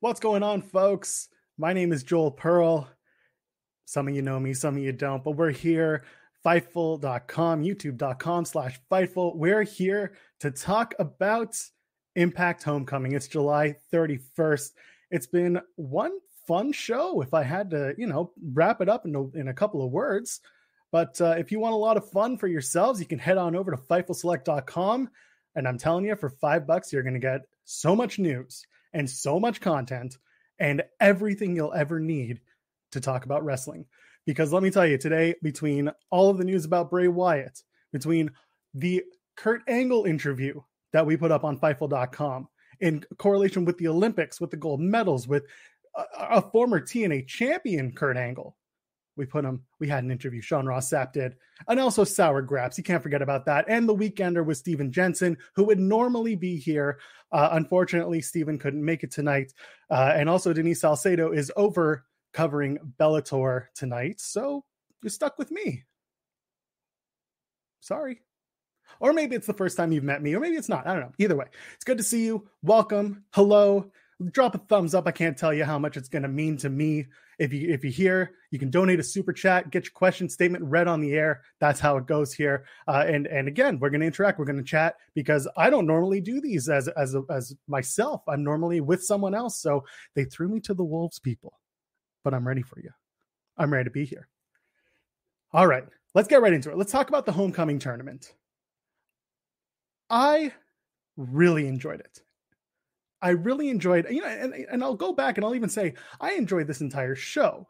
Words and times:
What's 0.00 0.20
going 0.20 0.44
on, 0.44 0.62
folks? 0.62 1.28
My 1.58 1.72
name 1.72 1.90
is 1.90 2.04
Joel 2.04 2.30
Pearl. 2.30 2.88
Some 3.84 4.06
of 4.06 4.14
you 4.14 4.22
know 4.22 4.38
me, 4.38 4.54
some 4.54 4.76
of 4.76 4.80
you 4.80 4.92
don't, 4.92 5.24
but 5.24 5.32
we're 5.32 5.50
here, 5.50 6.04
Fightful.com, 6.46 7.64
YouTube.com 7.64 8.44
slash 8.44 8.80
Fightful. 8.88 9.34
We're 9.34 9.64
here 9.64 10.12
to 10.38 10.52
talk 10.52 10.94
about 11.00 11.60
Impact 12.14 12.62
Homecoming. 12.62 13.10
It's 13.10 13.26
July 13.26 13.74
31st. 13.92 14.70
It's 15.10 15.26
been 15.26 15.60
one 15.74 16.12
fun 16.46 16.70
show, 16.70 17.20
if 17.20 17.34
I 17.34 17.42
had 17.42 17.70
to, 17.70 17.96
you 17.98 18.06
know, 18.06 18.30
wrap 18.52 18.80
it 18.80 18.88
up 18.88 19.04
in 19.04 19.16
a, 19.16 19.28
in 19.36 19.48
a 19.48 19.54
couple 19.54 19.84
of 19.84 19.90
words. 19.90 20.38
But 20.92 21.20
uh, 21.20 21.34
if 21.38 21.50
you 21.50 21.58
want 21.58 21.74
a 21.74 21.76
lot 21.76 21.96
of 21.96 22.08
fun 22.08 22.38
for 22.38 22.46
yourselves, 22.46 23.00
you 23.00 23.06
can 23.06 23.18
head 23.18 23.36
on 23.36 23.56
over 23.56 23.72
to 23.72 23.76
FightfulSelect.com. 23.76 25.10
And 25.56 25.66
I'm 25.66 25.76
telling 25.76 26.04
you, 26.04 26.14
for 26.14 26.30
five 26.30 26.68
bucks, 26.68 26.92
you're 26.92 27.02
going 27.02 27.14
to 27.14 27.18
get 27.18 27.48
so 27.64 27.96
much 27.96 28.20
news 28.20 28.64
and 28.92 29.08
so 29.08 29.38
much 29.38 29.60
content 29.60 30.16
and 30.58 30.82
everything 31.00 31.54
you'll 31.54 31.74
ever 31.74 32.00
need 32.00 32.40
to 32.92 33.00
talk 33.00 33.24
about 33.24 33.44
wrestling. 33.44 33.86
Because 34.26 34.52
let 34.52 34.62
me 34.62 34.70
tell 34.70 34.86
you, 34.86 34.98
today, 34.98 35.34
between 35.42 35.90
all 36.10 36.28
of 36.28 36.38
the 36.38 36.44
news 36.44 36.64
about 36.64 36.90
Bray 36.90 37.08
Wyatt, 37.08 37.62
between 37.92 38.30
the 38.74 39.02
Kurt 39.36 39.62
Angle 39.68 40.04
interview 40.04 40.60
that 40.92 41.06
we 41.06 41.16
put 41.16 41.30
up 41.30 41.44
on 41.44 41.58
Fightful.com, 41.58 42.48
in 42.80 43.04
correlation 43.16 43.64
with 43.64 43.78
the 43.78 43.88
Olympics, 43.88 44.40
with 44.40 44.50
the 44.50 44.56
gold 44.56 44.80
medals, 44.80 45.26
with 45.26 45.44
a, 45.96 46.04
a 46.18 46.42
former 46.42 46.80
TNA 46.80 47.26
champion, 47.26 47.92
Kurt 47.92 48.16
Angle, 48.16 48.56
we 49.18 49.26
put 49.26 49.44
him, 49.44 49.62
we 49.80 49.88
had 49.88 50.04
an 50.04 50.10
interview, 50.10 50.40
Sean 50.40 50.64
Ross 50.64 50.90
Sapp 50.90 51.12
did, 51.12 51.34
and 51.66 51.80
also 51.80 52.04
Sour 52.04 52.40
Graps. 52.42 52.78
You 52.78 52.84
can't 52.84 53.02
forget 53.02 53.20
about 53.20 53.44
that. 53.46 53.66
And 53.68 53.88
the 53.88 53.94
weekender 53.94 54.44
with 54.44 54.56
Steven 54.56 54.92
Jensen, 54.92 55.36
who 55.54 55.64
would 55.64 55.80
normally 55.80 56.36
be 56.36 56.56
here. 56.56 57.00
Uh, 57.32 57.50
unfortunately, 57.52 58.22
Steven 58.22 58.58
couldn't 58.58 58.84
make 58.84 59.02
it 59.02 59.10
tonight. 59.10 59.52
Uh, 59.90 60.12
and 60.14 60.28
also, 60.30 60.52
Denise 60.52 60.80
Salcedo 60.80 61.32
is 61.32 61.52
over 61.56 62.04
covering 62.32 62.78
Bellator 62.98 63.66
tonight. 63.74 64.20
So 64.20 64.64
you're 65.02 65.10
stuck 65.10 65.38
with 65.38 65.50
me. 65.50 65.84
Sorry. 67.80 68.20
Or 69.00 69.12
maybe 69.12 69.36
it's 69.36 69.46
the 69.46 69.52
first 69.52 69.76
time 69.76 69.92
you've 69.92 70.04
met 70.04 70.22
me, 70.22 70.34
or 70.34 70.40
maybe 70.40 70.56
it's 70.56 70.68
not. 70.68 70.86
I 70.86 70.94
don't 70.94 71.02
know. 71.02 71.12
Either 71.18 71.36
way, 71.36 71.46
it's 71.74 71.84
good 71.84 71.98
to 71.98 72.04
see 72.04 72.24
you. 72.24 72.48
Welcome. 72.62 73.24
Hello 73.32 73.90
drop 74.26 74.54
a 74.54 74.58
thumbs 74.58 74.94
up. 74.94 75.06
I 75.06 75.12
can't 75.12 75.36
tell 75.36 75.54
you 75.54 75.64
how 75.64 75.78
much 75.78 75.96
it's 75.96 76.08
going 76.08 76.22
to 76.22 76.28
mean 76.28 76.56
to 76.58 76.68
me. 76.68 77.06
If 77.38 77.52
you 77.52 77.72
if 77.72 77.84
you 77.84 77.90
hear, 77.90 78.32
you 78.50 78.58
can 78.58 78.70
donate 78.70 78.98
a 78.98 79.04
super 79.04 79.32
chat, 79.32 79.70
get 79.70 79.84
your 79.84 79.92
question 79.92 80.28
statement 80.28 80.64
read 80.64 80.88
on 80.88 81.00
the 81.00 81.12
air. 81.12 81.42
That's 81.60 81.78
how 81.78 81.96
it 81.96 82.06
goes 82.06 82.32
here. 82.32 82.64
Uh, 82.88 83.04
and 83.06 83.26
and 83.28 83.46
again, 83.46 83.78
we're 83.78 83.90
going 83.90 84.00
to 84.00 84.06
interact. 84.06 84.38
We're 84.38 84.44
going 84.44 84.58
to 84.58 84.64
chat 84.64 84.96
because 85.14 85.46
I 85.56 85.70
don't 85.70 85.86
normally 85.86 86.20
do 86.20 86.40
these 86.40 86.68
as 86.68 86.88
as 86.88 87.14
as 87.30 87.54
myself. 87.68 88.22
I'm 88.26 88.42
normally 88.42 88.80
with 88.80 89.04
someone 89.04 89.34
else. 89.34 89.60
So 89.60 89.84
they 90.14 90.24
threw 90.24 90.48
me 90.48 90.58
to 90.60 90.74
the 90.74 90.84
wolves, 90.84 91.20
people. 91.20 91.58
But 92.24 92.34
I'm 92.34 92.46
ready 92.46 92.62
for 92.62 92.80
you. 92.80 92.90
I'm 93.56 93.72
ready 93.72 93.84
to 93.84 93.90
be 93.90 94.04
here. 94.04 94.28
All 95.52 95.66
right, 95.66 95.84
let's 96.14 96.28
get 96.28 96.42
right 96.42 96.52
into 96.52 96.70
it. 96.70 96.76
Let's 96.76 96.92
talk 96.92 97.08
about 97.08 97.24
the 97.24 97.32
homecoming 97.32 97.78
tournament. 97.78 98.34
I 100.10 100.52
really 101.16 101.66
enjoyed 101.66 102.00
it. 102.00 102.20
I 103.20 103.30
really 103.30 103.68
enjoyed, 103.68 104.06
you 104.10 104.20
know, 104.20 104.28
and, 104.28 104.54
and 104.54 104.82
I'll 104.82 104.94
go 104.94 105.12
back 105.12 105.36
and 105.36 105.44
I'll 105.44 105.54
even 105.54 105.68
say 105.68 105.94
I 106.20 106.32
enjoyed 106.32 106.66
this 106.66 106.80
entire 106.80 107.14
show 107.14 107.66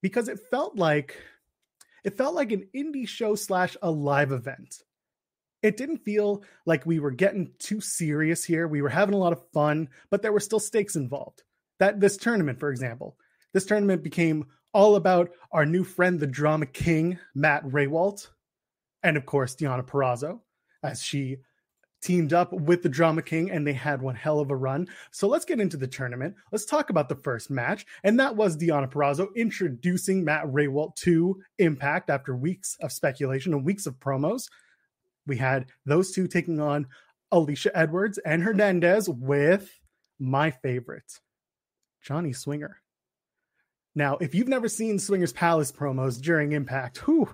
because 0.00 0.28
it 0.28 0.40
felt 0.50 0.76
like 0.76 1.16
it 2.04 2.16
felt 2.16 2.34
like 2.34 2.52
an 2.52 2.68
indie 2.74 3.06
show 3.06 3.34
slash 3.34 3.76
a 3.82 3.90
live 3.90 4.32
event. 4.32 4.82
It 5.62 5.76
didn't 5.76 6.04
feel 6.04 6.42
like 6.66 6.84
we 6.84 6.98
were 6.98 7.12
getting 7.12 7.52
too 7.58 7.80
serious 7.80 8.42
here. 8.44 8.66
We 8.66 8.82
were 8.82 8.88
having 8.88 9.14
a 9.14 9.18
lot 9.18 9.32
of 9.32 9.48
fun, 9.52 9.88
but 10.10 10.20
there 10.20 10.32
were 10.32 10.40
still 10.40 10.58
stakes 10.58 10.96
involved. 10.96 11.42
That 11.78 12.00
this 12.00 12.16
tournament, 12.16 12.58
for 12.58 12.70
example, 12.70 13.16
this 13.52 13.66
tournament 13.66 14.02
became 14.02 14.46
all 14.74 14.96
about 14.96 15.30
our 15.52 15.64
new 15.64 15.84
friend, 15.84 16.18
the 16.18 16.26
drama 16.26 16.66
king, 16.66 17.18
Matt 17.34 17.64
Rehwoldt, 17.64 18.28
and 19.02 19.16
of 19.16 19.26
course, 19.26 19.54
Deonna 19.54 19.86
Purrazzo, 19.86 20.40
as 20.82 21.02
she 21.02 21.38
teamed 22.02 22.32
up 22.32 22.52
with 22.52 22.82
the 22.82 22.88
Drama 22.88 23.22
King 23.22 23.50
and 23.50 23.66
they 23.66 23.72
had 23.72 24.02
one 24.02 24.14
hell 24.14 24.40
of 24.40 24.50
a 24.50 24.56
run. 24.56 24.88
So 25.12 25.28
let's 25.28 25.44
get 25.44 25.60
into 25.60 25.76
the 25.76 25.86
tournament. 25.86 26.34
Let's 26.50 26.64
talk 26.64 26.90
about 26.90 27.08
the 27.08 27.14
first 27.14 27.50
match. 27.50 27.86
And 28.04 28.18
that 28.20 28.36
was 28.36 28.56
Deonna 28.56 28.90
Purrazzo 28.90 29.28
introducing 29.34 30.24
Matt 30.24 30.44
Rehwoldt 30.46 30.96
to 30.96 31.40
Impact 31.58 32.10
after 32.10 32.36
weeks 32.36 32.76
of 32.80 32.92
speculation 32.92 33.54
and 33.54 33.64
weeks 33.64 33.86
of 33.86 33.98
promos. 34.00 34.48
We 35.26 35.36
had 35.36 35.66
those 35.86 36.12
two 36.12 36.26
taking 36.26 36.60
on 36.60 36.88
Alicia 37.30 37.76
Edwards 37.76 38.18
and 38.18 38.42
Hernandez 38.42 39.08
with 39.08 39.70
my 40.18 40.50
favorite, 40.50 41.20
Johnny 42.02 42.32
Swinger. 42.32 42.82
Now, 43.94 44.16
if 44.16 44.34
you've 44.34 44.48
never 44.48 44.68
seen 44.68 44.98
Swingers 44.98 45.32
Palace 45.32 45.70
promos 45.70 46.20
during 46.20 46.52
Impact, 46.52 47.06
whew, 47.06 47.28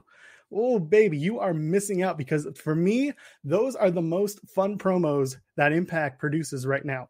oh 0.53 0.79
baby, 0.79 1.19
you 1.19 1.39
are 1.39 1.55
missing 1.55 2.03
out 2.03 2.19
because 2.19 2.47
for 2.57 2.75
me, 2.75 3.13
those 3.45 3.77
are 3.77 3.91
the 3.91 4.03
most 4.03 4.41
fun 4.49 4.79
promos 4.79 5.37
that 5.57 5.73
Impact 5.73 6.19
produces 6.19 6.67
right 6.67 6.85
now. 6.85 7.09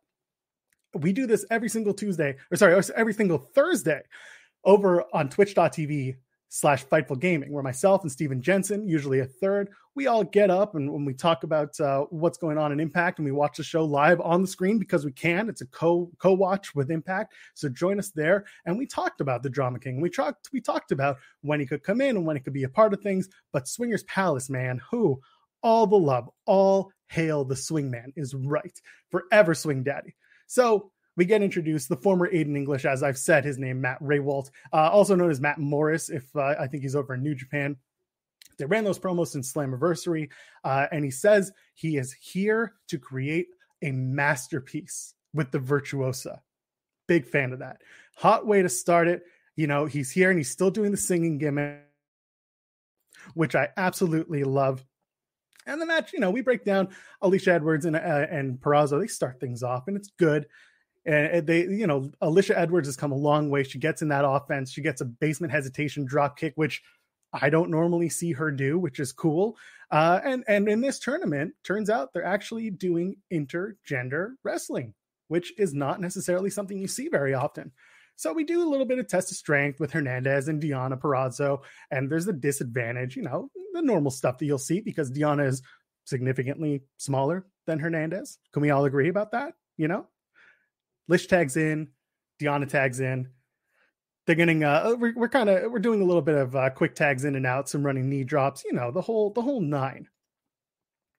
We 0.95 1.13
do 1.13 1.27
this 1.27 1.45
every 1.51 1.69
single 1.69 1.95
Tuesday, 1.95 2.37
or 2.51 2.57
sorry, 2.57 2.81
every 2.97 3.13
single 3.13 3.39
Thursday 3.39 4.03
over 4.65 5.05
on 5.13 5.29
twitch.tv 5.29 6.17
slash 6.49 6.85
Fightful 6.87 7.19
Gaming, 7.19 7.53
where 7.53 7.63
myself 7.63 8.03
and 8.03 8.11
Steven 8.11 8.41
Jensen, 8.41 8.89
usually 8.89 9.21
a 9.21 9.27
third, 9.27 9.71
we 9.95 10.07
all 10.07 10.25
get 10.25 10.51
up 10.51 10.75
and 10.75 10.93
when 10.93 11.05
we 11.05 11.13
talk 11.13 11.43
about 11.43 11.79
uh, 11.81 12.03
what's 12.11 12.39
going 12.39 12.57
on 12.57 12.73
in 12.73 12.81
Impact 12.81 13.19
and 13.19 13.27
we 13.27 13.33
watch 13.33 13.57
the 13.57 13.65
show 13.65 13.85
live 13.85 14.21
on 14.21 14.43
the 14.43 14.49
screen 14.49 14.79
because 14.79 15.05
we 15.05 15.13
can. 15.13 15.49
It's 15.49 15.61
a 15.61 15.67
co 15.67 16.11
co 16.19 16.33
watch 16.33 16.75
with 16.75 16.91
Impact, 16.91 17.35
so 17.55 17.69
join 17.69 17.99
us 17.99 18.11
there. 18.11 18.45
And 18.65 18.79
we 18.79 18.87
talked 18.87 19.21
about 19.21 19.43
the 19.43 19.51
Drama 19.51 19.79
King. 19.79 20.01
We 20.01 20.11
talked 20.11 20.49
we 20.53 20.61
talked 20.61 20.93
about 20.93 21.17
when 21.43 21.61
he 21.61 21.67
could 21.67 21.83
come 21.83 22.01
in 22.01 22.17
and 22.17 22.25
when 22.25 22.37
he 22.37 22.43
could 22.43 22.53
be 22.53 22.65
a 22.65 22.69
part 22.69 22.95
of 22.95 23.01
things. 23.01 23.29
But 23.53 23.69
Swingers 23.69 24.05
Palace, 24.05 24.49
man, 24.49 24.81
who 24.91 25.21
all 25.63 25.87
the 25.87 25.97
love, 25.97 26.31
all 26.47 26.93
hail 27.09 27.45
the 27.45 27.57
Swing 27.57 27.91
Man 27.91 28.13
is 28.17 28.35
right, 28.35 28.81
forever 29.11 29.55
Swing 29.55 29.83
Daddy. 29.83 30.15
So 30.47 30.93
we 31.19 31.25
get 31.25 31.43
introduced 31.43 31.89
the 31.89 31.97
former 31.97 32.31
Aiden 32.31 32.57
English, 32.57 32.85
as 32.85 33.03
I've 33.03 33.19
said 33.19 33.45
his 33.45 33.59
name, 33.59 33.81
Matt 33.81 34.01
Rehwoldt, 34.01 34.51
uh, 34.73 34.89
also 34.89 35.17
known 35.17 35.31
as 35.31 35.41
Matt 35.41 35.59
Morris. 35.59 36.11
If 36.11 36.25
uh, 36.37 36.55
I 36.59 36.69
think 36.69 36.85
he's 36.85 36.95
over 36.95 37.15
in 37.15 37.25
New 37.25 37.35
Japan, 37.35 37.77
They 38.59 38.67
ran 38.67 38.85
those 38.85 38.99
promos 38.99 39.35
in 39.35 39.43
Slammiversary, 39.43 40.31
uh, 40.65 40.87
and 40.91 41.05
he 41.05 41.11
says 41.11 41.53
he 41.75 41.97
is 41.97 42.13
here 42.13 42.75
to 42.89 42.99
create 42.99 43.47
a 43.83 43.93
masterpiece 43.93 45.15
with 45.33 45.51
the 45.53 45.61
Virtuosa. 45.61 46.43
Big 47.07 47.27
fan 47.27 47.53
of 47.53 47.61
that. 47.61 47.81
Hot 48.17 48.47
way 48.47 48.63
to 48.63 48.69
start 48.69 49.09
it. 49.09 49.23
You 49.57 49.67
know, 49.67 49.87
he's 49.87 50.11
here 50.11 50.31
and 50.31 50.39
he's 50.39 50.51
still 50.51 50.71
doing 50.71 50.91
the 50.91 50.97
singing 50.97 51.39
gimmick, 51.39 51.81
which 53.35 53.55
I 53.55 53.69
absolutely 53.77 54.45
love. 54.45 54.85
And 55.67 55.81
the 55.81 55.87
match, 55.87 56.13
you 56.13 56.21
know, 56.21 56.31
we 56.31 56.41
break 56.41 56.65
down 56.65 56.89
Alicia 57.23 57.53
Edwards 57.53 57.85
and 57.85 57.95
uh, 57.95 57.99
and 57.99 58.59
Purrazzo. 58.59 59.01
They 59.01 59.07
start 59.07 59.39
things 59.39 59.63
off, 59.63 59.87
and 59.87 59.97
it's 59.97 60.11
good. 60.19 60.47
And 61.09 61.47
they, 61.47 61.61
you 61.63 61.87
know, 61.87 62.11
Alicia 62.21 62.59
Edwards 62.59 62.87
has 62.87 62.97
come 62.97 63.13
a 63.13 63.17
long 63.17 63.49
way. 63.49 63.63
She 63.63 63.79
gets 63.79 64.03
in 64.03 64.09
that 64.09 64.29
offense. 64.29 64.71
She 64.71 64.83
gets 64.83 65.01
a 65.01 65.07
basement 65.07 65.53
hesitation 65.53 66.05
drop 66.05 66.37
kick, 66.37 66.53
which 66.57 66.83
I 67.33 67.49
don't 67.49 67.71
normally 67.71 68.11
see 68.11 68.33
her 68.33 68.51
do, 68.51 68.79
which 68.79 69.01
is 69.01 69.13
cool. 69.13 69.57
Uh, 69.91 70.21
and 70.23 70.45
and 70.47 70.69
in 70.69 70.83
this 70.83 70.99
tournament, 70.99 71.55
turns 71.65 71.89
out 71.89 72.13
they're 72.13 72.25
actually 72.25 72.71
doing 72.71 73.17
intergender 73.33 74.33
wrestling, 74.45 74.95
which 75.29 75.59
is 75.59 75.73
not 75.73 76.01
necessarily 76.01 76.51
something 76.51 76.79
you 76.79 76.89
see 76.89 77.09
very 77.09 77.33
often. 77.33 77.73
So 78.17 78.33
we 78.33 78.45
do 78.45 78.63
a 78.63 78.69
little 78.69 78.87
bit 78.87 78.99
of 78.99 79.07
test 79.07 79.31
of 79.31 79.37
strength 79.37 79.81
with 79.81 79.93
Hernandez 79.93 80.49
and 80.49 80.61
Deonna 80.61 81.01
Purrazzo, 81.01 81.61
and 81.91 82.11
there's 82.11 82.27
a 82.27 82.33
disadvantage, 82.33 83.17
you 83.17 83.23
know, 83.23 83.49
the 83.73 83.81
normal 83.81 84.11
stuff 84.11 84.39
that 84.39 84.47
you'll 84.47 84.59
see 84.59 84.81
because 84.81 85.11
Deonna 85.11 85.47
is 85.47 85.63
significantly 86.05 86.83
smaller 86.97 87.47
than 87.67 87.79
Hernandez. 87.79 88.39
Can 88.53 88.63
we 88.63 88.71
all 88.71 88.87
agree 88.87 89.09
about 89.09 89.33
that? 89.33 89.55
You 89.77 89.89
know, 89.89 90.07
Lish 91.09 91.27
tags 91.27 91.57
in, 91.57 91.89
Deonna 92.41 92.69
tags 92.69 93.01
in. 93.01 93.29
They're 94.27 94.37
getting 94.37 94.63
uh 94.63 94.95
we're, 94.99 95.15
we're 95.15 95.29
kind 95.29 95.49
of 95.49 95.73
we're 95.73 95.79
doing 95.79 96.03
a 96.03 96.05
little 96.05 96.23
bit 96.23 96.37
of 96.37 96.55
uh, 96.55 96.71
quick 96.71 96.95
tags 96.95 97.25
in 97.25 97.35
and 97.35 97.47
out, 97.47 97.69
some 97.69 97.85
running 97.85 98.09
knee 98.11 98.25
drops, 98.25 98.63
you 98.65 98.75
know, 98.75 98.91
the 98.91 99.01
whole 99.01 99.31
the 99.31 99.43
whole 99.43 99.61
nine. 99.61 100.09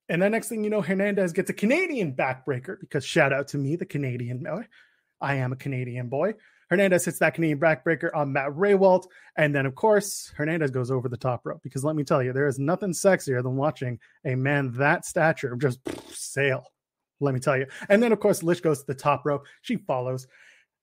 And 0.10 0.22
then 0.22 0.32
next 0.32 0.50
thing 0.50 0.64
you 0.64 0.70
know, 0.70 0.82
Hernandez 0.82 1.34
gets 1.34 1.50
a 1.50 1.54
Canadian 1.54 2.14
backbreaker 2.16 2.80
because 2.80 3.06
shout 3.06 3.34
out 3.34 3.48
to 3.50 3.58
me, 3.58 3.76
the 3.76 3.86
Canadian 3.86 4.44
boy. 4.44 4.68
I 5.22 5.36
am 5.36 5.52
a 5.52 5.56
Canadian 5.56 6.08
boy. 6.08 6.36
Hernandez 6.70 7.06
hits 7.06 7.20
that 7.20 7.34
Canadian 7.34 7.60
backbreaker 7.60 8.10
on 8.16 8.32
Matt 8.32 8.52
Rehwoldt. 8.52 9.06
And 9.36 9.54
then, 9.54 9.66
of 9.66 9.76
course, 9.76 10.32
Hernandez 10.36 10.72
goes 10.72 10.92
over 10.92 11.10
the 11.10 11.18
top 11.18 11.42
rope 11.46 11.62
because 11.64 11.84
let 11.84 11.96
me 11.96 12.04
tell 12.04 12.22
you, 12.22 12.32
there 12.32 12.48
is 12.48 12.60
nothing 12.60 12.92
sexier 12.92 13.42
than 13.42 13.56
watching 13.56 14.00
a 14.26 14.36
man 14.36 14.72
that 14.74 15.06
stature 15.06 15.56
just 15.56 15.80
sail. 16.14 16.66
Let 17.20 17.34
me 17.34 17.40
tell 17.40 17.58
you. 17.58 17.68
And 17.90 18.02
then, 18.02 18.12
of 18.12 18.20
course, 18.20 18.44
Lish 18.44 18.62
goes 18.62 18.80
to 18.80 18.88
the 18.88 18.96
top 18.96 19.26
rope. 19.26 19.46
She 19.62 19.78
follows. 19.78 20.28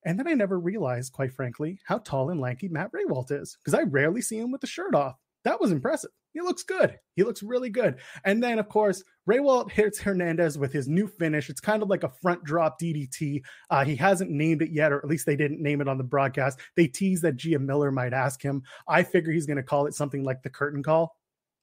And 0.05 0.19
then 0.19 0.29
I 0.29 0.35
never 0.35 0.59
realized, 0.59 1.13
quite 1.13 1.33
frankly, 1.33 1.81
how 1.85 1.99
tall 1.99 2.31
and 2.31 2.41
lanky 2.41 2.69
Matt 2.69 2.93
Rehwoldt 2.93 3.33
is 3.33 3.59
because 3.63 3.75
I 3.75 3.83
rarely 3.83 4.23
see 4.23 4.39
him 4.39 4.53
with 4.53 4.61
the 4.61 4.67
shirt 4.67 4.95
off. 4.95 5.17
That 5.45 5.61
was 5.61 5.73
impressive. 5.73 6.11
He 6.33 6.41
looks 6.43 6.63
good. 6.63 6.99
He 7.15 7.23
looks 7.23 7.43
really 7.43 7.71
good. 7.71 7.99
And 8.25 8.43
then, 8.43 8.59
of 8.59 8.69
course, 8.69 9.03
Rehwoldt 9.29 9.71
hits 9.71 9.99
Hernandez 9.99 10.59
with 10.59 10.73
his 10.73 10.87
new 10.87 11.09
finish. 11.09 11.49
It's 11.49 11.61
kind 11.61 11.83
of 11.83 11.89
like 11.89 12.03
a 12.03 12.11
front 12.11 12.45
drop 12.45 12.79
DDT. 12.81 13.43
Uh, 13.71 13.85
he 13.85 13.97
hasn't 13.97 14.31
named 14.31 14.61
it 14.61 14.71
yet, 14.71 14.93
or 14.93 14.99
at 14.99 15.09
least 15.09 15.25
they 15.25 15.35
didn't 15.35 15.63
name 15.63 15.81
it 15.81 15.89
on 15.89 15.99
the 15.99 16.05
broadcast. 16.05 16.61
They 16.77 16.89
tease 16.89 17.23
that 17.23 17.37
Gia 17.37 17.59
Miller 17.59 17.91
might 17.91 18.13
ask 18.13 18.43
him. 18.43 18.63
I 18.87 19.03
figure 19.03 19.33
he's 19.33 19.47
going 19.47 19.57
to 19.57 19.63
call 19.63 19.87
it 19.87 19.95
something 19.95 20.25
like 20.25 20.43
the 20.43 20.51
curtain 20.51 20.83
call. 20.83 21.17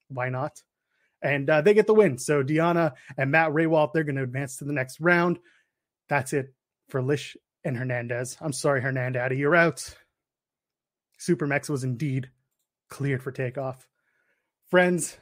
Why 0.07 0.29
not? 0.29 0.59
And 1.23 1.49
uh, 1.49 1.61
they 1.61 1.73
get 1.73 1.87
the 1.87 1.93
win. 1.93 2.17
So 2.17 2.43
Deonna 2.43 2.93
and 3.17 3.31
Matt 3.31 3.51
Rehwoldt, 3.51 3.93
they're 3.93 4.03
going 4.03 4.17
to 4.17 4.23
advance 4.23 4.57
to 4.57 4.65
the 4.65 4.73
next 4.73 4.99
round. 4.99 5.39
That's 6.09 6.33
it 6.33 6.53
for 6.89 7.01
Lish 7.01 7.37
and 7.63 7.77
Hernandez. 7.77 8.37
I'm 8.41 8.53
sorry, 8.53 8.81
Hernandez, 8.81 9.37
you're 9.37 9.55
out. 9.55 9.95
Supermex 11.19 11.69
was 11.69 11.85
indeed 11.85 12.29
cleared 12.89 13.23
for 13.23 13.31
takeoff 13.31 13.87
friends 14.69 15.17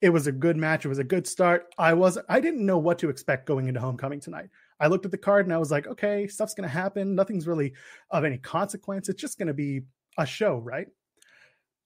it 0.00 0.10
was 0.10 0.26
a 0.26 0.32
good 0.32 0.56
match 0.56 0.84
it 0.84 0.88
was 0.88 0.98
a 0.98 1.04
good 1.04 1.26
start 1.26 1.66
i 1.78 1.92
was 1.92 2.18
i 2.28 2.40
didn't 2.40 2.64
know 2.64 2.78
what 2.78 2.98
to 2.98 3.08
expect 3.08 3.46
going 3.46 3.68
into 3.68 3.80
homecoming 3.80 4.20
tonight 4.20 4.48
i 4.80 4.86
looked 4.86 5.04
at 5.04 5.10
the 5.10 5.18
card 5.18 5.46
and 5.46 5.54
i 5.54 5.58
was 5.58 5.70
like 5.70 5.86
okay 5.86 6.26
stuff's 6.26 6.54
gonna 6.54 6.68
happen 6.68 7.14
nothing's 7.14 7.46
really 7.46 7.72
of 8.10 8.24
any 8.24 8.38
consequence 8.38 9.08
it's 9.08 9.20
just 9.20 9.38
gonna 9.38 9.54
be 9.54 9.80
a 10.18 10.26
show 10.26 10.56
right 10.58 10.88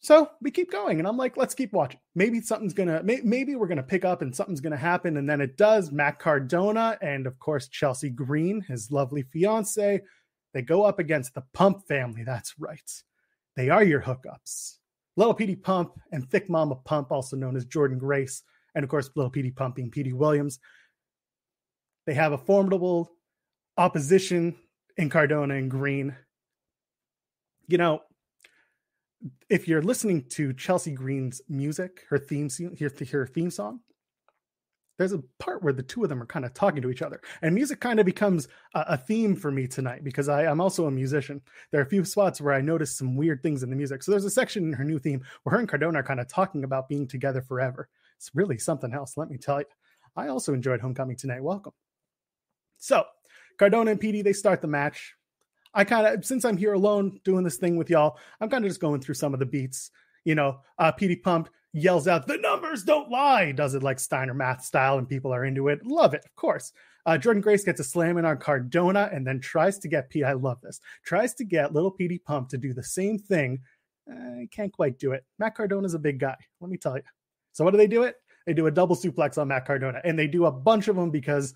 so 0.03 0.31
we 0.41 0.51
keep 0.51 0.71
going 0.71 0.99
and 0.99 1.09
i'm 1.09 1.17
like 1.17 1.37
let's 1.37 1.55
keep 1.55 1.73
watching. 1.73 2.01
Maybe 2.15 2.41
something's 2.41 2.75
gonna 2.75 3.03
may, 3.03 3.21
maybe 3.25 3.57
we're 3.57 3.69
gonna 3.69 3.83
pick 3.83 4.05
up 4.05 4.23
and 4.23 4.35
something's 4.35 4.61
gonna 4.61 4.77
happen 4.77 5.17
and 5.17 5.29
then 5.29 5.41
it 5.41 5.57
does. 5.57 5.91
Matt 5.91 6.19
cardona 6.19 6.99
and 7.01 7.27
of 7.27 7.39
course 7.39 7.69
chelsea 7.69 8.11
green 8.11 8.61
his 8.63 8.91
lovely 8.91 9.23
fiance 9.23 10.03
they 10.53 10.63
go 10.63 10.85
up 10.85 10.99
against 10.99 11.35
the 11.35 11.45
pump 11.55 11.87
family. 11.87 12.25
That's 12.25 12.55
right. 12.59 12.91
They 13.57 13.71
are 13.71 13.83
your 13.83 14.03
hookups. 14.03 14.77
Little 15.17 15.35
Petey 15.35 15.57
Pump 15.57 15.99
and 16.11 16.29
Thick 16.31 16.49
Mama 16.49 16.77
Pump, 16.77 17.13
also 17.13 17.37
known 17.37 17.57
as 17.57 17.67
Jordynne 17.67 17.99
Grace, 17.99 18.43
and 18.75 18.83
of 18.83 18.89
course, 18.89 19.11
Little 19.15 19.31
Petey 19.31 19.51
Pump 19.51 19.77
being 19.77 19.93
Williams. 20.17 20.59
They 22.07 22.15
have 22.15 22.33
a 22.33 22.39
formidable 22.39 23.13
opposition 23.77 24.57
in 24.97 25.11
Cardona 25.11 25.55
and 25.55 25.71
Green. 25.71 26.17
You 27.69 27.79
know, 27.79 28.03
if 29.49 29.69
you're 29.69 29.83
listening 29.83 30.25
to 30.31 30.53
Chelsea 30.53 30.93
Green's 30.93 31.41
music, 31.49 32.03
her 32.09 32.19
theme, 32.19 32.49
her, 32.79 32.91
her 33.11 33.27
theme 33.27 33.51
song, 33.51 33.81
there's 34.99 35.13
a 35.13 35.23
part 35.39 35.63
where 35.63 35.73
the 35.73 35.83
two 35.83 36.03
of 36.03 36.09
them 36.09 36.23
are 36.23 36.27
kind 36.27 36.45
of 36.45 36.55
talking 36.55 36.83
to 36.83 36.91
each 36.91 37.03
other. 37.03 37.21
And 37.41 37.55
music 37.55 37.81
kind 37.81 37.99
of 37.99 38.07
becomes 38.07 38.47
a, 38.75 38.85
a 38.91 38.97
theme 38.97 39.35
for 39.35 39.51
me 39.51 39.67
tonight 39.67 40.05
because 40.05 40.29
I, 40.29 40.45
am 40.45 40.61
also 40.61 40.87
a 40.87 40.91
musician. 40.91 41.41
There 41.71 41.81
are 41.81 41.85
a 41.85 41.89
few 41.89 42.05
spots 42.05 42.41
where 42.41 42.55
i 42.55 42.61
noticed 42.61 42.99
some 42.99 43.17
weird 43.17 43.43
things 43.43 43.63
in 43.63 43.71
the 43.71 43.77
music. 43.77 44.03
So 44.03 44.11
there's 44.11 44.25
a 44.25 44.31
section 44.31 44.65
in 44.65 44.73
her 44.75 44.85
new 44.85 44.99
theme 44.99 45.23
where 45.43 45.55
her 45.55 45.59
and 45.59 45.69
cardona 45.69 46.01
are 46.01 46.05
kind 46.05 46.21
of 46.21 46.29
talking 46.29 46.65
about 46.65 46.89
being 46.89 47.09
together 47.09 47.43
forever. 47.43 47.89
It's 48.17 48.31
really 48.35 48.59
something 48.59 48.93
else 48.93 49.17
let 49.17 49.31
me 49.31 49.39
tell 49.39 49.59
you 49.61 49.67
i 50.15 50.29
also 50.29 50.53
enjoyed 50.53 50.81
homecoming 50.81 51.17
tonight. 51.17 51.43
Welcome. 51.43 51.73
So 52.79 53.05
cardona 53.59 53.93
and 53.93 54.01
Petey, 54.01 54.23
they 54.23 54.35
start 54.35 54.61
the 54.61 54.69
match 54.69 55.15
i 55.75 55.85
kind 55.85 56.07
of 56.07 56.25
since 56.25 56.45
i'm 56.45 56.57
here 56.57 56.73
alone 56.73 57.19
doing 57.25 57.45
this 57.45 57.57
thing 57.57 57.77
with 57.77 57.91
y'all 57.91 58.19
i'm 58.41 58.49
kind 58.49 58.65
of 58.65 58.71
just 58.71 58.81
going 58.81 59.01
through 59.01 59.15
some 59.15 59.35
of 59.35 59.41
the 59.41 59.47
beats 59.47 59.91
you 60.25 60.35
know 60.35 60.61
uh 60.79 60.93
Petey 60.93 61.17
Pump 61.17 61.49
yells 61.73 62.07
out, 62.07 62.27
"The 62.27 62.39
numbers 62.39 62.85
don't 62.85 63.11
lie!" 63.11 63.53
Does 63.53 63.75
it 63.75 63.83
like 63.83 63.99
Steiner 63.99 64.35
math 64.35 64.65
style, 64.65 64.99
and 64.99 65.09
people 65.09 65.33
are 65.33 65.45
into 65.45 65.69
it. 65.69 65.85
Love 65.85 66.15
it, 66.15 66.25
of 66.25 66.35
course. 66.37 66.73
Uh, 67.05 67.19
Jordynne 67.19 67.43
Grace 67.43 67.65
gets 67.65 67.81
a 67.81 67.85
slam 67.85 68.19
in 68.19 68.25
on 68.25 68.39
Cardona, 68.39 69.11
and 69.13 69.27
then 69.27 69.41
tries 69.41 69.79
to 69.81 69.89
get 69.89 70.09
Pete. 70.11 70.25
I 70.25 70.35
love 70.35 70.61
this. 70.61 70.81
Tries 71.05 71.35
to 71.35 71.45
get 71.45 71.73
little 71.73 71.91
Petey 71.91 72.19
Pump 72.19 72.49
to 72.51 72.59
do 72.59 72.73
the 72.73 72.85
same 72.85 73.19
thing. 73.19 73.61
Uh, 74.11 74.47
can't 74.51 74.73
quite 74.73 74.99
do 74.99 75.13
it. 75.13 75.25
Matt 75.39 75.55
Cardona's 75.55 75.95
a 75.95 75.99
big 75.99 76.19
guy. 76.19 76.37
Let 76.61 76.71
me 76.71 76.77
tell 76.77 76.97
you. 76.97 77.03
So 77.53 77.65
what 77.65 77.73
do 77.73 77.77
they 77.77 77.87
do 77.87 78.03
it? 78.03 78.17
They 78.47 78.55
do 78.55 78.67
a 78.67 78.71
double 78.71 78.97
suplex 78.97 79.39
on 79.39 79.49
Matt 79.49 79.67
Cardona, 79.67 80.01
and 80.05 80.19
they 80.19 80.27
do 80.27 80.47
a 80.47 80.53
bunch 80.53 80.89
of 80.89 80.97
them 80.97 81.11
because 81.11 81.55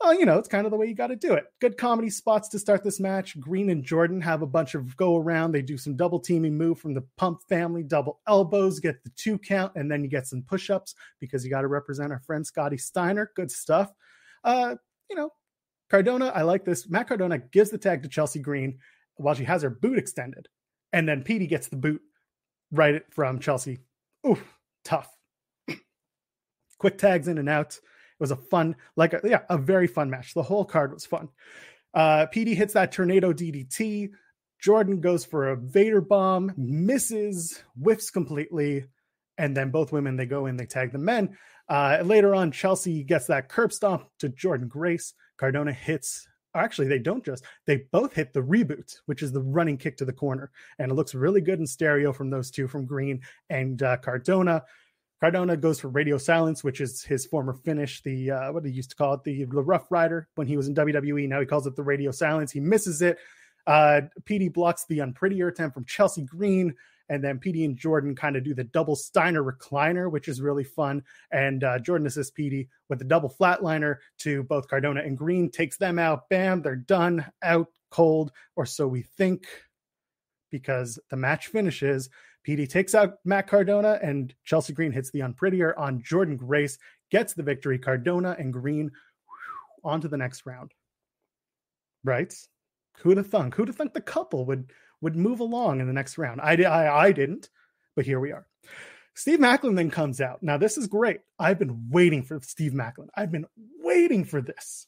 well, 0.00 0.14
you 0.18 0.24
know, 0.24 0.38
it's 0.38 0.48
kind 0.48 0.66
of 0.66 0.70
the 0.70 0.78
way 0.78 0.86
you 0.86 0.94
got 0.94 1.08
to 1.08 1.16
do 1.16 1.34
it. 1.34 1.44
Good 1.60 1.76
comedy 1.76 2.08
spots 2.08 2.48
to 2.50 2.58
start 2.58 2.82
this 2.82 3.00
match. 3.00 3.38
Green 3.38 3.68
and 3.68 3.84
Jordynne 3.84 4.22
have 4.22 4.40
a 4.40 4.46
bunch 4.46 4.74
of 4.74 4.96
go 4.96 5.16
around. 5.16 5.52
They 5.52 5.60
do 5.60 5.76
some 5.76 5.94
double 5.94 6.18
teaming 6.18 6.56
move 6.56 6.78
from 6.78 6.94
the 6.94 7.04
pump 7.18 7.40
family, 7.48 7.82
double 7.82 8.20
elbows, 8.26 8.80
get 8.80 9.04
the 9.04 9.10
two 9.10 9.38
count, 9.38 9.72
and 9.74 9.90
then 9.90 10.02
you 10.02 10.08
get 10.08 10.26
some 10.26 10.42
push 10.42 10.70
ups 10.70 10.94
because 11.20 11.44
you 11.44 11.50
got 11.50 11.60
to 11.62 11.66
represent 11.66 12.12
our 12.12 12.20
friend 12.20 12.46
Scotty 12.46 12.78
Steiner. 12.78 13.30
Good 13.36 13.50
stuff. 13.50 13.92
Uh, 14.42 14.76
you 15.10 15.16
know, 15.16 15.30
Cardona, 15.90 16.28
I 16.28 16.42
like 16.42 16.64
this. 16.64 16.88
Matt 16.88 17.08
Cardona 17.08 17.36
gives 17.38 17.68
the 17.68 17.78
tag 17.78 18.02
to 18.02 18.08
Chelsea 18.08 18.38
Green 18.38 18.78
while 19.16 19.34
she 19.34 19.44
has 19.44 19.62
her 19.62 19.70
boot 19.70 19.98
extended. 19.98 20.48
And 20.94 21.06
then 21.06 21.22
Petey 21.22 21.46
gets 21.46 21.68
the 21.68 21.76
boot 21.76 22.00
right 22.72 23.02
from 23.10 23.38
Chelsea. 23.38 23.80
Ooh, 24.26 24.38
tough. 24.82 25.08
Quick 26.78 26.96
tags 26.96 27.28
in 27.28 27.36
and 27.36 27.50
out. 27.50 27.78
Was 28.20 28.30
a 28.30 28.36
fun, 28.36 28.76
like, 28.96 29.14
a, 29.14 29.20
yeah, 29.24 29.42
a 29.48 29.58
very 29.58 29.86
fun 29.86 30.10
match. 30.10 30.34
The 30.34 30.42
whole 30.42 30.64
card 30.64 30.92
was 30.92 31.06
fun. 31.06 31.28
Uh, 31.92 32.26
Petey 32.26 32.54
hits 32.54 32.74
that 32.74 32.92
tornado 32.92 33.32
DDT. 33.32 34.10
Jordynne 34.64 35.00
goes 35.00 35.24
for 35.24 35.48
a 35.48 35.56
Vader 35.56 36.00
bomb, 36.00 36.52
misses, 36.56 37.62
whiffs 37.80 38.10
completely, 38.10 38.84
and 39.38 39.56
then 39.56 39.70
both 39.70 39.90
women 39.90 40.16
they 40.16 40.26
go 40.26 40.46
in, 40.46 40.56
they 40.56 40.66
tag 40.66 40.92
the 40.92 40.98
men. 40.98 41.36
Uh, 41.68 42.02
later 42.04 42.34
on, 42.34 42.50
Chelsea 42.50 43.02
gets 43.04 43.26
that 43.26 43.48
curb 43.48 43.72
stomp 43.72 44.04
to 44.18 44.28
Jordynne 44.28 44.68
Grace. 44.68 45.14
Cardona 45.38 45.72
hits. 45.72 46.28
Actually, 46.54 46.88
they 46.88 46.98
don't 46.98 47.24
just. 47.24 47.44
They 47.66 47.84
both 47.92 48.12
hit 48.12 48.32
the 48.32 48.42
reboot, 48.42 48.96
which 49.06 49.22
is 49.22 49.32
the 49.32 49.40
running 49.40 49.78
kick 49.78 49.96
to 49.98 50.04
the 50.04 50.12
corner, 50.12 50.50
and 50.78 50.90
it 50.90 50.94
looks 50.94 51.14
really 51.14 51.40
good 51.40 51.60
in 51.60 51.66
stereo 51.66 52.12
from 52.12 52.28
those 52.28 52.50
two, 52.50 52.66
from 52.66 52.86
Green 52.86 53.22
and 53.48 53.82
uh, 53.82 53.96
Cardona. 53.98 54.64
Cardona 55.20 55.56
goes 55.56 55.78
for 55.78 55.88
Radio 55.88 56.16
Silence, 56.16 56.64
which 56.64 56.80
is 56.80 57.04
his 57.04 57.26
former 57.26 57.52
finish, 57.52 58.02
the 58.02 58.30
uh, 58.30 58.52
what 58.52 58.64
he 58.64 58.70
used 58.70 58.90
to 58.90 58.96
call 58.96 59.14
it, 59.14 59.24
the, 59.24 59.44
the 59.44 59.62
Rough 59.62 59.90
Rider 59.90 60.28
when 60.34 60.46
he 60.46 60.56
was 60.56 60.66
in 60.66 60.74
WWE. 60.74 61.28
Now 61.28 61.40
he 61.40 61.46
calls 61.46 61.66
it 61.66 61.76
the 61.76 61.82
Radio 61.82 62.10
Silence. 62.10 62.50
He 62.50 62.60
misses 62.60 63.02
it. 63.02 63.18
Uh, 63.66 64.02
Petey 64.24 64.48
blocks 64.48 64.86
the 64.88 65.00
unprettier 65.00 65.48
attempt 65.48 65.74
from 65.74 65.84
Chelsea 65.84 66.22
Green, 66.22 66.74
and 67.10 67.22
then 67.22 67.38
Petey 67.38 67.66
and 67.66 67.78
Jordynne 67.78 68.16
kind 68.16 68.34
of 68.34 68.44
do 68.44 68.54
the 68.54 68.64
double 68.64 68.96
Steiner 68.96 69.42
recliner, 69.42 70.10
which 70.10 70.26
is 70.26 70.40
really 70.40 70.64
fun. 70.64 71.02
And 71.30 71.62
uh, 71.62 71.78
Jordynne 71.80 72.06
assists 72.06 72.32
Petey 72.32 72.70
with 72.88 72.98
the 72.98 73.04
double 73.04 73.28
flatliner 73.28 73.96
to 74.20 74.42
both 74.44 74.68
Cardona 74.68 75.02
and 75.02 75.18
Green, 75.18 75.50
takes 75.50 75.76
them 75.76 75.98
out. 75.98 76.30
Bam, 76.30 76.62
they're 76.62 76.76
done, 76.76 77.26
out 77.42 77.68
cold, 77.90 78.32
or 78.56 78.64
so 78.64 78.88
we 78.88 79.02
think, 79.02 79.44
because 80.50 80.98
the 81.10 81.16
match 81.16 81.48
finishes 81.48 82.08
Petey 82.42 82.66
takes 82.66 82.94
out 82.94 83.18
Matt 83.24 83.46
Cardona, 83.46 83.98
and 84.02 84.34
Chelsea 84.44 84.72
Green 84.72 84.92
hits 84.92 85.10
the 85.10 85.20
unprettier 85.20 85.74
on 85.78 86.02
Jordynne 86.02 86.38
Grace, 86.38 86.78
gets 87.10 87.34
the 87.34 87.42
victory. 87.42 87.78
Cardona 87.78 88.36
and 88.38 88.52
Green 88.52 88.86
whew, 88.86 89.90
on 89.90 90.00
to 90.00 90.08
the 90.08 90.16
next 90.16 90.46
round. 90.46 90.72
Right? 92.02 92.34
Who'd 92.98 93.18
have 93.18 93.28
thunk? 93.28 93.54
Who'd 93.54 93.68
have 93.68 93.76
thunk 93.76 93.92
the 93.92 94.00
couple 94.00 94.46
would 94.46 94.72
would 95.02 95.16
move 95.16 95.40
along 95.40 95.80
in 95.80 95.86
the 95.86 95.92
next 95.92 96.18
round? 96.18 96.40
I, 96.40 96.62
I, 96.62 97.06
I 97.06 97.12
didn't, 97.12 97.48
but 97.96 98.04
here 98.04 98.20
we 98.20 98.32
are. 98.32 98.46
Steve 99.14 99.40
Macklin 99.40 99.74
then 99.74 99.90
comes 99.90 100.20
out. 100.20 100.42
Now, 100.42 100.56
this 100.56 100.78
is 100.78 100.86
great. 100.86 101.20
I've 101.38 101.58
been 101.58 101.88
waiting 101.90 102.22
for 102.22 102.40
Steve 102.42 102.74
Macklin. 102.74 103.08
I've 103.14 103.32
been 103.32 103.46
waiting 103.78 104.24
for 104.24 104.40
this 104.40 104.86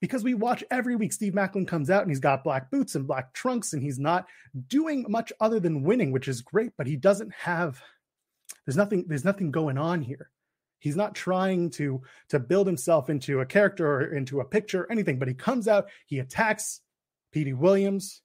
because 0.00 0.22
we 0.22 0.34
watch 0.34 0.62
every 0.70 0.96
week. 0.96 1.12
Steve 1.12 1.34
Macklin 1.34 1.66
comes 1.66 1.90
out 1.90 2.02
and 2.02 2.10
he's 2.10 2.20
got 2.20 2.44
black 2.44 2.70
boots 2.70 2.94
and 2.94 3.06
black 3.06 3.32
trunks, 3.32 3.72
and 3.72 3.82
he's 3.82 3.98
not 3.98 4.26
doing 4.68 5.04
much 5.08 5.32
other 5.40 5.60
than 5.60 5.82
winning, 5.82 6.12
which 6.12 6.28
is 6.28 6.42
great, 6.42 6.72
but 6.76 6.86
he 6.86 6.96
doesn't 6.96 7.32
have 7.32 7.80
there's 8.66 8.76
nothing 8.76 9.04
there's 9.08 9.24
nothing 9.24 9.50
going 9.50 9.78
on 9.78 10.02
here. 10.02 10.30
He's 10.78 10.96
not 10.96 11.14
trying 11.14 11.70
to 11.70 12.02
to 12.28 12.38
build 12.38 12.66
himself 12.66 13.10
into 13.10 13.40
a 13.40 13.46
character 13.46 13.86
or 13.86 14.14
into 14.14 14.40
a 14.40 14.44
picture 14.44 14.82
or 14.82 14.92
anything, 14.92 15.18
but 15.18 15.28
he 15.28 15.34
comes 15.34 15.66
out, 15.66 15.88
he 16.06 16.18
attacks 16.18 16.80
Petey 17.32 17.52
Williams, 17.52 18.22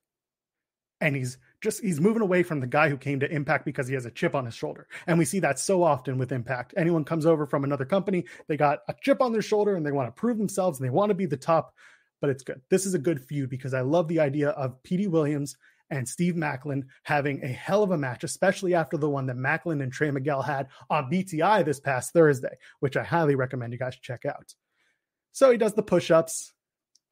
and 1.02 1.16
he's 1.16 1.38
just 1.64 1.82
he's 1.82 2.02
moving 2.02 2.22
away 2.22 2.44
from 2.44 2.60
the 2.60 2.68
guy 2.68 2.90
who 2.90 2.98
came 2.98 3.20
to 3.22 3.32
Impact 3.32 3.66
because 3.66 3.88
he 3.88 3.94
has 3.96 4.06
a 4.06 4.12
chip 4.12 4.36
on 4.36 4.46
his 4.46 4.54
shoulder. 4.54 4.88
And 5.08 5.18
we 5.18 5.26
see 5.26 5.40
that 5.40 5.58
so 5.58 5.82
often 5.82 6.18
with 6.18 6.32
Impact. 6.32 6.74
Anyone 6.78 7.06
comes 7.06 7.26
over 7.26 7.48
from 7.48 7.64
another 7.64 7.86
company, 7.86 8.26
they 8.48 8.58
got 8.58 8.80
a 8.90 8.96
chip 9.02 9.22
on 9.22 9.32
their 9.32 9.42
shoulder 9.42 9.76
and 9.76 9.86
they 9.86 9.92
want 9.92 10.08
to 10.08 10.20
prove 10.20 10.38
themselves 10.38 10.80
and 10.80 10.86
they 10.86 10.92
want 10.92 11.10
to 11.10 11.16
be 11.16 11.26
the 11.26 11.38
top, 11.38 11.74
but 12.22 12.30
it's 12.30 12.44
good. 12.44 12.62
This 12.70 12.86
is 12.86 12.94
a 12.94 13.00
good 13.00 13.24
feud 13.24 13.50
because 13.50 13.74
I 13.74 13.82
love 13.82 14.08
the 14.08 14.20
idea 14.20 14.50
of 14.50 14.84
Petey 14.84 15.08
Williams 15.08 15.56
and 15.90 16.08
Steve 16.08 16.36
Macklin 16.36 16.86
having 17.04 17.44
a 17.44 17.48
hell 17.48 17.84
of 17.84 17.92
a 17.92 17.98
match, 17.98 18.24
especially 18.24 18.76
after 18.76 18.98
the 18.98 19.10
one 19.10 19.28
that 19.28 19.38
Macklin 19.38 19.82
and 19.82 19.92
Trey 19.92 20.12
Miguel 20.12 20.42
had 20.42 20.68
on 20.90 21.10
BTI 21.10 21.64
this 21.64 21.80
past 21.80 22.14
Thursday, 22.14 22.58
which 22.80 22.98
I 22.98 23.04
highly 23.04 23.36
recommend 23.36 23.74
you 23.74 23.80
guys 23.80 23.96
check 23.96 24.26
out. 24.26 24.54
So 25.32 25.50
he 25.50 25.58
does 25.58 25.74
the 25.74 25.84
push-ups, 25.84 26.52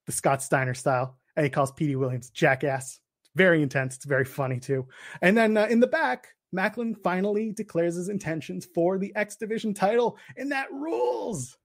the 0.06 0.12
Scott 0.12 0.42
Steiner 0.42 0.74
style, 0.74 1.18
and 1.36 1.46
he 1.46 1.50
calls 1.50 1.72
Petey 1.72 1.96
Williams 1.96 2.30
jackass 2.30 3.00
very 3.36 3.62
intense. 3.62 3.96
It's 3.96 4.06
very 4.06 4.26
funny 4.26 4.60
too. 4.60 4.88
And 5.22 5.38
then 5.38 5.58
uh, 5.58 5.68
in 5.68 5.80
the 5.80 5.88
back, 5.88 6.28
Macklin 6.52 6.96
finally 6.96 7.52
declares 7.52 7.96
his 7.96 8.10
intentions 8.10 8.68
for 8.74 8.98
the 8.98 9.14
X 9.16 9.38
Division 9.38 9.74
title, 9.74 10.18
and 10.36 10.52
that 10.52 10.72
rules. 10.72 11.58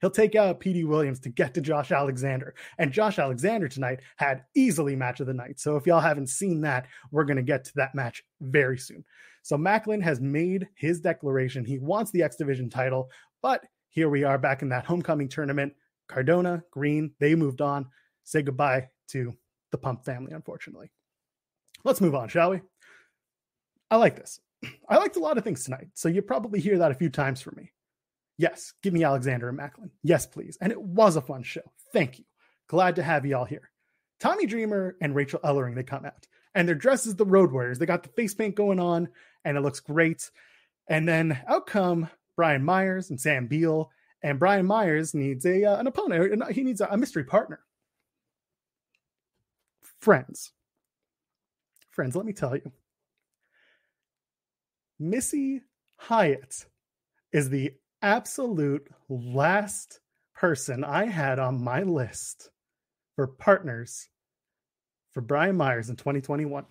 He'll 0.00 0.10
take 0.10 0.34
out 0.34 0.58
Petey 0.58 0.82
Williams 0.82 1.20
to 1.20 1.28
get 1.28 1.54
to 1.54 1.60
Josh 1.60 1.92
Alexander. 1.92 2.54
And 2.76 2.90
Josh 2.90 3.20
Alexander 3.20 3.68
tonight 3.68 4.00
had 4.16 4.42
easily 4.56 4.96
match 4.96 5.20
of 5.20 5.28
the 5.28 5.32
night. 5.32 5.60
So 5.60 5.76
if 5.76 5.86
y'all 5.86 6.00
haven't 6.00 6.28
seen 6.28 6.62
that, 6.62 6.88
we're 7.12 7.24
going 7.24 7.36
to 7.36 7.42
get 7.42 7.64
to 7.66 7.72
that 7.76 7.94
match 7.94 8.24
very 8.40 8.78
soon. 8.78 9.04
So 9.42 9.56
Macklin 9.56 10.00
has 10.00 10.20
made 10.20 10.66
his 10.74 11.00
declaration. 11.00 11.64
He 11.64 11.78
wants 11.78 12.10
the 12.10 12.24
X 12.24 12.34
Division 12.34 12.68
title, 12.68 13.10
but 13.42 13.64
here 13.90 14.08
we 14.08 14.24
are 14.24 14.38
back 14.38 14.62
in 14.62 14.70
that 14.70 14.86
homecoming 14.86 15.28
tournament. 15.28 15.72
Cardona, 16.08 16.64
Green, 16.72 17.12
they 17.20 17.36
moved 17.36 17.60
on. 17.60 17.86
Say 18.24 18.42
goodbye 18.42 18.88
to 19.10 19.32
the 19.72 19.78
Pump 19.78 20.04
family, 20.04 20.32
unfortunately. 20.32 20.90
Let's 21.84 22.00
move 22.00 22.14
on, 22.14 22.28
shall 22.28 22.50
we? 22.50 22.60
I 23.90 23.96
like 23.96 24.16
this. 24.16 24.40
I 24.88 24.98
liked 24.98 25.16
a 25.16 25.20
lot 25.20 25.38
of 25.38 25.44
things 25.44 25.64
tonight, 25.64 25.88
so 25.94 26.08
you 26.08 26.22
probably 26.22 26.60
hear 26.60 26.78
that 26.78 26.92
a 26.92 26.96
few 26.96 27.10
times 27.10 27.40
from 27.40 27.56
me. 27.56 27.72
Yes, 28.38 28.72
give 28.82 28.92
me 28.92 29.04
Alexander 29.04 29.48
and 29.48 29.56
Macklin. 29.56 29.90
Yes, 30.02 30.26
please. 30.26 30.56
And 30.60 30.72
it 30.72 30.80
was 30.80 31.16
a 31.16 31.20
fun 31.20 31.42
show. 31.42 31.60
Thank 31.92 32.18
you. 32.18 32.24
Glad 32.68 32.96
to 32.96 33.02
have 33.02 33.26
you 33.26 33.36
all 33.36 33.44
here. 33.44 33.70
Tommy 34.20 34.46
Dreamer 34.46 34.96
and 35.00 35.14
Rachel 35.14 35.40
Ellering, 35.40 35.74
they 35.74 35.82
come 35.82 36.06
out 36.06 36.26
and 36.54 36.66
they're 36.66 36.74
dressed 36.74 37.06
as 37.06 37.16
the 37.16 37.24
Road 37.24 37.52
Warriors. 37.52 37.78
They 37.78 37.86
got 37.86 38.02
the 38.02 38.08
face 38.10 38.34
paint 38.34 38.54
going 38.54 38.80
on 38.80 39.08
and 39.44 39.56
it 39.56 39.60
looks 39.60 39.80
great. 39.80 40.30
And 40.88 41.08
then 41.08 41.38
out 41.46 41.66
come 41.66 42.08
Brian 42.36 42.64
Myers 42.64 43.10
and 43.10 43.20
Sam 43.20 43.46
Beale. 43.46 43.90
And 44.22 44.38
Brian 44.38 44.66
Myers 44.66 45.14
needs 45.14 45.44
a 45.44 45.64
uh, 45.64 45.76
an 45.78 45.88
opponent. 45.88 46.52
He 46.52 46.62
needs 46.62 46.80
a, 46.80 46.86
a 46.86 46.96
mystery 46.96 47.24
partner 47.24 47.60
friends. 50.02 50.52
Friends, 51.90 52.16
let 52.16 52.26
me 52.26 52.32
tell 52.32 52.56
you. 52.56 52.72
Missy 54.98 55.62
Hyatt 55.96 56.66
is 57.32 57.48
the 57.48 57.72
absolute 58.02 58.88
last 59.08 60.00
person 60.34 60.84
I 60.84 61.06
had 61.06 61.38
on 61.38 61.62
my 61.62 61.82
list 61.82 62.50
for 63.14 63.26
partners 63.26 64.08
for 65.12 65.20
Brian 65.20 65.56
Myers 65.56 65.88
in 65.88 65.96
2021. 65.96 66.64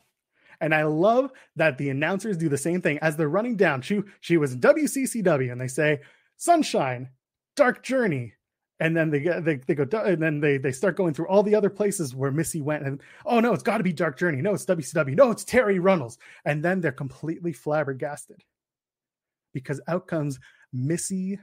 And 0.60 0.76
I 0.76 0.84
love 0.84 1.32
that 1.56 1.78
the 1.78 1.90
announcers 1.90 2.38
do 2.38 2.50
the 2.50 2.58
same 2.58 2.82
thing 2.82 3.00
as 3.00 3.16
they're 3.16 3.30
running 3.30 3.56
down. 3.56 3.82
She 3.82 4.02
she 4.20 4.38
was 4.38 4.56
WCCW 4.58 5.52
and 5.52 5.60
they 5.60 5.68
say 5.68 6.02
Sunshine, 6.38 7.10
Dark 7.56 7.82
Journey, 7.84 8.34
and 8.82 8.98
then 8.98 9.12
they 9.12 9.20
they, 9.20 9.56
they 9.56 9.76
go 9.76 9.86
and 10.00 10.22
then 10.22 10.42
they 10.42 10.58
they 10.58 10.72
start 10.72 10.98
going 10.98 11.14
through 11.14 11.28
all 11.28 11.44
the 11.44 11.56
other 11.56 11.70
places 11.70 12.14
where 12.16 12.32
Missy 12.32 12.62
went 12.62 12.86
and 12.86 13.02
oh 13.26 13.40
no 13.40 13.54
it's 13.54 13.64
got 13.64 13.78
to 13.78 13.84
be 13.84 13.94
Dark 13.94 14.18
Journey 14.18 14.42
no 14.42 14.54
it's 14.54 14.66
WCW 14.66 15.16
no 15.16 15.32
it's 15.32 15.46
Terri 15.46 15.82
Runnels 15.82 16.18
and 16.44 16.66
then 16.66 16.82
they're 16.82 16.92
completely 16.92 17.54
flabbergasted 17.54 18.44
because 19.54 19.80
out 19.88 20.08
comes 20.08 20.40
Missy 20.74 21.40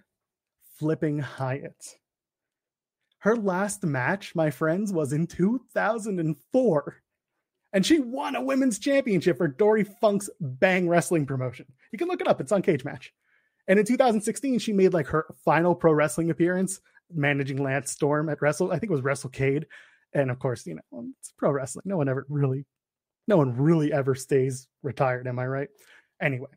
flipping 0.78 1.18
Hyatt. 1.18 1.98
Her 3.20 3.36
last 3.36 3.84
match, 3.84 4.34
my 4.34 4.50
friends, 4.50 4.92
was 4.92 5.12
in 5.12 5.26
2004. 5.26 6.96
And 7.74 7.84
she 7.84 7.98
won 7.98 8.34
a 8.34 8.42
women's 8.42 8.78
championship 8.78 9.36
for 9.36 9.48
Dory 9.48 9.84
Funk's 9.84 10.30
Bang 10.40 10.88
Wrestling 10.88 11.26
promotion. 11.26 11.66
You 11.92 11.98
can 11.98 12.08
look 12.08 12.20
it 12.20 12.28
up, 12.28 12.40
it's 12.40 12.52
on 12.52 12.62
Cage 12.62 12.84
Match. 12.84 13.12
And 13.66 13.78
in 13.78 13.84
2016, 13.84 14.60
she 14.60 14.72
made 14.72 14.94
like 14.94 15.08
her 15.08 15.26
final 15.44 15.74
pro 15.74 15.92
wrestling 15.92 16.30
appearance 16.30 16.80
managing 17.12 17.62
Lance 17.62 17.90
Storm 17.90 18.28
at 18.28 18.42
Wrestle. 18.42 18.70
I 18.70 18.78
think 18.78 18.90
it 18.90 18.94
was 18.94 19.02
WrestleCade, 19.02 19.64
and 20.12 20.30
of 20.30 20.38
course, 20.38 20.66
you 20.66 20.76
know, 20.76 20.98
um, 20.98 21.14
it's 21.20 21.32
pro 21.36 21.50
wrestling. 21.50 21.84
No 21.86 21.96
one 21.96 22.08
ever 22.08 22.26
really, 22.28 22.64
no 23.26 23.36
one 23.36 23.56
really 23.56 23.92
ever 23.92 24.14
stays 24.14 24.68
retired. 24.82 25.26
Am 25.26 25.38
I 25.38 25.46
right? 25.46 25.68
Anyway, 26.20 26.50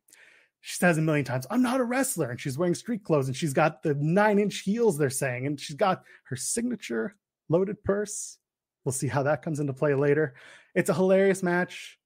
she 0.62 0.76
says 0.76 0.98
a 0.98 1.02
million 1.02 1.26
times, 1.26 1.48
"I'm 1.50 1.62
not 1.62 1.80
a 1.80 1.84
wrestler," 1.84 2.30
and 2.30 2.40
she's 2.40 2.58
wearing 2.58 2.76
street 2.76 3.04
clothes, 3.04 3.28
and 3.28 3.36
she's 3.36 3.54
got 3.54 3.84
the 3.84 3.96
nine 3.96 4.40
inch 4.40 4.60
heels. 4.60 4.98
They're 4.98 5.10
saying, 5.10 5.46
and 5.46 5.60
she's 5.60 5.76
got 5.76 6.04
her 6.26 6.36
signature 6.36 7.16
loaded 7.50 7.84
purse. 7.84 8.38
We'll 8.84 8.94
see 8.94 9.08
how 9.08 9.24
that 9.24 9.44
comes 9.44 9.60
into 9.60 9.74
play 9.74 9.94
later. 9.94 10.34
It's 10.74 10.90
a 10.90 10.94
hilarious 10.94 11.44
match. 11.44 12.00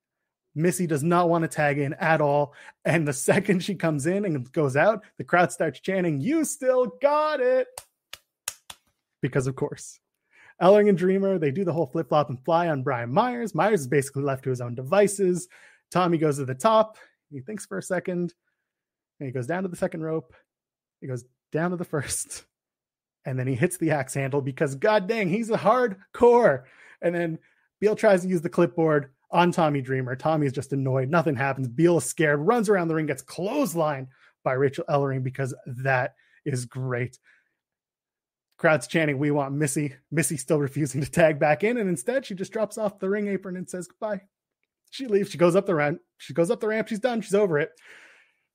Missy 0.55 0.87
does 0.87 1.03
not 1.03 1.29
want 1.29 1.43
to 1.43 1.49
tag 1.49 1.77
in 1.77 1.93
at 1.93 2.21
all. 2.21 2.53
And 2.83 3.07
the 3.07 3.13
second 3.13 3.63
she 3.63 3.75
comes 3.75 4.05
in 4.05 4.25
and 4.25 4.51
goes 4.51 4.75
out, 4.75 5.03
the 5.17 5.23
crowd 5.23 5.51
starts 5.51 5.79
chanting, 5.79 6.21
You 6.21 6.45
still 6.45 6.87
got 7.01 7.41
it 7.41 7.67
because 9.27 9.47
of 9.47 9.55
course. 9.55 9.99
Ellering 10.61 10.87
and 10.87 10.97
Dreamer, 10.97 11.37
they 11.37 11.51
do 11.51 11.65
the 11.65 11.73
whole 11.73 11.87
flip 11.87 12.09
flop 12.09 12.29
and 12.29 12.43
fly 12.45 12.69
on 12.69 12.83
Brian 12.83 13.11
Myers. 13.11 13.53
Myers 13.53 13.81
is 13.81 13.87
basically 13.87 14.23
left 14.23 14.43
to 14.43 14.49
his 14.49 14.61
own 14.61 14.75
devices. 14.75 15.47
Tommy 15.91 16.17
goes 16.17 16.37
to 16.37 16.45
the 16.45 16.55
top. 16.55 16.97
He 17.31 17.41
thinks 17.41 17.65
for 17.65 17.77
a 17.77 17.83
second. 17.83 18.33
And 19.19 19.27
he 19.27 19.33
goes 19.33 19.47
down 19.47 19.63
to 19.63 19.69
the 19.69 19.75
second 19.75 20.01
rope. 20.01 20.33
He 21.01 21.07
goes 21.07 21.25
down 21.51 21.71
to 21.71 21.77
the 21.77 21.83
first. 21.95 22.45
And 23.25 23.37
then 23.39 23.47
he 23.47 23.55
hits 23.55 23.77
the 23.77 23.91
axe 23.91 24.13
handle 24.13 24.41
because 24.41 24.75
god 24.75 25.07
dang, 25.07 25.29
he's 25.29 25.49
a 25.49 25.57
hardcore. 25.57 26.63
And 27.01 27.13
then 27.13 27.39
Beale 27.81 27.95
tries 27.95 28.21
to 28.21 28.27
use 28.27 28.41
the 28.41 28.49
clipboard 28.49 29.09
on 29.31 29.51
Tommy 29.51 29.81
Dreamer. 29.81 30.15
Tommy's 30.15 30.53
just 30.53 30.71
annoyed. 30.71 31.09
Nothing 31.09 31.35
happens. 31.35 31.67
Beale 31.67 31.97
is 31.97 32.05
scared, 32.05 32.39
runs 32.39 32.69
around 32.69 32.87
the 32.87 32.95
ring, 32.95 33.07
gets 33.07 33.23
clotheslined 33.23 34.07
by 34.43 34.53
Rachel 34.53 34.85
Ellering 34.87 35.23
because 35.23 35.53
that 35.65 36.13
is 36.45 36.65
great. 36.65 37.17
Crowd's 38.57 38.87
chanting, 38.87 39.17
We 39.17 39.31
want 39.31 39.53
Missy. 39.53 39.95
Missy 40.11 40.37
still 40.37 40.59
refusing 40.59 41.01
to 41.01 41.11
tag 41.11 41.39
back 41.39 41.63
in. 41.63 41.77
And 41.77 41.89
instead, 41.89 42.25
she 42.25 42.35
just 42.35 42.53
drops 42.53 42.77
off 42.77 42.99
the 42.99 43.09
ring 43.09 43.27
apron 43.27 43.57
and 43.57 43.69
says 43.69 43.87
goodbye. 43.87 44.21
She 44.91 45.07
leaves. 45.07 45.29
She 45.29 45.37
goes 45.37 45.55
up 45.55 45.65
the 45.65 45.75
ramp. 45.75 45.99
She 46.17 46.33
goes 46.33 46.49
up 46.49 46.61
the 46.61 46.67
ramp. 46.67 46.87
She's 46.87 46.99
done. 46.99 47.21
She's 47.21 47.35
over 47.35 47.59
it. 47.59 47.71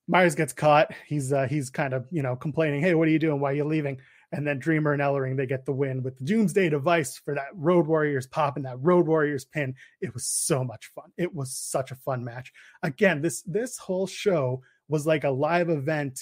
Myers 0.08 0.34
gets 0.34 0.52
caught. 0.52 0.92
He's 1.06 1.32
uh, 1.32 1.46
he's 1.46 1.70
kind 1.70 1.92
of 1.92 2.06
you 2.10 2.22
know 2.22 2.34
complaining. 2.34 2.80
Hey, 2.80 2.94
what 2.94 3.08
are 3.08 3.12
you 3.12 3.18
doing? 3.18 3.40
Why 3.40 3.50
are 3.50 3.54
you 3.54 3.64
leaving? 3.64 3.98
And 4.32 4.46
then 4.46 4.58
Dreamer 4.58 4.92
and 4.92 5.02
Ellering 5.02 5.36
they 5.36 5.46
get 5.46 5.66
the 5.66 5.72
win 5.72 6.02
with 6.02 6.16
the 6.16 6.24
Doomsday 6.24 6.68
device 6.70 7.18
for 7.18 7.34
that 7.34 7.48
Road 7.54 7.86
Warriors 7.86 8.26
pop 8.26 8.56
and 8.56 8.64
that 8.64 8.80
Road 8.80 9.06
Warriors 9.06 9.44
pin. 9.44 9.74
It 10.00 10.14
was 10.14 10.26
so 10.26 10.64
much 10.64 10.90
fun. 10.94 11.12
It 11.16 11.34
was 11.34 11.56
such 11.56 11.90
a 11.90 11.96
fun 11.96 12.24
match. 12.24 12.52
Again, 12.82 13.22
this 13.22 13.42
this 13.42 13.76
whole 13.76 14.06
show 14.06 14.62
was 14.88 15.06
like 15.06 15.24
a 15.24 15.30
live 15.30 15.68
event 15.68 16.20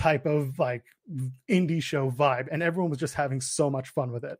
type 0.00 0.24
of 0.24 0.58
like 0.58 0.84
indie 1.48 1.82
show 1.82 2.10
vibe, 2.10 2.48
and 2.50 2.62
everyone 2.62 2.90
was 2.90 2.98
just 2.98 3.14
having 3.14 3.40
so 3.40 3.68
much 3.68 3.90
fun 3.90 4.10
with 4.10 4.24
it. 4.24 4.38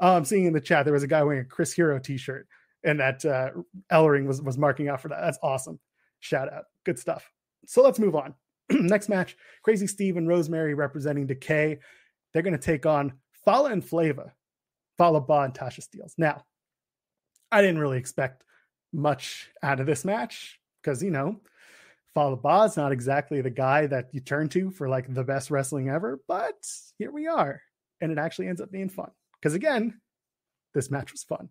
I'm 0.00 0.18
um, 0.18 0.24
seeing 0.24 0.46
in 0.46 0.52
the 0.52 0.60
chat 0.60 0.84
there 0.84 0.94
was 0.94 1.02
a 1.02 1.08
guy 1.08 1.22
wearing 1.22 1.40
a 1.40 1.44
Chris 1.44 1.72
Hero 1.72 1.98
T-shirt, 1.98 2.46
and 2.84 3.00
that 3.00 3.24
uh, 3.24 3.50
Ellering 3.92 4.26
was 4.26 4.40
was 4.40 4.56
marking 4.56 4.88
out 4.88 5.00
for 5.00 5.08
that. 5.08 5.20
That's 5.20 5.38
awesome. 5.42 5.80
Shout 6.20 6.52
out, 6.52 6.64
good 6.84 6.98
stuff. 6.98 7.28
So 7.66 7.82
let's 7.82 7.98
move 7.98 8.14
on. 8.14 8.34
Next 8.70 9.08
match: 9.08 9.36
Crazy 9.62 9.88
Steve 9.88 10.16
and 10.16 10.28
Rosemary 10.28 10.74
representing 10.74 11.26
Decay. 11.26 11.80
They're 12.32 12.42
going 12.42 12.52
to 12.52 12.58
take 12.58 12.86
on 12.86 13.14
Fallah 13.44 13.72
and 13.72 13.84
Flava, 13.84 14.32
Fallah 14.96 15.20
Bahh 15.20 15.46
and 15.46 15.54
Tasha 15.54 15.80
Steelz. 15.80 16.14
Now, 16.18 16.44
I 17.50 17.60
didn't 17.60 17.78
really 17.78 17.98
expect 17.98 18.44
much 18.92 19.50
out 19.62 19.80
of 19.80 19.86
this 19.86 20.04
match. 20.04 20.60
because 20.82 21.02
you 21.02 21.10
know, 21.10 21.40
Fallah 22.14 22.36
Bahh 22.36 22.66
is 22.66 22.76
not 22.76 22.92
exactly 22.92 23.40
the 23.40 23.50
guy 23.50 23.86
that 23.86 24.08
you 24.12 24.20
turn 24.20 24.48
to 24.50 24.70
for 24.70 24.88
like 24.88 25.12
the 25.12 25.24
best 25.24 25.50
wrestling 25.50 25.88
ever, 25.88 26.20
but 26.28 26.54
here 26.96 27.10
we 27.10 27.26
are, 27.26 27.60
and 28.00 28.12
it 28.12 28.18
actually 28.18 28.48
ends 28.48 28.60
up 28.60 28.70
being 28.70 28.88
fun. 28.88 29.10
Because 29.40 29.54
again, 29.54 30.00
this 30.74 30.90
match 30.90 31.12
was 31.12 31.24
fun. 31.24 31.48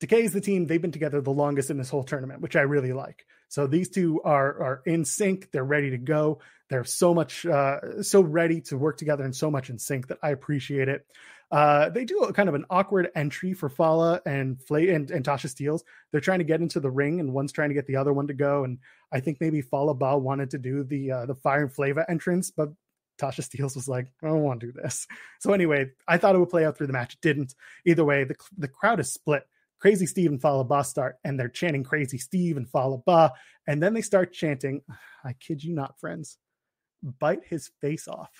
Decay 0.00 0.22
is 0.22 0.32
the 0.32 0.40
team 0.40 0.66
they've 0.66 0.82
been 0.82 0.92
together 0.92 1.20
the 1.20 1.30
longest 1.30 1.70
in 1.70 1.78
this 1.78 1.90
whole 1.90 2.04
tournament, 2.04 2.40
which 2.40 2.56
I 2.56 2.62
really 2.62 2.92
like. 2.92 3.26
So 3.48 3.66
these 3.66 3.88
two 3.88 4.20
are 4.22 4.62
are 4.62 4.82
in 4.86 5.04
sync. 5.04 5.50
They're 5.50 5.64
ready 5.64 5.90
to 5.90 5.98
go. 5.98 6.40
They're 6.68 6.84
so 6.84 7.14
much 7.14 7.46
uh, 7.46 8.02
so 8.02 8.20
ready 8.20 8.60
to 8.62 8.78
work 8.78 8.96
together 8.96 9.24
and 9.24 9.34
so 9.34 9.50
much 9.50 9.70
in 9.70 9.78
sync 9.78 10.08
that 10.08 10.18
I 10.22 10.30
appreciate 10.30 10.88
it. 10.88 11.06
Uh, 11.50 11.88
they 11.90 12.04
do 12.04 12.20
a 12.20 12.32
kind 12.32 12.48
of 12.48 12.54
an 12.54 12.64
awkward 12.70 13.10
entry 13.14 13.52
for 13.52 13.68
Fallah 13.68 14.20
and 14.26 14.60
Flay 14.62 14.90
and, 14.90 15.10
and 15.10 15.24
Tasha 15.24 15.46
Steelz. 15.46 15.82
They're 16.10 16.20
trying 16.20 16.40
to 16.40 16.44
get 16.44 16.60
into 16.60 16.80
the 16.80 16.90
ring, 16.90 17.20
and 17.20 17.32
one's 17.32 17.52
trying 17.52 17.68
to 17.68 17.74
get 17.74 17.86
the 17.86 17.96
other 17.96 18.12
one 18.12 18.26
to 18.26 18.34
go. 18.34 18.64
And 18.64 18.78
I 19.12 19.20
think 19.20 19.38
maybe 19.40 19.60
Fallah 19.60 19.94
Bahh 19.94 20.20
wanted 20.20 20.50
to 20.50 20.58
do 20.58 20.84
the 20.84 21.10
uh, 21.10 21.26
the 21.26 21.34
Fire 21.34 21.62
and 21.62 21.72
Flava 21.72 22.04
entrance, 22.08 22.50
but 22.50 22.70
Tasha 23.20 23.42
Steelz 23.42 23.76
was 23.76 23.88
like, 23.88 24.06
I 24.22 24.26
don't 24.26 24.42
want 24.42 24.60
to 24.60 24.66
do 24.66 24.72
this. 24.72 25.06
So 25.40 25.52
anyway, 25.52 25.90
I 26.08 26.16
thought 26.16 26.34
it 26.34 26.38
would 26.38 26.48
play 26.48 26.64
out 26.64 26.78
through 26.78 26.86
the 26.86 26.94
match. 26.94 27.14
It 27.14 27.20
didn't. 27.20 27.54
Either 27.84 28.02
way, 28.02 28.24
the 28.24 28.34
the 28.56 28.68
crowd 28.68 28.98
is 28.98 29.12
split. 29.12 29.42
Crazy 29.78 30.06
Steve 30.06 30.30
and 30.30 30.40
Fallah 30.40 30.64
Bahh 30.64 30.86
start, 30.86 31.16
and 31.22 31.38
they're 31.38 31.50
chanting 31.50 31.84
Crazy 31.84 32.16
Steve 32.16 32.56
and 32.56 32.66
Fallah 32.66 33.02
Bahh, 33.06 33.30
and 33.66 33.82
then 33.82 33.92
they 33.92 34.00
start 34.00 34.32
chanting, 34.32 34.80
I 35.22 35.34
kid 35.34 35.62
you 35.62 35.74
not, 35.74 36.00
friends, 36.00 36.38
bite 37.02 37.44
his 37.44 37.70
face 37.82 38.08
off. 38.08 38.30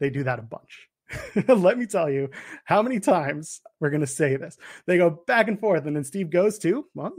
They 0.00 0.08
do 0.08 0.24
that 0.24 0.38
a 0.38 0.42
bunch. 0.42 0.88
Let 1.48 1.78
me 1.78 1.86
tell 1.86 2.10
you 2.10 2.30
how 2.64 2.82
many 2.82 3.00
times 3.00 3.60
we're 3.80 3.90
going 3.90 4.00
to 4.00 4.06
say 4.06 4.36
this. 4.36 4.56
They 4.86 4.96
go 4.96 5.22
back 5.26 5.48
and 5.48 5.58
forth, 5.58 5.86
and 5.86 5.96
then 5.96 6.04
Steve 6.04 6.30
goes 6.30 6.58
to, 6.60 6.86
well, 6.94 7.12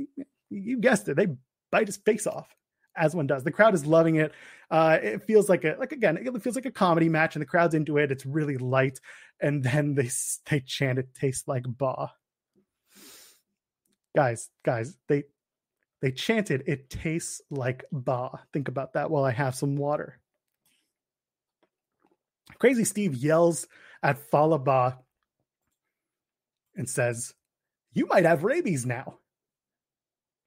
you 0.50 0.80
guessed 0.80 1.08
it, 1.10 1.16
they 1.16 1.28
bite 1.72 1.88
his 1.88 1.98
face 1.98 2.28
off 2.28 2.48
as 2.96 3.16
one 3.16 3.28
does. 3.28 3.44
The 3.44 3.52
crowd 3.52 3.74
is 3.74 3.86
loving 3.86 4.16
it. 4.16 4.34
Uh, 4.70 4.98
it 5.02 5.24
feels 5.24 5.50
like 5.50 5.64
a 5.64 5.76
like 5.80 5.92
again, 5.92 6.18
it 6.18 6.42
feels 6.42 6.56
like 6.56 6.66
a 6.66 6.72
comedy 6.72 7.10
match, 7.10 7.36
and 7.36 7.42
the 7.42 7.48
crowd's 7.48 7.76
into 7.76 7.98
it. 7.98 8.12
It's 8.12 8.26
really 8.26 8.58
light, 8.58 9.00
and 9.42 9.64
then 9.64 9.94
they 9.96 10.10
they 10.50 10.60
chant, 10.60 11.00
"It 11.00 11.14
tastes 11.14 11.48
like 11.48 11.64
Bahh." 11.64 12.10
guys, 14.16 14.50
guys, 14.64 14.98
they 15.08 15.24
they 16.02 16.12
chanted, 16.12 16.64
"It 16.68 16.90
tastes 16.90 17.42
like 17.50 17.86
Bahh." 17.92 18.40
Think 18.52 18.68
about 18.68 18.94
that 18.94 19.10
while 19.10 19.24
I 19.24 19.32
have 19.32 19.56
some 19.56 19.76
water. 19.76 20.20
Crazy 22.60 22.84
Steve 22.84 23.16
yells 23.16 23.68
at 24.02 24.18
Fallah 24.18 24.60
Bahh 24.60 24.98
and 26.76 26.90
says, 26.90 27.34
"You 27.94 28.06
might 28.08 28.26
have 28.26 28.44
rabies 28.44 28.86
now." 28.86 29.20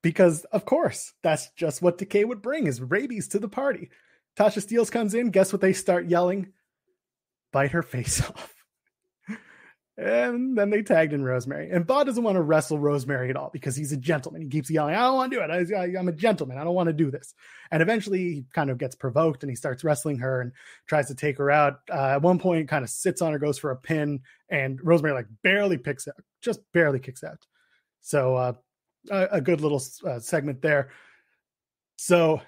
Because 0.02 0.44
of 0.44 0.64
course, 0.64 1.14
that's 1.22 1.50
just 1.50 1.82
what 1.82 1.98
Decay 1.98 2.24
would 2.24 2.42
bring 2.42 2.66
is 2.66 2.80
rabies 2.80 3.28
to 3.28 3.38
the 3.38 3.48
party. 3.48 3.90
Tasha 4.36 4.64
Steelz 4.64 4.90
comes 4.90 5.14
in. 5.14 5.30
Guess 5.30 5.52
what 5.52 5.62
they 5.62 5.72
start 5.72 6.06
yelling? 6.06 6.52
Bite 7.52 7.72
her 7.72 7.82
face 7.82 8.20
off. 8.28 8.55
And 9.98 10.58
then 10.58 10.68
they 10.68 10.82
tagged 10.82 11.14
in 11.14 11.24
Rosemary. 11.24 11.70
And 11.70 11.86
Bahh 11.86 12.04
doesn't 12.04 12.22
want 12.22 12.36
to 12.36 12.42
wrestle 12.42 12.78
Rosemary 12.78 13.30
at 13.30 13.36
all 13.36 13.48
because 13.50 13.74
he's 13.74 13.92
a 13.92 13.96
gentleman. 13.96 14.42
He 14.42 14.48
keeps 14.48 14.70
yelling, 14.70 14.94
I 14.94 15.04
don't 15.04 15.14
want 15.14 15.32
to 15.32 15.38
do 15.38 15.42
it. 15.42 15.74
I, 15.74 15.98
am 15.98 16.08
a 16.08 16.12
gentleman. 16.12 16.58
I 16.58 16.64
don't 16.64 16.74
want 16.74 16.88
to 16.88 16.92
do 16.92 17.10
this. 17.10 17.32
And 17.70 17.80
eventually 17.80 18.18
he 18.18 18.44
kind 18.52 18.68
of 18.68 18.76
gets 18.76 18.94
provoked 18.94 19.42
and 19.42 19.48
he 19.48 19.56
starts 19.56 19.84
wrestling 19.84 20.18
her 20.18 20.42
and 20.42 20.52
tries 20.86 21.08
to 21.08 21.14
take 21.14 21.38
her 21.38 21.50
out. 21.50 21.80
Uh, 21.90 22.08
at 22.08 22.22
one 22.22 22.38
point, 22.38 22.68
kind 22.68 22.84
of 22.84 22.90
sits 22.90 23.22
on 23.22 23.32
her, 23.32 23.38
goes 23.38 23.58
for 23.58 23.70
a 23.70 23.76
pin, 23.76 24.20
and 24.50 24.78
Rosemary 24.82 25.14
like 25.14 25.28
barely 25.42 25.78
picks 25.78 26.06
out, 26.06 26.14
just 26.42 26.60
barely 26.74 26.98
kicks 26.98 27.24
out. 27.24 27.46
So 28.02 28.36
uh, 28.36 28.52
a, 29.10 29.28
a, 29.32 29.40
good 29.40 29.62
little 29.62 29.82
uh, 30.06 30.20
segment 30.20 30.60
there. 30.60 30.90
So 31.96 32.42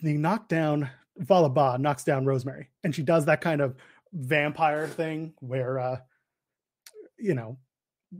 the 0.00 0.16
knockdown, 0.16 0.90
Fallah 1.26 1.50
Bahh 1.50 1.78
knocks 1.78 2.04
down 2.04 2.24
Rosemary, 2.24 2.70
and 2.84 2.94
she 2.94 3.02
does 3.02 3.26
that 3.26 3.40
kind 3.40 3.60
of 3.60 3.74
vampire 4.14 4.86
thing 4.86 5.34
where 5.40 5.78
uh 5.78 5.96
you 7.18 7.34
know 7.34 7.58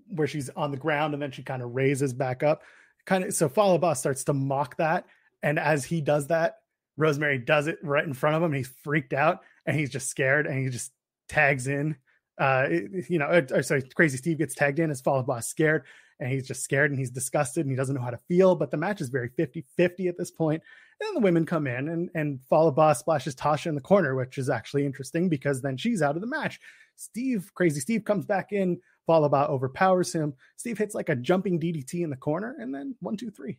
where 0.09 0.27
she's 0.27 0.51
on 0.51 0.71
the 0.71 0.77
ground 0.77 1.15
and 1.15 1.23
then 1.23 1.31
she 1.31 1.43
kind 1.43 1.63
of 1.63 1.75
raises 1.75 2.13
back 2.13 2.43
up. 2.43 2.63
Kind 3.07 3.25
of 3.25 3.35
so 3.35 3.49
Fallah 3.49 3.79
Bahh 3.79 3.97
starts 3.97 4.25
to 4.25 4.33
mock 4.33 4.77
that 4.79 5.07
and 5.43 5.59
as 5.59 5.85
he 5.85 6.01
does 6.01 6.27
that 6.29 6.57
rosemary 6.97 7.39
does 7.39 7.67
it 7.67 7.79
right 7.83 8.05
in 8.05 8.15
front 8.15 8.37
of 8.37 8.43
him 8.43 8.53
he's 8.53 8.73
freaked 8.83 9.13
out 9.13 9.41
and 9.67 9.79
he's 9.79 9.91
just 9.91 10.09
scared 10.09 10.47
and 10.47 10.59
he 10.59 10.71
just 10.71 10.93
tags 11.29 11.67
in 11.67 11.97
uh 12.39 12.67
you 13.09 13.19
know 13.19 13.27
uh, 13.27 13.63
sorry 13.63 13.83
crazy 13.95 14.17
steve 14.17 14.39
gets 14.39 14.55
tagged 14.55 14.79
in 14.79 14.91
as 14.91 15.01
Fallah 15.01 15.25
Bahh 15.25 15.43
scared 15.43 15.85
and 16.21 16.31
he's 16.31 16.47
just 16.47 16.63
scared 16.63 16.91
and 16.91 16.99
he's 16.99 17.11
disgusted 17.11 17.65
and 17.65 17.71
he 17.71 17.77
doesn't 17.77 17.95
know 17.95 18.03
how 18.03 18.11
to 18.11 18.21
feel 18.29 18.55
but 18.55 18.71
the 18.71 18.77
match 18.77 19.01
is 19.01 19.09
very 19.09 19.31
50-50 19.31 20.09
at 20.09 20.19
this 20.19 20.31
point 20.31 20.63
and 21.01 21.09
then 21.09 21.15
the 21.15 21.25
women 21.25 21.47
come 21.47 21.67
in 21.67 21.89
and 21.89 22.11
and 22.15 22.41
Fallah 22.49 22.73
Bahh 22.73 22.97
splashes 22.97 23.35
Tasha 23.35 23.67
in 23.67 23.75
the 23.75 23.81
corner, 23.81 24.15
which 24.15 24.39
is 24.39 24.49
actually 24.49 24.87
interesting 24.87 25.29
because 25.29 25.61
then 25.61 25.77
she's 25.77 26.03
out 26.03 26.15
of 26.15 26.21
the 26.21 26.29
match. 26.29 26.61
Steve, 26.97 27.51
crazy 27.55 27.81
Steve, 27.81 28.05
comes 28.05 28.27
back 28.27 28.53
in. 28.53 28.81
Fallah 29.07 29.49
overpowers 29.49 30.13
him. 30.13 30.35
Steve 30.57 30.79
hits 30.79 30.95
like 30.95 31.09
a 31.09 31.17
jumping 31.17 31.61
DDT 31.61 32.03
in 32.03 32.11
the 32.11 32.17
corner, 32.17 32.57
and 32.59 32.75
then 32.75 32.95
one, 33.01 33.17
two, 33.17 33.31
three. 33.31 33.59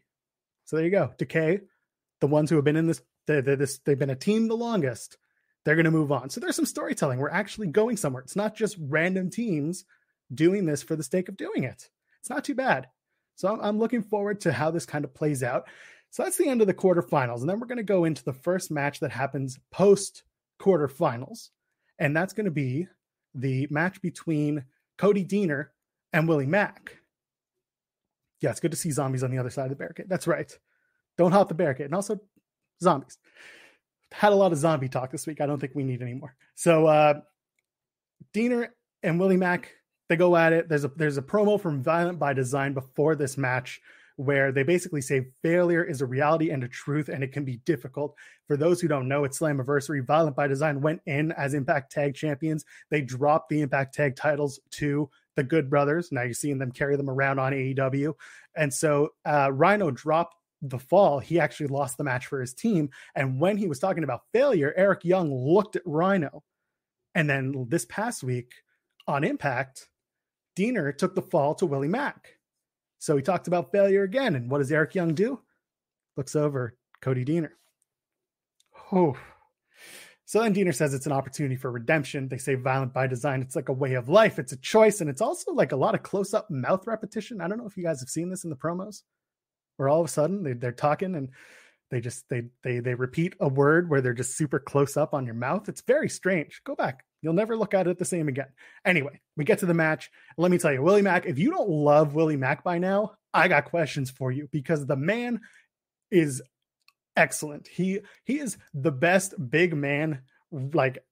So 0.64 0.76
there 0.76 0.86
you 0.86 0.92
go. 0.92 1.12
Decay, 1.18 1.60
the 2.22 2.28
ones 2.28 2.50
who 2.50 2.56
have 2.56 2.66
been 2.66 2.78
in 2.78 2.88
this, 2.88 3.02
they're, 3.28 3.42
they're 3.42 3.56
this 3.56 3.80
they've 3.80 4.00
been 4.00 4.10
a 4.10 4.16
team 4.16 4.48
the 4.48 4.56
longest. 4.56 5.18
They're 5.66 5.76
going 5.76 5.86
to 5.86 5.92
move 5.92 6.12
on. 6.12 6.30
So 6.30 6.40
there's 6.40 6.56
some 6.56 6.66
storytelling. 6.66 7.20
We're 7.20 7.30
actually 7.30 7.68
going 7.68 7.98
somewhere. 7.98 8.22
It's 8.22 8.36
not 8.36 8.56
just 8.56 8.78
random 8.80 9.32
teams 9.32 9.84
doing 10.34 10.66
this 10.66 10.84
for 10.84 10.96
the 10.96 11.04
sake 11.04 11.28
of 11.28 11.38
doing 11.38 11.64
it. 11.64 11.90
It's 12.26 12.30
not 12.32 12.44
too 12.44 12.56
bad. 12.56 12.88
So 13.36 13.54
I'm, 13.54 13.62
I'm 13.62 13.78
looking 13.78 14.02
forward 14.02 14.42
to 14.42 14.52
how 14.52 14.72
this 14.72 14.88
kind 14.88 15.06
of 15.06 15.14
plays 15.14 15.44
out. 15.44 15.68
So 16.10 16.24
that's 16.24 16.38
the 16.38 16.48
end 16.48 16.60
of 16.60 16.66
the 16.66 16.74
quarterfinals. 16.74 17.42
And 17.42 17.48
then 17.48 17.60
we're 17.60 17.68
going 17.68 17.78
to 17.78 17.84
go 17.84 18.04
into 18.04 18.24
the 18.24 18.34
first 18.34 18.72
match 18.72 19.00
that 19.02 19.12
happens 19.12 19.60
post 19.72 20.24
quarterfinals. 20.60 21.50
And 22.00 22.18
that's 22.18 22.34
going 22.34 22.46
to 22.46 22.52
be 22.52 22.88
the 23.36 23.68
match 23.70 24.02
between 24.02 24.66
Cody 24.98 25.24
Deaner 25.24 25.68
and 26.14 26.28
Willie 26.28 26.48
Mack. 26.48 26.98
Yeah, 28.42 28.50
it's 28.50 28.60
good 28.60 28.72
to 28.72 28.78
see 28.78 28.90
zombies 28.90 29.22
on 29.22 29.30
the 29.30 29.38
other 29.38 29.52
side 29.52 29.66
of 29.66 29.70
the 29.70 29.76
barricade. 29.76 30.08
That's 30.10 30.26
right. 30.26 30.52
Don't 31.20 31.32
hop 31.32 31.48
the 31.48 31.54
barricade. 31.54 31.86
And 31.86 31.94
also 31.94 32.20
zombies. 32.82 33.20
Had 34.12 34.34
a 34.34 34.36
lot 34.36 34.52
of 34.52 34.58
zombie 34.58 34.90
talk 34.90 35.12
this 35.12 35.28
week. 35.28 35.42
I 35.42 35.46
don't 35.46 35.60
think 35.60 35.76
we 35.76 35.84
need 35.84 36.02
any 36.02 36.16
more. 36.16 36.36
So 36.56 36.88
uh 36.88 37.20
Deaner 38.34 38.70
and 39.04 39.20
Willie 39.20 39.38
Mack, 39.38 39.74
they 40.10 40.16
go 40.16 40.36
at 40.36 40.54
it. 40.54 40.70
There's 40.70 40.86
a 40.86 40.90
there's 40.90 41.18
a 41.18 41.22
promo 41.22 41.60
from 41.60 41.84
Violent 41.84 42.20
by 42.20 42.34
Design 42.34 42.74
before 42.74 43.16
this 43.16 43.38
match 43.38 43.82
where 44.18 44.52
they 44.52 44.64
basically 44.64 45.02
say 45.02 45.28
failure 45.42 45.84
is 45.84 46.02
a 46.02 46.06
reality 46.06 46.50
and 46.50 46.64
a 46.64 46.68
truth, 46.68 47.10
and 47.10 47.24
it 47.24 47.34
can 47.34 47.44
be 47.44 47.58
difficult. 47.66 48.16
For 48.48 48.56
those 48.56 48.80
who 48.80 48.88
don't 48.88 49.10
know, 49.10 49.26
it's 49.26 49.40
Slammiversary. 49.40 50.06
Violent 50.06 50.36
by 50.36 50.48
Design 50.48 50.80
went 50.82 51.02
in 51.06 51.34
as 51.34 51.54
Impact 51.54 51.92
Tag 51.92 52.16
Champions. 52.16 52.64
They 52.90 53.02
dropped 53.02 53.50
the 53.50 53.62
Impact 53.62 53.94
Tag 53.94 54.16
titles 54.16 54.60
to 54.72 55.10
the 55.36 55.44
Good 55.44 55.70
Brothers. 55.70 56.12
Now 56.12 56.22
you're 56.22 56.34
seeing 56.34 56.58
them 56.58 56.72
carry 56.72 56.96
them 56.96 57.10
around 57.10 57.40
on 57.40 57.52
AEW. 57.52 58.14
And 58.56 58.74
so 58.74 59.10
uh, 59.26 59.52
Rhino 59.52 59.92
dropped 59.92 60.36
the 60.62 60.80
fall. 60.80 61.20
He 61.20 61.40
actually 61.40 61.68
lost 61.68 61.98
the 61.98 62.06
match 62.06 62.28
for 62.28 62.40
his 62.40 62.54
team. 62.54 62.90
And 63.16 63.40
when 63.40 63.58
he 63.58 63.68
was 63.68 63.80
talking 63.80 64.06
about 64.06 64.22
failure, 64.34 64.74
Eric 64.78 65.04
Young 65.04 65.34
looked 65.34 65.76
at 65.76 65.82
Rhino. 65.86 66.44
And 67.14 67.30
then 67.30 67.66
this 67.70 67.86
past 67.86 68.24
week 68.24 68.54
on 69.08 69.24
Impact, 69.24 69.88
Deaner 70.56 70.96
took 70.98 71.16
the 71.16 71.22
fall 71.22 71.56
to 71.56 71.66
Willie 71.66 71.88
Mack. 71.88 72.36
So 73.00 73.16
he 73.16 73.22
talked 73.22 73.48
about 73.48 73.72
failure 73.72 74.04
again. 74.04 74.36
And 74.36 74.50
what 74.50 74.60
does 74.60 74.72
Eric 74.72 74.96
Young 74.96 75.14
do? 75.14 75.40
Looks 76.18 76.36
over 76.36 76.76
Cody 77.02 77.26
Deaner. 77.26 77.52
Oh. 78.92 79.16
So 80.26 80.42
then 80.42 80.56
Deaner 80.56 80.74
says 80.74 80.94
it's 80.94 81.06
an 81.06 81.12
opportunity 81.12 81.56
for 81.56 81.72
redemption. 81.72 82.30
They 82.30 82.38
say 82.38 82.56
violent 82.56 82.94
by 82.94 83.06
design. 83.06 83.42
It's 83.42 83.56
like 83.56 83.70
a 83.70 83.74
way 83.74 83.94
of 83.94 84.10
life. 84.10 84.40
It's 84.40 84.54
a 84.54 84.58
choice. 84.58 85.02
And 85.02 85.10
it's 85.10 85.22
also 85.22 85.52
like 85.54 85.72
a 85.72 85.78
lot 85.78 85.94
of 85.94 86.02
close 86.02 86.34
up 86.34 86.50
mouth 86.50 86.88
repetition. 86.88 87.42
I 87.42 87.48
don't 87.48 87.60
know 87.60 87.68
if 87.68 87.78
you 87.78 87.84
guys 87.84 88.00
have 88.00 88.10
seen 88.10 88.30
this 88.30 88.44
in 88.44 88.50
the 88.50 88.56
promos 88.56 89.04
where 89.78 89.90
all 89.90 90.00
of 90.00 90.08
a 90.08 90.10
sudden 90.10 90.44
they, 90.44 90.54
they're 90.54 90.72
talking 90.72 91.16
and 91.16 91.30
they 91.92 92.02
just 92.02 92.28
they 92.30 92.44
they 92.64 92.80
they 92.80 92.96
repeat 92.96 93.36
a 93.40 93.48
word 93.48 93.90
where 93.90 94.02
they're 94.02 94.14
just 94.14 94.36
super 94.36 94.60
close 94.60 94.98
up 94.98 95.14
on 95.14 95.26
your 95.26 95.36
mouth. 95.36 95.70
It's 95.70 95.82
very 95.82 96.10
strange. 96.10 96.62
Go 96.64 96.76
back. 96.76 97.06
You'll 97.26 97.34
never 97.34 97.58
look 97.58 97.74
at 97.74 97.88
it 97.88 97.98
the 97.98 98.06
same 98.06 98.28
again. 98.28 98.50
Anyway, 98.86 99.20
we 99.36 99.46
get 99.46 99.58
to 99.60 99.66
the 99.66 99.74
match. 99.74 100.12
Let 100.38 100.52
me 100.52 100.60
tell 100.60 100.72
you, 100.72 100.84
Willie 100.84 101.02
Mack, 101.02 101.26
if 101.26 101.40
you 101.40 101.50
don't 101.50 101.68
love 101.68 102.14
Willie 102.14 102.38
Mack 102.38 102.64
by 102.64 102.78
now, 102.78 103.14
I 103.34 103.48
got 103.48 103.66
questions 103.66 104.12
for 104.12 104.32
you 104.32 104.48
because 104.52 104.86
the 104.86 104.96
man 104.96 105.42
is 106.12 106.44
excellent. 107.18 107.68
He 107.68 108.02
he 108.26 108.38
is 108.38 108.58
the 108.76 108.92
best 108.92 109.34
big 109.50 109.76
man 109.76 110.22
like 110.52 111.04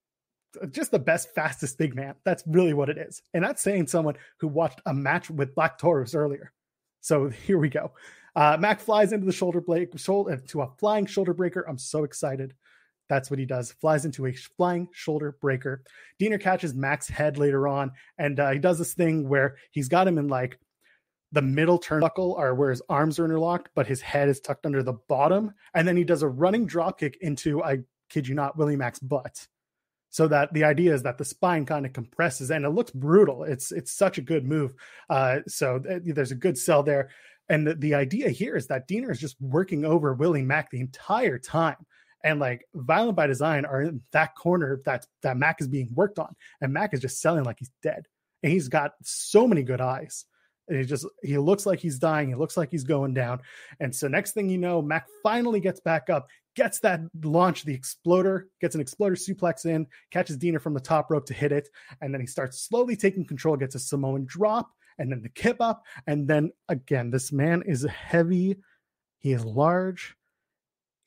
just 0.69 0.91
the 0.91 0.99
best 0.99 1.33
fastest 1.33 1.79
big 1.79 1.95
man. 1.95 2.13
That's 2.23 2.43
really 2.45 2.75
what 2.75 2.89
it 2.89 2.99
is. 2.99 3.23
And 3.33 3.43
that's 3.43 3.63
saying 3.63 3.87
someone 3.87 4.15
who 4.39 4.47
watched 4.47 4.81
a 4.85 4.93
match 4.93 5.31
with 5.31 5.55
Black 5.55 5.79
Taurus 5.79 6.13
earlier. 6.13 6.51
So 7.01 7.29
here 7.47 7.57
we 7.57 7.69
go. 7.69 7.93
Uh, 8.35 8.57
Mack 8.59 8.79
flies 8.81 9.13
into 9.13 9.25
the 9.25 9.31
shoulder 9.31 9.61
break, 9.61 9.97
shoulder, 9.97 10.37
to 10.37 10.61
a 10.61 10.69
flying 10.77 11.07
shoulder 11.07 11.33
breaker. 11.33 11.65
I'm 11.67 11.79
so 11.79 12.03
excited. 12.03 12.53
That's 13.09 13.29
what 13.29 13.39
he 13.39 13.45
does. 13.45 13.71
Flies 13.73 14.05
into 14.05 14.25
a 14.25 14.33
flying 14.33 14.87
shoulder 14.93 15.35
breaker. 15.41 15.83
Deaner 16.21 16.39
catches 16.39 16.73
Mack's 16.73 17.07
head 17.07 17.37
later 17.37 17.67
on, 17.67 17.91
and 18.17 18.39
uh, 18.39 18.51
he 18.51 18.59
does 18.59 18.77
this 18.77 18.93
thing 18.93 19.27
where 19.27 19.57
he's 19.71 19.89
got 19.89 20.07
him 20.07 20.17
in 20.17 20.27
like 20.27 20.57
the 21.33 21.41
middle 21.41 21.79
turnbuckle 21.79 22.37
are 22.37 22.53
where 22.53 22.69
his 22.69 22.81
arms 22.89 23.19
are 23.19 23.25
interlocked, 23.25 23.69
but 23.75 23.87
his 23.87 24.01
head 24.01 24.29
is 24.29 24.39
tucked 24.39 24.65
under 24.65 24.83
the 24.83 24.93
bottom. 25.09 25.51
And 25.73 25.87
then 25.87 25.97
he 25.97 26.03
does 26.03 26.21
a 26.21 26.27
running 26.29 26.65
drop 26.65 26.99
kick 26.99 27.17
into, 27.21 27.63
I 27.63 27.79
kid 28.09 28.27
you 28.27 28.35
not, 28.35 28.55
Willie 28.55 28.75
Mack's 28.75 28.99
butt. 28.99 29.47
So 30.11 30.27
that 30.27 30.53
the 30.53 30.63
idea 30.63 30.93
is 30.93 31.01
that 31.03 31.17
the 31.17 31.25
spine 31.25 31.65
kind 31.65 31.87
of 31.87 31.93
compresses 31.93 32.51
and 32.51 32.65
it 32.65 32.69
looks 32.69 32.91
brutal. 32.91 33.45
It's 33.45 33.71
it's 33.71 33.91
such 33.91 34.19
a 34.19 34.21
good 34.21 34.45
move. 34.45 34.75
Uh, 35.09 35.39
so 35.47 35.79
th- 35.79 36.03
there's 36.05 36.31
a 36.31 36.35
good 36.35 36.55
sell 36.55 36.83
there. 36.83 37.09
And 37.49 37.65
the, 37.65 37.73
the 37.73 37.95
idea 37.95 38.29
here 38.29 38.55
is 38.55 38.67
that 38.67 38.87
Deaner 38.87 39.09
is 39.09 39.19
just 39.19 39.41
working 39.41 39.85
over 39.85 40.13
Willie 40.13 40.43
Mack 40.43 40.69
the 40.69 40.79
entire 40.79 41.39
time. 41.39 41.77
And 42.23 42.39
like 42.39 42.65
Violent 42.73 43.17
by 43.17 43.27
Design 43.27 43.65
are 43.65 43.81
in 43.81 44.01
that 44.11 44.35
corner 44.35 44.81
that 44.85 45.05
that 45.23 45.37
mac 45.37 45.59
is 45.59 45.67
being 45.67 45.89
worked 45.93 46.19
on. 46.19 46.35
And 46.61 46.73
mac 46.73 46.93
is 46.93 47.01
just 47.01 47.21
selling 47.21 47.43
like 47.43 47.59
he's 47.59 47.71
dead. 47.81 48.07
And 48.41 48.51
he's 48.51 48.69
got 48.69 48.93
so 49.03 49.47
many 49.47 49.63
good 49.63 49.81
eyes. 49.81 50.25
And 50.67 50.77
he 50.77 50.85
just 50.85 51.05
he 51.21 51.37
looks 51.37 51.65
like 51.65 51.79
he's 51.79 51.99
dying. 51.99 52.29
He 52.29 52.35
looks 52.35 52.55
like 52.55 52.71
he's 52.71 52.85
going 52.85 53.13
down. 53.13 53.41
And 53.81 53.93
so 53.93 54.07
next 54.07 54.31
thing 54.31 54.49
you 54.49 54.57
know, 54.57 54.81
mac 54.81 55.07
finally 55.21 55.59
gets 55.59 55.81
back 55.81 56.09
up, 56.09 56.29
gets 56.55 56.79
that 56.79 57.01
launch, 57.21 57.63
the 57.63 57.73
exploder, 57.73 58.47
gets 58.61 58.75
an 58.75 58.81
exploder 58.81 59.15
suplex 59.15 59.65
in, 59.65 59.87
catches 60.11 60.37
Deaner 60.37 60.61
from 60.61 60.73
the 60.73 60.79
top 60.79 61.11
rope 61.11 61.25
to 61.25 61.33
hit 61.33 61.51
it, 61.51 61.67
and 61.99 62.13
then 62.13 62.21
he 62.21 62.27
starts 62.27 62.61
slowly 62.61 62.95
taking 62.95 63.25
control, 63.25 63.57
gets 63.57 63.75
a 63.75 63.79
Samoan 63.79 64.25
drop, 64.25 64.69
and 64.97 65.11
then 65.11 65.21
the 65.21 65.29
kip 65.29 65.57
up, 65.59 65.83
and 66.07 66.27
then 66.27 66.51
again, 66.69 67.09
this 67.09 67.31
man 67.33 67.63
is 67.65 67.83
heavy. 67.83 68.57
He 69.19 69.33
is 69.33 69.43
large. 69.43 70.15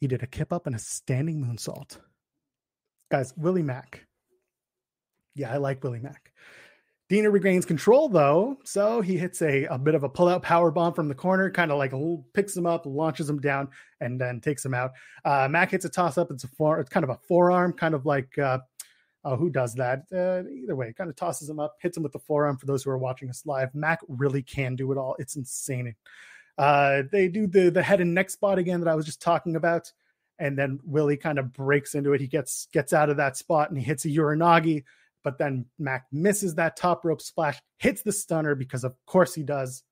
He 0.00 0.06
did 0.06 0.22
a 0.22 0.26
kip 0.26 0.52
up 0.52 0.66
and 0.66 0.76
a 0.76 0.78
standing 0.78 1.44
moonsault. 1.44 1.98
Guys, 3.10 3.32
Willie 3.36 3.62
Mack. 3.62 4.06
Yeah, 5.34 5.52
I 5.52 5.58
like 5.58 5.82
Willie 5.82 6.00
Mack. 6.00 6.32
Deaner 7.08 7.32
regains 7.32 7.64
control 7.64 8.08
though, 8.08 8.56
so 8.64 9.00
he 9.00 9.16
hits 9.16 9.40
a, 9.40 9.64
a 9.66 9.78
bit 9.78 9.94
of 9.94 10.02
a 10.02 10.08
pull-out 10.08 10.42
power 10.42 10.72
bomb 10.72 10.92
from 10.92 11.06
the 11.06 11.14
corner, 11.14 11.50
kind 11.50 11.70
of 11.70 11.78
like 11.78 11.92
picks 12.34 12.56
him 12.56 12.66
up, 12.66 12.84
launches 12.84 13.30
him 13.30 13.40
down, 13.40 13.68
and 14.00 14.20
then 14.20 14.40
takes 14.40 14.64
him 14.64 14.74
out. 14.74 14.90
Uh, 15.24 15.48
hits 15.70 15.84
a 15.84 15.88
toss-up. 15.88 16.32
It's 16.32 16.42
a 16.42 16.48
four, 16.48 16.80
it's 16.80 16.90
kind 16.90 17.04
of 17.04 17.10
a 17.10 17.18
forearm, 17.28 17.74
kind 17.74 17.94
of 17.94 18.06
like 18.06 18.36
uh, 18.38 18.58
oh, 19.26 19.36
who 19.36 19.50
does 19.50 19.74
that? 19.74 20.04
Uh, 20.12 20.48
either 20.48 20.74
way, 20.74 20.92
kind 20.92 21.10
of 21.10 21.16
tosses 21.16 21.48
him 21.48 21.60
up, 21.60 21.76
hits 21.80 21.96
him 21.96 22.02
with 22.02 22.12
the 22.12 22.18
forearm. 22.18 22.56
For 22.56 22.66
those 22.66 22.84
who 22.84 22.90
are 22.90 22.98
watching 22.98 23.28
us 23.28 23.44
live, 23.44 23.74
Mack 23.74 24.00
really 24.08 24.42
can 24.42 24.76
do 24.76 24.90
it 24.92 24.98
all. 24.98 25.16
It's 25.18 25.36
insane. 25.36 25.94
Uh, 26.58 27.02
they 27.10 27.28
do 27.28 27.46
the 27.46 27.70
the 27.70 27.82
head 27.82 28.00
and 28.00 28.14
neck 28.14 28.30
spot 28.30 28.58
again 28.58 28.80
that 28.80 28.88
I 28.88 28.94
was 28.94 29.06
just 29.06 29.22
talking 29.22 29.56
about, 29.56 29.92
and 30.38 30.58
then 30.58 30.80
Willie 30.84 31.16
kind 31.16 31.38
of 31.38 31.52
breaks 31.52 31.94
into 31.94 32.12
it. 32.12 32.20
He 32.20 32.26
gets 32.26 32.68
gets 32.72 32.92
out 32.92 33.10
of 33.10 33.18
that 33.18 33.36
spot 33.36 33.68
and 33.70 33.78
he 33.78 33.84
hits 33.84 34.04
a 34.04 34.08
Uranage 34.08 34.84
but 35.26 35.38
then 35.38 35.66
Mack 35.76 36.06
misses 36.12 36.54
that 36.54 36.76
top 36.76 37.04
rope 37.04 37.20
splash, 37.20 37.58
hits 37.78 38.02
the 38.02 38.12
stunner 38.12 38.54
because 38.54 38.84
of 38.84 38.94
course 39.06 39.34
he 39.34 39.42
does. 39.42 39.82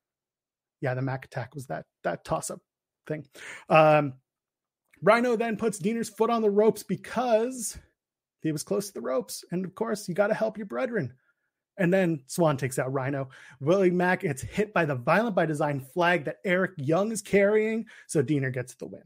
Yeah, 0.80 0.94
the 0.94 1.02
Mack 1.02 1.24
attack 1.24 1.56
was 1.56 1.66
that 1.66 1.86
that 2.04 2.24
toss 2.24 2.52
up 2.52 2.60
thing. 3.08 3.26
Um, 3.68 4.12
Rhino 5.02 5.34
then 5.34 5.56
puts 5.56 5.80
Deaner's 5.80 6.08
foot 6.08 6.30
on 6.30 6.40
the 6.40 6.50
ropes 6.52 6.84
because 6.84 7.76
he 8.42 8.52
was 8.52 8.62
close 8.62 8.86
to 8.86 8.94
the 8.94 9.00
ropes, 9.00 9.44
and 9.50 9.64
of 9.64 9.74
course 9.74 10.08
you 10.08 10.14
got 10.14 10.28
to 10.28 10.34
help 10.34 10.56
your 10.56 10.68
brethren. 10.68 11.12
And 11.76 11.92
then 11.92 12.22
Swann 12.26 12.56
takes 12.56 12.78
out 12.78 12.92
Rhino. 12.92 13.30
Willie 13.60 13.90
Mack 13.90 14.20
gets 14.20 14.42
hit 14.42 14.72
by 14.72 14.84
the 14.84 14.94
Violent 14.94 15.34
by 15.34 15.46
Design 15.46 15.80
flag 15.80 16.26
that 16.26 16.38
Eric 16.44 16.72
Young 16.76 17.10
is 17.10 17.22
carrying, 17.22 17.86
so 18.06 18.22
Deaner 18.22 18.52
gets 18.52 18.74
the 18.74 18.86
win. 18.86 19.02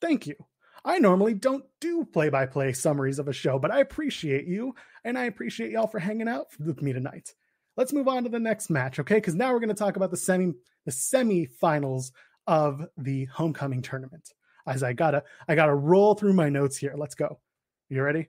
Thank 0.00 0.26
you. 0.26 0.36
I 0.84 0.98
normally 0.98 1.34
don't 1.34 1.64
do 1.80 2.04
play 2.04 2.28
by 2.28 2.46
play 2.46 2.72
summaries 2.74 3.18
of 3.18 3.26
a 3.26 3.32
show, 3.32 3.58
but 3.58 3.70
I 3.70 3.80
appreciate 3.80 4.46
you 4.46 4.74
and 5.02 5.18
I 5.18 5.24
appreciate 5.24 5.70
y'all 5.70 5.86
for 5.86 5.98
hanging 5.98 6.28
out 6.28 6.48
with 6.58 6.82
me 6.82 6.92
tonight. 6.92 7.34
Let's 7.76 7.92
move 7.92 8.06
on 8.06 8.24
to 8.24 8.28
the 8.28 8.38
next 8.38 8.70
match, 8.70 9.00
okay? 9.00 9.16
Because 9.16 9.34
now 9.34 9.52
we're 9.52 9.60
going 9.60 9.68
to 9.70 9.74
talk 9.74 9.96
about 9.96 10.10
the 10.10 10.16
semi 10.16 10.52
the 10.84 10.92
semifinals 10.92 12.12
of 12.46 12.86
the 12.98 13.24
homecoming 13.26 13.80
tournament. 13.82 14.28
As 14.66 14.82
I 14.82 14.92
gotta 14.92 15.24
I 15.48 15.54
gotta 15.54 15.74
roll 15.74 16.14
through 16.14 16.34
my 16.34 16.48
notes 16.48 16.76
here. 16.76 16.94
Let's 16.96 17.14
go. 17.14 17.40
You 17.88 18.02
ready? 18.02 18.28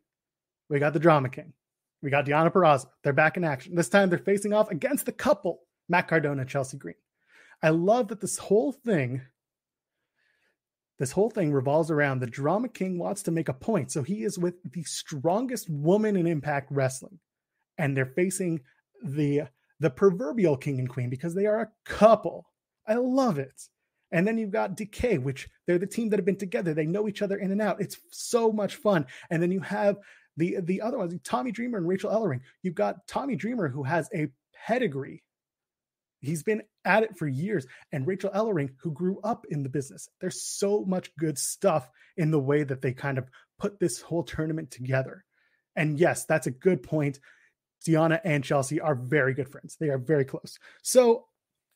We 0.69 0.79
got 0.79 0.93
the 0.93 0.99
drama 0.99 1.29
king. 1.29 1.53
We 2.05 2.11
got 2.11 2.27
Deonna 2.27 2.53
Purrazzo. 2.53 2.85
They're 3.03 3.13
back 3.13 3.35
in 3.35 3.43
action. 3.43 3.73
This 3.73 3.89
time 3.89 4.09
they're 4.09 4.19
facing 4.19 4.53
off 4.53 4.69
against 4.69 5.07
the 5.07 5.11
couple, 5.11 5.61
Matt 5.89 6.07
Cardona, 6.07 6.41
and 6.41 6.49
Chelsea 6.49 6.77
Green. 6.77 6.93
I 7.63 7.69
love 7.69 8.09
that 8.09 8.21
this 8.21 8.37
whole 8.37 8.71
thing 8.71 9.23
this 10.99 11.11
whole 11.11 11.31
thing 11.31 11.51
revolves 11.51 11.91
around 11.91 12.19
the 12.19 12.27
drama 12.27 12.69
king 12.69 12.99
wants 12.99 13.23
to 13.23 13.31
make 13.31 13.49
a 13.49 13.53
point. 13.53 13.91
So 13.91 14.01
he 14.01 14.23
is 14.23 14.37
with 14.37 14.53
the 14.63 14.83
strongest 14.83 15.69
woman 15.69 16.15
in 16.15 16.27
Impact 16.27 16.71
Wrestling, 16.71 17.19
and 17.77 17.97
they're 17.97 18.05
facing 18.05 18.61
the 19.03 19.45
the 19.79 19.89
proverbial 19.89 20.57
king 20.57 20.77
and 20.77 20.87
queen 20.87 21.09
because 21.09 21.33
they 21.33 21.47
are 21.47 21.59
a 21.59 21.71
couple. 21.85 22.45
I 22.87 22.93
love 22.93 23.39
it. 23.39 23.63
And 24.11 24.27
then 24.27 24.37
you've 24.37 24.51
got 24.51 24.77
Decay, 24.77 25.17
which 25.17 25.49
they're 25.65 25.79
the 25.79 25.87
team 25.87 26.09
that 26.09 26.19
have 26.19 26.25
been 26.25 26.37
together. 26.37 26.75
They 26.75 26.85
know 26.85 27.07
each 27.07 27.23
other 27.23 27.37
in 27.37 27.51
and 27.51 27.61
out. 27.61 27.81
It's 27.81 27.97
so 28.11 28.51
much 28.51 28.75
fun. 28.75 29.07
And 29.31 29.41
then 29.41 29.51
you 29.51 29.61
have 29.61 29.97
the 30.37 30.57
the 30.61 30.81
other 30.81 30.97
ones, 30.97 31.13
Tommy 31.23 31.51
Dreamer 31.51 31.77
and 31.77 31.87
Rachel 31.87 32.11
Ellering. 32.11 32.41
You've 32.61 32.75
got 32.75 33.07
Tommy 33.07 33.35
Dreamer 33.35 33.69
who 33.69 33.83
has 33.83 34.09
a 34.13 34.27
pedigree 34.67 35.23
He's 36.25 36.43
been 36.43 36.63
at 36.83 37.03
it 37.03 37.17
for 37.17 37.27
years. 37.27 37.65
And 37.91 38.07
Rachel 38.07 38.31
Ellering, 38.31 38.71
who 38.81 38.91
grew 38.91 39.19
up 39.23 39.45
in 39.49 39.63
the 39.63 39.69
business. 39.69 40.09
There's 40.19 40.41
so 40.41 40.83
much 40.85 41.15
good 41.17 41.37
stuff 41.37 41.89
in 42.17 42.31
the 42.31 42.39
way 42.39 42.63
that 42.63 42.81
they 42.81 42.93
kind 42.93 43.17
of 43.17 43.29
put 43.59 43.79
this 43.79 44.01
whole 44.01 44.23
tournament 44.23 44.71
together. 44.71 45.23
And 45.75 45.99
yes, 45.99 46.25
that's 46.25 46.47
a 46.47 46.51
good 46.51 46.83
point. 46.83 47.19
Deonna 47.87 48.19
and 48.23 48.43
Chelsea 48.43 48.81
are 48.81 48.95
very 48.95 49.33
good 49.33 49.49
friends. 49.49 49.77
They 49.79 49.89
are 49.89 49.97
very 49.97 50.25
close. 50.25 50.57
So 50.81 51.25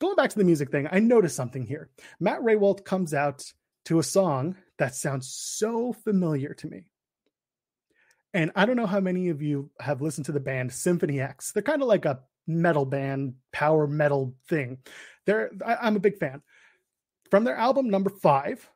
going 0.02 0.16
back 0.16 0.32
to 0.32 0.40
the 0.40 0.46
music 0.46 0.72
thing, 0.72 0.88
I 0.92 1.00
noticed 1.00 1.36
something 1.36 1.66
here. 1.66 1.90
Matt 2.20 2.40
Rehwoldt 2.40 2.84
comes 2.86 3.14
out 3.14 3.44
to 3.86 4.00
a 4.00 4.04
song 4.04 4.56
that 4.78 4.96
sounds 4.96 5.30
so 5.30 5.94
familiar 5.94 6.54
to 6.56 6.68
me. 6.68 6.86
And 8.34 8.52
I 8.56 8.66
don't 8.66 8.76
know 8.76 8.86
how 8.86 9.00
many 9.00 9.30
of 9.30 9.42
you 9.42 9.72
have 9.80 10.02
listened 10.02 10.26
to 10.28 10.32
the 10.32 10.40
band 10.40 10.72
Symphony 10.72 11.20
X. 11.20 11.52
They're 11.52 11.64
kind 11.64 11.82
of 11.82 11.88
like 11.88 12.06
a 12.06 12.20
metal 12.46 12.86
band, 12.86 13.36
power 13.52 13.88
metal 13.88 14.36
thing. 14.48 14.80
They're 15.26 15.52
I, 15.66 15.88
am 15.88 15.96
a 15.96 16.00
big 16.00 16.18
fan. 16.18 16.42
From 17.32 17.44
their 17.44 17.56
album 17.56 17.90
number 17.90 18.10
five, 18.10 18.68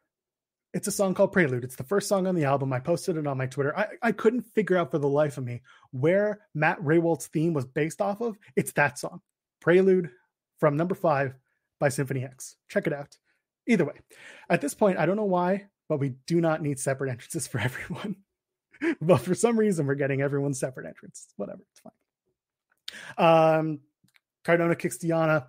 it's 0.73 0.87
a 0.87 0.91
song 0.91 1.13
called 1.13 1.31
Prelude. 1.31 1.63
It's 1.63 1.75
the 1.75 1.83
first 1.83 2.07
song 2.07 2.25
on 2.25 2.35
the 2.35 2.45
album. 2.45 2.73
I 2.73 2.79
posted 2.79 3.15
it 3.17 3.27
on 3.27 3.37
my 3.37 3.45
Twitter. 3.45 3.77
I, 3.77 3.87
I 4.01 4.11
couldn't 4.11 4.53
figure 4.55 4.77
out 4.77 4.91
for 4.91 4.97
the 4.97 5.07
life 5.07 5.37
of 5.37 5.43
me 5.43 5.61
where 5.91 6.41
Matt 6.55 6.79
Rehwoldt's 6.79 7.27
theme 7.27 7.53
was 7.53 7.65
based 7.65 8.01
off 8.01 8.21
of. 8.21 8.37
It's 8.55 8.73
that 8.73 8.97
song, 8.97 9.21
Prelude 9.61 10.09
from 10.59 10.77
number 10.77 10.95
five 10.95 11.35
by 11.79 11.89
Symphony 11.89 12.23
X. 12.23 12.55
Check 12.69 12.87
it 12.87 12.93
out. 12.93 13.17
Either 13.67 13.85
way, 13.85 13.93
at 14.49 14.61
this 14.61 14.73
point, 14.73 14.97
I 14.97 15.05
don't 15.05 15.15
know 15.15 15.23
why, 15.23 15.67
but 15.87 15.99
we 15.99 16.15
do 16.25 16.41
not 16.41 16.61
need 16.61 16.79
separate 16.79 17.11
entrances 17.11 17.47
for 17.47 17.59
everyone. 17.59 18.17
but 19.01 19.17
for 19.17 19.35
some 19.35 19.57
reason, 19.57 19.85
we're 19.85 19.95
getting 19.95 20.21
everyone's 20.21 20.59
separate 20.59 20.87
entrance. 20.87 21.27
Whatever, 21.37 21.61
it's 21.71 21.81
fine. 21.81 23.59
Um, 23.59 23.79
Cardona 24.43 24.75
kicks 24.75 24.97
Deonna. 24.97 25.45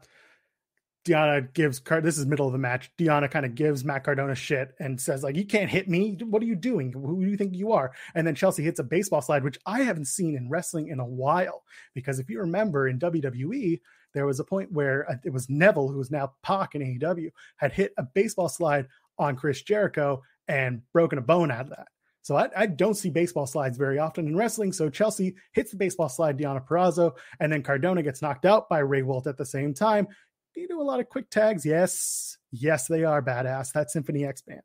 Deonna 1.05 1.53
gives 1.53 1.81
Card. 1.81 2.03
This 2.03 2.16
is 2.16 2.25
middle 2.25 2.47
of 2.47 2.53
the 2.53 2.59
match. 2.59 2.90
Deonna 2.97 3.31
kind 3.31 3.44
of 3.44 3.55
gives 3.55 3.85
Matt 3.85 4.05
Cardona 4.05 4.35
shit 4.35 4.75
and 4.81 4.99
says 4.99 5.23
like, 5.23 5.37
"You 5.37 5.44
can't 5.44 5.68
hit 5.68 5.87
me. 5.87 6.16
What 6.23 6.42
are 6.42 6.47
you 6.47 6.55
doing? 6.55 6.92
Who 6.92 7.23
do 7.23 7.31
you 7.31 7.37
think 7.37 7.55
you 7.55 7.73
are?" 7.73 7.92
And 8.14 8.27
then 8.27 8.35
Chelsea 8.35 8.62
hits 8.62 8.79
a 8.79 8.85
baseball 8.85 9.20
slide, 9.20 9.44
which 9.44 9.59
I 9.66 9.83
haven't 9.83 10.07
seen 10.07 10.35
in 10.35 10.49
wrestling 10.49 10.88
in 10.88 11.01
a 11.01 11.07
while. 11.07 11.62
Because 11.94 12.18
if 12.18 12.31
you 12.31 12.40
remember 12.40 12.88
in 12.88 12.99
WWE, 12.99 13.81
there 14.14 14.25
was 14.25 14.40
a 14.40 14.44
point 14.44 14.73
where 14.73 15.11
uh, 15.11 15.16
it 15.25 15.31
was 15.31 15.51
Neville, 15.51 15.88
who 15.88 16.01
is 16.01 16.11
now 16.11 16.33
Pac 16.42 16.75
in 16.75 16.81
AEW, 16.81 17.31
had 17.57 17.73
hit 17.73 17.92
a 17.99 18.03
baseball 18.03 18.49
slide 18.49 18.87
on 19.18 19.37
Chris 19.37 19.61
Jericho 19.61 20.23
and 20.49 20.81
broken 20.92 21.18
a 21.18 21.23
bone 21.23 21.51
out 21.51 21.62
of 21.62 21.70
that. 21.70 21.88
So 22.25 22.37
I, 22.37 22.49
I, 22.57 22.67
don't 22.67 22.95
see 22.95 23.11
baseball 23.11 23.47
slides 23.47 23.77
very 23.77 23.99
often 23.99 24.27
in 24.27 24.35
wrestling. 24.35 24.73
So 24.73 24.89
Chelsea 24.89 25.35
hits 25.53 25.73
the 25.73 25.77
baseball 25.77 26.09
slide, 26.09 26.39
Deonna 26.39 26.67
Purrazzo, 26.67 27.13
and 27.39 27.53
then 27.53 27.63
Cardona 27.63 28.03
gets 28.03 28.23
knocked 28.23 28.47
out 28.47 28.67
by 28.71 28.81
Rehwoldt 28.81 29.27
at 29.27 29.37
the 29.37 29.45
same 29.45 29.75
time. 29.75 30.09
You 30.57 30.67
do 30.67 30.81
a 30.81 30.83
lot 30.83 31.01
of 31.01 31.09
quick 31.11 31.29
tags. 31.29 31.67
Yes, 31.67 32.39
yes, 32.51 32.87
they 32.89 33.05
are 33.05 33.21
badass. 33.21 33.73
That 33.73 33.91
Symphony 33.91 34.25
X 34.25 34.41
band. 34.41 34.63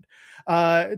Uh, 0.47 0.95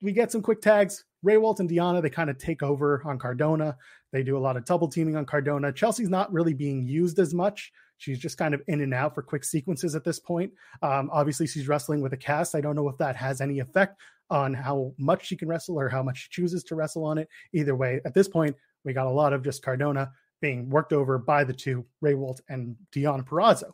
we 0.00 0.12
get 0.12 0.32
some 0.32 0.42
quick 0.42 0.60
tags. 0.60 1.04
Rehwoldt 1.24 1.60
and 1.60 1.70
Deonna, 1.70 2.02
they 2.02 2.10
kind 2.10 2.30
of 2.30 2.36
take 2.36 2.64
over 2.64 3.00
on 3.04 3.20
Cardona. 3.20 3.76
They 4.10 4.24
do 4.24 4.36
a 4.36 4.40
lot 4.40 4.56
of 4.56 4.64
double 4.64 4.88
teaming 4.88 5.14
on 5.14 5.24
Cardona. 5.24 5.72
Chelsea's 5.72 6.08
not 6.08 6.32
really 6.32 6.52
being 6.52 6.82
used 6.82 7.20
as 7.20 7.32
much. 7.32 7.70
She's 7.98 8.18
just 8.18 8.36
kind 8.36 8.54
of 8.54 8.62
in 8.66 8.80
and 8.80 8.92
out 8.92 9.14
for 9.14 9.22
quick 9.22 9.44
sequences 9.44 9.94
at 9.94 10.02
this 10.02 10.18
point. 10.18 10.52
Um, 10.82 11.10
obviously, 11.12 11.46
she's 11.46 11.68
wrestling 11.68 12.00
with 12.00 12.12
a 12.12 12.16
cast. 12.16 12.56
I 12.56 12.60
don't 12.60 12.74
know 12.74 12.88
if 12.88 12.98
that 12.98 13.14
has 13.14 13.40
any 13.40 13.60
effect 13.60 14.00
on 14.32 14.54
how 14.54 14.92
much 14.98 15.26
she 15.26 15.36
can 15.36 15.46
wrestle 15.46 15.78
or 15.78 15.88
how 15.88 16.02
much 16.02 16.24
she 16.24 16.28
chooses 16.30 16.64
to 16.64 16.74
wrestle 16.74 17.04
on 17.04 17.18
it. 17.18 17.28
Either 17.52 17.76
way, 17.76 18.00
at 18.04 18.14
this 18.14 18.26
point, 18.28 18.56
we 18.84 18.92
got 18.92 19.06
a 19.06 19.10
lot 19.10 19.32
of 19.32 19.44
just 19.44 19.62
Cardona 19.62 20.10
being 20.40 20.68
worked 20.70 20.92
over 20.92 21.18
by 21.18 21.44
the 21.44 21.52
two, 21.52 21.86
Rehwoldt 22.02 22.40
and 22.48 22.74
Deonna 22.90 23.24
Purrazzo. 23.24 23.70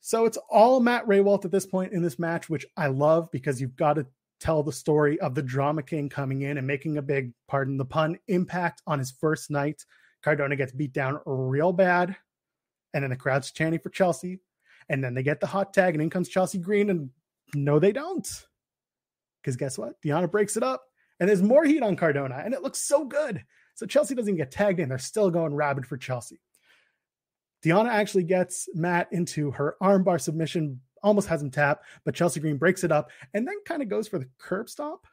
So 0.00 0.26
it's 0.26 0.38
all 0.50 0.78
Matt 0.80 1.06
Rehwoldt 1.06 1.44
at 1.44 1.50
this 1.50 1.66
point 1.66 1.92
in 1.92 2.02
this 2.02 2.18
match, 2.18 2.48
which 2.50 2.66
I 2.76 2.86
love 2.88 3.30
because 3.32 3.60
you've 3.60 3.76
got 3.76 3.94
to 3.94 4.06
tell 4.38 4.62
the 4.62 4.72
story 4.72 5.18
of 5.20 5.34
the 5.34 5.42
drama 5.42 5.82
king 5.82 6.08
coming 6.08 6.42
in 6.42 6.58
and 6.58 6.66
making 6.66 6.98
a 6.98 7.02
big, 7.02 7.32
pardon 7.48 7.76
the 7.76 7.84
pun, 7.84 8.18
impact 8.28 8.82
on 8.86 8.98
his 8.98 9.10
first 9.10 9.50
night. 9.50 9.84
Cardona 10.22 10.56
gets 10.56 10.72
beat 10.72 10.92
down 10.92 11.20
real 11.24 11.72
bad. 11.72 12.16
and 12.94 13.02
then 13.02 13.10
the 13.10 13.16
crowd's 13.16 13.50
chanting 13.52 13.80
for 13.80 13.90
Chelsea, 13.90 14.40
and 14.88 15.02
then 15.02 15.14
they 15.14 15.22
get 15.22 15.40
the 15.40 15.46
hot 15.46 15.72
tag, 15.72 15.94
and 15.94 16.02
in 16.02 16.10
comes 16.10 16.28
Chelsea 16.28 16.58
Green, 16.58 16.90
and 16.90 17.10
no, 17.54 17.78
they 17.78 17.92
don't. 17.92 18.28
Because 19.42 19.56
guess 19.56 19.76
what? 19.76 20.00
Deonna 20.02 20.30
breaks 20.30 20.56
it 20.56 20.62
up, 20.62 20.84
and 21.18 21.28
there's 21.28 21.42
more 21.42 21.64
heat 21.64 21.82
on 21.82 21.96
Cardona, 21.96 22.42
and 22.44 22.54
it 22.54 22.62
looks 22.62 22.80
so 22.80 23.04
good. 23.04 23.44
So 23.74 23.86
Chelsea 23.86 24.14
doesn't 24.14 24.36
get 24.36 24.50
tagged 24.50 24.80
in. 24.80 24.88
They're 24.88 24.98
still 24.98 25.30
going 25.30 25.54
rabid 25.54 25.86
for 25.86 25.96
Chelsea. 25.96 26.40
Deonna 27.64 27.88
actually 27.88 28.24
gets 28.24 28.68
Matt 28.74 29.08
into 29.12 29.50
her 29.52 29.76
armbar 29.82 30.20
submission, 30.20 30.80
almost 31.02 31.28
has 31.28 31.42
him 31.42 31.50
tap, 31.50 31.82
but 32.04 32.14
Chelsea 32.14 32.40
Green 32.40 32.56
breaks 32.56 32.84
it 32.84 32.92
up 32.92 33.10
and 33.34 33.46
then 33.46 33.54
kind 33.64 33.82
of 33.82 33.88
goes 33.88 34.08
for 34.08 34.18
the 34.18 34.28
curb 34.38 34.68
stomp. 34.68 35.06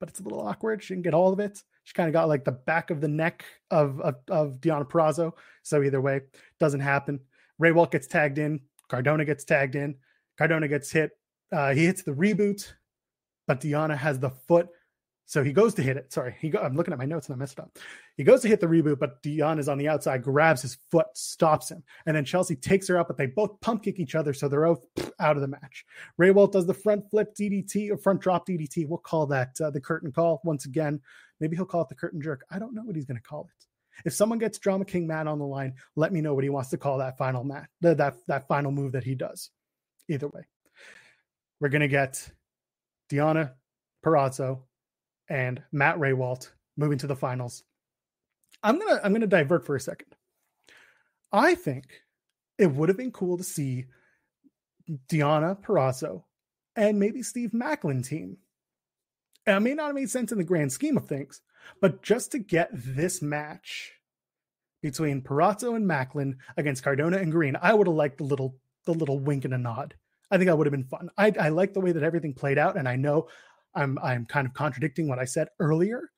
But 0.00 0.08
it's 0.08 0.20
a 0.20 0.22
little 0.22 0.40
awkward. 0.40 0.82
She 0.82 0.94
didn't 0.94 1.04
get 1.04 1.14
all 1.14 1.32
of 1.32 1.40
it. 1.40 1.62
She 1.82 1.92
kind 1.92 2.08
of 2.08 2.12
got 2.12 2.28
like 2.28 2.44
the 2.44 2.52
back 2.52 2.90
of 2.90 3.00
the 3.00 3.08
neck 3.08 3.44
of, 3.70 4.00
of, 4.00 4.16
of 4.28 4.60
Deonna 4.60 4.88
Purrazzo. 4.88 5.32
So 5.64 5.82
either 5.82 6.00
way, 6.00 6.20
doesn't 6.60 6.80
happen. 6.80 7.20
Rehwoldt 7.60 7.90
gets 7.90 8.06
tagged 8.06 8.38
in. 8.38 8.60
Cardona 8.88 9.24
gets 9.24 9.44
tagged 9.44 9.74
in. 9.74 9.96
Cardona 10.36 10.68
gets 10.68 10.90
hit. 10.92 11.10
Uh, 11.50 11.72
he 11.72 11.86
hits 11.86 12.02
the 12.02 12.12
reboot, 12.12 12.72
but 13.48 13.60
Deonna 13.60 13.96
has 13.96 14.20
the 14.20 14.30
foot 14.30 14.68
so 15.28 15.44
he 15.44 15.52
goes 15.52 15.74
to 15.74 15.82
hit 15.82 15.98
it. 15.98 16.10
Sorry, 16.10 16.34
he 16.40 16.48
go, 16.48 16.58
I'm 16.58 16.74
looking 16.74 16.94
at 16.94 16.98
my 16.98 17.04
notes 17.04 17.28
and 17.28 17.34
I 17.34 17.38
messed 17.38 17.60
up. 17.60 17.76
He 18.16 18.24
goes 18.24 18.40
to 18.40 18.48
hit 18.48 18.60
the 18.60 18.66
reboot, 18.66 18.98
but 18.98 19.22
Dion 19.22 19.58
is 19.58 19.68
on 19.68 19.76
the 19.76 19.86
outside, 19.86 20.22
grabs 20.22 20.62
his 20.62 20.78
foot, 20.90 21.06
stops 21.12 21.70
him, 21.70 21.84
and 22.06 22.16
then 22.16 22.24
Chelsea 22.24 22.56
takes 22.56 22.88
her 22.88 22.96
out. 22.96 23.08
But 23.08 23.18
they 23.18 23.26
both 23.26 23.60
pump 23.60 23.82
kick 23.82 24.00
each 24.00 24.14
other, 24.14 24.32
so 24.32 24.48
they're 24.48 24.64
both 24.64 24.86
out 25.20 25.36
of 25.36 25.42
the 25.42 25.48
match. 25.48 25.84
Rehwoldt 26.18 26.52
does 26.52 26.66
the 26.66 26.72
front 26.72 27.10
flip 27.10 27.34
DDT 27.34 27.90
or 27.90 27.98
front 27.98 28.22
drop 28.22 28.48
DDT. 28.48 28.88
We'll 28.88 29.00
call 29.00 29.26
that 29.26 29.50
uh, 29.62 29.68
the 29.68 29.82
curtain 29.82 30.12
call 30.12 30.40
once 30.44 30.64
again. 30.64 30.98
Maybe 31.40 31.56
he'll 31.56 31.66
call 31.66 31.82
it 31.82 31.90
the 31.90 31.94
curtain 31.94 32.22
jerk. 32.22 32.46
I 32.50 32.58
don't 32.58 32.74
know 32.74 32.82
what 32.82 32.96
he's 32.96 33.04
going 33.04 33.20
to 33.20 33.22
call 33.22 33.50
it. 33.54 33.66
If 34.06 34.14
someone 34.14 34.38
gets 34.38 34.58
Drama 34.58 34.86
King 34.86 35.06
Matt 35.06 35.26
on 35.26 35.38
the 35.38 35.44
line, 35.44 35.74
let 35.94 36.10
me 36.10 36.22
know 36.22 36.32
what 36.32 36.44
he 36.44 36.50
wants 36.50 36.70
to 36.70 36.78
call 36.78 36.96
that 36.98 37.18
final 37.18 37.44
match, 37.44 37.68
that 37.82 38.14
that 38.28 38.48
final 38.48 38.70
move 38.70 38.92
that 38.92 39.04
he 39.04 39.14
does. 39.14 39.50
Either 40.08 40.28
way, 40.28 40.46
we're 41.60 41.68
going 41.68 41.82
to 41.82 41.88
get 41.88 42.30
Deonna 43.10 43.52
Purrazzo 44.04 44.60
and 45.28 45.62
Matt 45.72 45.98
Rehwoldt 45.98 46.50
moving 46.76 46.98
to 46.98 47.06
the 47.06 47.16
finals. 47.16 47.64
I'm 48.62 48.78
gonna 48.78 49.00
I'm 49.02 49.12
gonna 49.12 49.26
divert 49.26 49.64
for 49.64 49.76
a 49.76 49.80
second. 49.80 50.14
I 51.32 51.54
think 51.54 51.84
it 52.56 52.70
would 52.72 52.88
have 52.88 52.98
been 52.98 53.12
cool 53.12 53.36
to 53.36 53.44
see 53.44 53.86
Deonna 55.08 55.60
Purrazzo 55.60 56.24
and 56.74 56.98
maybe 56.98 57.22
Steve 57.22 57.52
Macklin 57.52 58.02
team. 58.02 58.38
And 59.46 59.56
it 59.56 59.60
may 59.60 59.74
not 59.74 59.86
have 59.86 59.94
made 59.94 60.10
sense 60.10 60.32
in 60.32 60.38
the 60.38 60.44
grand 60.44 60.72
scheme 60.72 60.96
of 60.96 61.06
things, 61.06 61.40
but 61.80 62.02
just 62.02 62.32
to 62.32 62.38
get 62.38 62.70
this 62.72 63.22
match 63.22 63.92
between 64.82 65.22
Purrazzo 65.22 65.74
and 65.74 65.86
Macklin 65.86 66.38
against 66.56 66.82
Cardona 66.82 67.18
and 67.18 67.32
Green, 67.32 67.56
I 67.60 67.74
would 67.74 67.86
have 67.86 67.96
liked 67.96 68.18
the 68.18 68.24
little 68.24 68.56
the 68.84 68.94
little 68.94 69.18
wink 69.18 69.44
and 69.44 69.54
a 69.54 69.58
nod. 69.58 69.94
I 70.30 70.36
think 70.36 70.48
that 70.48 70.58
would 70.58 70.66
have 70.66 70.72
been 70.72 70.84
fun. 70.84 71.10
I, 71.16 71.32
I 71.40 71.48
like 71.48 71.72
the 71.72 71.80
way 71.80 71.92
that 71.92 72.02
everything 72.02 72.34
played 72.34 72.58
out, 72.58 72.76
and 72.76 72.88
I 72.88 72.96
know 72.96 73.28
I'm 73.74 73.98
I'm 74.02 74.26
kind 74.26 74.46
of 74.46 74.54
contradicting 74.54 75.08
what 75.08 75.18
I 75.18 75.24
said 75.24 75.48
earlier, 75.58 76.10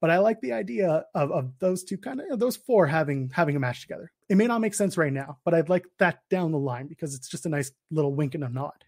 but 0.00 0.10
I 0.10 0.18
like 0.18 0.40
the 0.40 0.52
idea 0.52 1.04
of, 1.14 1.30
of 1.30 1.52
those 1.58 1.84
two 1.84 1.98
kind 1.98 2.20
of 2.20 2.38
those 2.38 2.56
four 2.56 2.86
having 2.86 3.30
having 3.32 3.56
a 3.56 3.60
match 3.60 3.82
together. 3.82 4.10
It 4.28 4.36
may 4.36 4.46
not 4.46 4.60
make 4.60 4.74
sense 4.74 4.96
right 4.96 5.12
now, 5.12 5.38
but 5.44 5.54
I'd 5.54 5.68
like 5.68 5.84
that 5.98 6.20
down 6.30 6.52
the 6.52 6.58
line 6.58 6.86
because 6.86 7.14
it's 7.14 7.28
just 7.28 7.46
a 7.46 7.50
nice 7.50 7.70
little 7.90 8.14
wink 8.14 8.34
and 8.34 8.44
a 8.44 8.48
nod. 8.48 8.84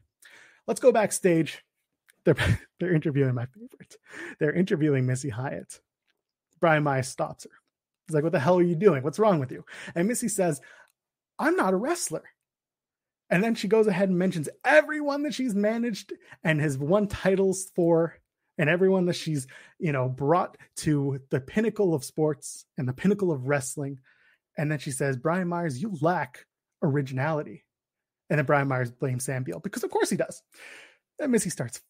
Let's 0.66 0.80
go 0.80 0.92
backstage. 0.92 1.62
They're 2.24 2.36
they're 2.80 2.94
interviewing 2.94 3.34
my 3.34 3.46
favorite. 3.46 3.96
They're 4.38 4.54
interviewing 4.54 5.06
Missy 5.06 5.30
Hyatt. 5.30 5.80
Brian 6.60 6.82
Myers 6.82 7.08
stops 7.08 7.44
her. 7.44 7.50
He's 8.06 8.14
like, 8.14 8.24
"What 8.24 8.32
the 8.32 8.40
hell 8.40 8.58
are 8.58 8.62
you 8.62 8.76
doing? 8.76 9.02
What's 9.02 9.18
wrong 9.18 9.40
with 9.40 9.52
you?" 9.52 9.64
And 9.94 10.08
Missy 10.08 10.28
says, 10.28 10.60
"I'm 11.38 11.56
not 11.56 11.74
a 11.74 11.76
wrestler." 11.76 12.24
And 13.34 13.42
then 13.42 13.56
she 13.56 13.66
goes 13.66 13.88
ahead 13.88 14.10
and 14.10 14.16
mentions 14.16 14.48
everyone 14.64 15.24
that 15.24 15.34
she's 15.34 15.56
managed 15.56 16.12
and 16.44 16.60
has 16.60 16.78
won 16.78 17.08
titles 17.08 17.68
for, 17.74 18.16
and 18.58 18.70
everyone 18.70 19.06
that 19.06 19.16
she's, 19.16 19.48
you 19.80 19.90
know, 19.90 20.08
brought 20.08 20.56
to 20.76 21.18
the 21.30 21.40
pinnacle 21.40 21.94
of 21.94 22.04
sports 22.04 22.64
and 22.78 22.86
the 22.86 22.92
pinnacle 22.92 23.32
of 23.32 23.48
wrestling. 23.48 23.98
And 24.56 24.70
then 24.70 24.78
she 24.78 24.92
says, 24.92 25.16
Brian 25.16 25.48
Myers, 25.48 25.82
you 25.82 25.98
lack 26.00 26.46
originality. 26.80 27.64
And 28.30 28.38
then 28.38 28.46
Brian 28.46 28.68
Myers 28.68 28.92
blames 28.92 29.24
Sam 29.24 29.42
Beale 29.42 29.58
because, 29.58 29.82
of 29.82 29.90
course, 29.90 30.10
he 30.10 30.16
does. 30.16 30.40
And 31.18 31.32
Missy 31.32 31.50
starts 31.50 31.80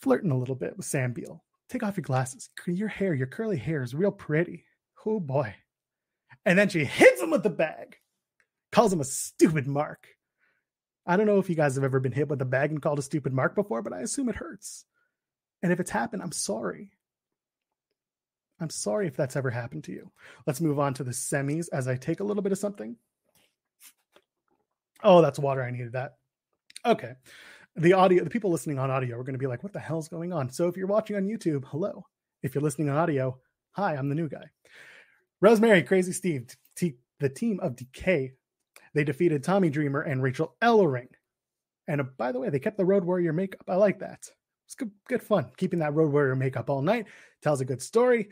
flirting 0.00 0.30
a 0.30 0.38
little 0.38 0.54
bit 0.54 0.76
with 0.76 0.86
Sam 0.86 1.12
Beale. 1.12 1.42
Take 1.68 1.82
off 1.82 1.96
your 1.96 2.04
glasses. 2.04 2.50
Your 2.68 2.86
hair, 2.86 3.14
your 3.14 3.26
curly 3.26 3.56
hair 3.56 3.82
is 3.82 3.96
real 3.96 4.12
pretty. 4.12 4.62
Oh 5.04 5.18
boy. 5.18 5.56
And 6.46 6.56
then 6.56 6.68
she 6.68 6.84
hits 6.84 7.20
him 7.20 7.32
with 7.32 7.42
the 7.42 7.50
bag, 7.50 7.96
calls 8.70 8.92
him 8.92 9.00
a 9.00 9.04
stupid 9.04 9.66
mark. 9.66 10.06
I 11.06 11.16
don't 11.16 11.26
know 11.26 11.38
if 11.38 11.50
you 11.50 11.56
guys 11.56 11.74
have 11.74 11.84
ever 11.84 12.00
been 12.00 12.12
hit 12.12 12.28
with 12.28 12.40
a 12.40 12.46
bag 12.46 12.70
and 12.70 12.80
called 12.80 12.98
a 12.98 13.02
stupid 13.02 13.32
mark 13.32 13.54
before, 13.54 13.82
but 13.82 13.92
I 13.92 14.00
assume 14.00 14.28
it 14.28 14.36
hurts. 14.36 14.84
And 15.62 15.72
if 15.72 15.80
it's 15.80 15.90
happened, 15.90 16.22
I'm 16.22 16.32
sorry. 16.32 16.90
I'm 18.60 18.70
sorry 18.70 19.06
if 19.06 19.16
that's 19.16 19.36
ever 19.36 19.50
happened 19.50 19.84
to 19.84 19.92
you. 19.92 20.10
Let's 20.46 20.60
move 20.60 20.78
on 20.78 20.94
to 20.94 21.04
the 21.04 21.10
semis 21.10 21.68
as 21.72 21.88
I 21.88 21.96
take 21.96 22.20
a 22.20 22.24
little 22.24 22.42
bit 22.42 22.52
of 22.52 22.58
something. 22.58 22.96
Oh, 25.02 25.20
that's 25.20 25.38
water. 25.38 25.62
I 25.62 25.70
needed 25.70 25.92
that. 25.92 26.14
Okay. 26.86 27.14
The 27.76 27.92
audio, 27.94 28.22
the 28.24 28.30
people 28.30 28.50
listening 28.50 28.78
on 28.78 28.90
audio 28.90 29.18
are 29.18 29.24
going 29.24 29.34
to 29.34 29.38
be 29.38 29.46
like, 29.46 29.62
what 29.62 29.72
the 29.72 29.80
hell's 29.80 30.08
going 30.08 30.32
on? 30.32 30.50
So 30.50 30.68
if 30.68 30.76
you're 30.76 30.86
watching 30.86 31.16
on 31.16 31.26
YouTube, 31.26 31.64
hello. 31.66 32.06
If 32.42 32.54
you're 32.54 32.62
listening 32.62 32.88
on 32.88 32.96
audio, 32.96 33.38
hi, 33.72 33.96
I'm 33.96 34.08
the 34.08 34.14
new 34.14 34.28
guy. 34.28 34.44
Rosemary, 35.40 35.82
Crazy 35.82 36.12
Steve, 36.12 36.46
t- 36.76 36.96
the 37.18 37.28
team 37.28 37.58
of 37.60 37.76
Decay 37.76 38.32
they 38.94 39.04
defeated 39.04 39.42
Tommy 39.42 39.70
Dreamer 39.70 40.02
and 40.02 40.22
Rachel 40.22 40.54
Ellering. 40.62 41.08
And 41.86 42.00
uh, 42.00 42.04
by 42.16 42.32
the 42.32 42.40
way, 42.40 42.48
they 42.48 42.58
kept 42.58 42.78
the 42.78 42.84
Road 42.84 43.04
Warrior 43.04 43.32
makeup. 43.32 43.64
I 43.68 43.76
like 43.76 43.98
that. 43.98 44.28
It's 44.66 44.74
good, 44.74 44.90
good 45.08 45.22
fun. 45.22 45.50
Keeping 45.56 45.80
that 45.80 45.94
Road 45.94 46.12
Warrior 46.12 46.36
makeup 46.36 46.70
all 46.70 46.80
night 46.80 47.06
tells 47.42 47.60
a 47.60 47.64
good 47.64 47.82
story. 47.82 48.30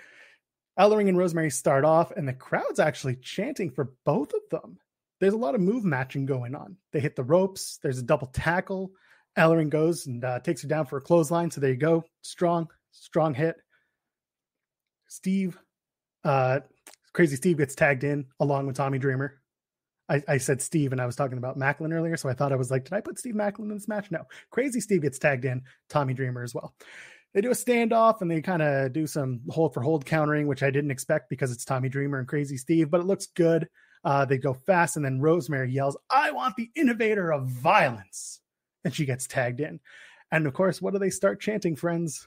Ellering 0.79 1.09
and 1.09 1.19
Rosemary 1.19 1.51
start 1.51 1.85
off, 1.85 2.13
and 2.13 2.27
the 2.27 2.33
crowd's 2.33 2.81
actually 2.81 3.17
chanting 3.17 3.71
for 3.71 3.93
both 4.07 4.33
of 4.33 4.41
them. 4.51 4.79
There's 5.21 5.35
a 5.35 5.39
lot 5.39 5.55
of 5.55 5.61
move 5.61 5.85
matching 5.85 6.25
going 6.25 6.55
on. 6.55 6.77
They 6.93 7.01
hit 7.01 7.15
the 7.15 7.23
ropes. 7.23 7.79
There's 7.83 7.99
a 7.99 8.03
double 8.03 8.29
tackle. 8.29 8.93
Ellering 9.39 9.69
goes 9.69 10.07
and 10.07 10.25
uh, 10.25 10.41
takes 10.41 10.63
her 10.63 10.69
down 10.69 10.87
for 10.87 10.97
a 10.97 11.03
clothesline. 11.03 11.51
So 11.51 11.61
there 11.61 11.71
you 11.71 11.77
go. 11.77 12.05
Strong, 12.23 12.69
strong 12.91 13.35
hit. 13.35 13.57
Steve, 15.09 15.59
uh, 16.25 16.61
Crazy 17.13 17.37
Steve 17.37 17.59
gets 17.59 17.75
tagged 17.75 18.05
in 18.05 18.27
along 18.41 18.67
with 18.67 18.77
Tommy 18.77 18.99
Dreamer. 18.99 19.42
I, 20.09 20.23
I, 20.29 20.39
said 20.39 20.61
Steve 20.61 20.93
and 20.93 21.01
I 21.01 21.07
was 21.07 21.17
talking 21.17 21.39
about 21.39 21.57
Macklin 21.57 21.93
earlier, 21.93 22.17
so 22.17 22.29
I 22.29 22.35
thought 22.35 22.53
I 22.53 22.57
was 22.57 22.71
like, 22.71 22.85
did 22.85 22.93
I 22.93 23.01
put 23.01 23.19
Steve 23.19 23.35
Macklin 23.35 23.71
in 23.71 23.77
this 23.77 23.89
match? 23.89 24.11
No. 24.11 24.25
Crazy 24.51 24.81
Steve 24.81 25.03
gets 25.03 25.19
tagged 25.19 25.45
in, 25.45 25.63
Tommy 25.89 26.13
Dreamer 26.13 26.43
as 26.43 26.55
well. 26.55 26.75
They 27.35 27.41
do 27.41 27.51
a 27.51 27.55
standoff 27.55 28.21
and 28.21 28.31
they 28.31 28.43
kind 28.43 28.63
of 28.63 28.93
do 28.93 29.07
some 29.07 29.41
hold 29.49 29.73
for 29.73 29.81
hold 29.81 30.05
countering, 30.05 30.47
which 30.47 30.63
I 30.63 30.71
didn't 30.71 30.91
expect 30.91 31.31
because 31.31 31.51
it's 31.51 31.65
Tommy 31.65 31.89
Dreamer 31.89 32.19
and 32.19 32.29
Crazy 32.29 32.57
Steve, 32.57 32.91
but 32.91 33.01
it 33.01 33.07
looks 33.07 33.27
good. 33.27 33.69
Uh, 34.05 34.25
they 34.25 34.37
go 34.37 34.53
fast, 34.53 34.97
and 34.97 35.05
then 35.05 35.21
Rosemary 35.21 35.71
yells, 35.71 35.97
I 36.11 36.33
want 36.33 36.57
the 36.57 36.71
innovator 36.75 37.33
of 37.33 37.47
violence. 37.47 38.41
And 38.85 38.93
she 38.93 39.07
gets 39.07 39.29
tagged 39.29 39.61
in. 39.61 39.79
And 40.33 40.47
of 40.47 40.55
course, 40.55 40.83
what 40.83 40.93
do 40.93 40.99
they 40.99 41.11
start 41.11 41.41
chanting, 41.41 41.77
friends? 41.77 42.27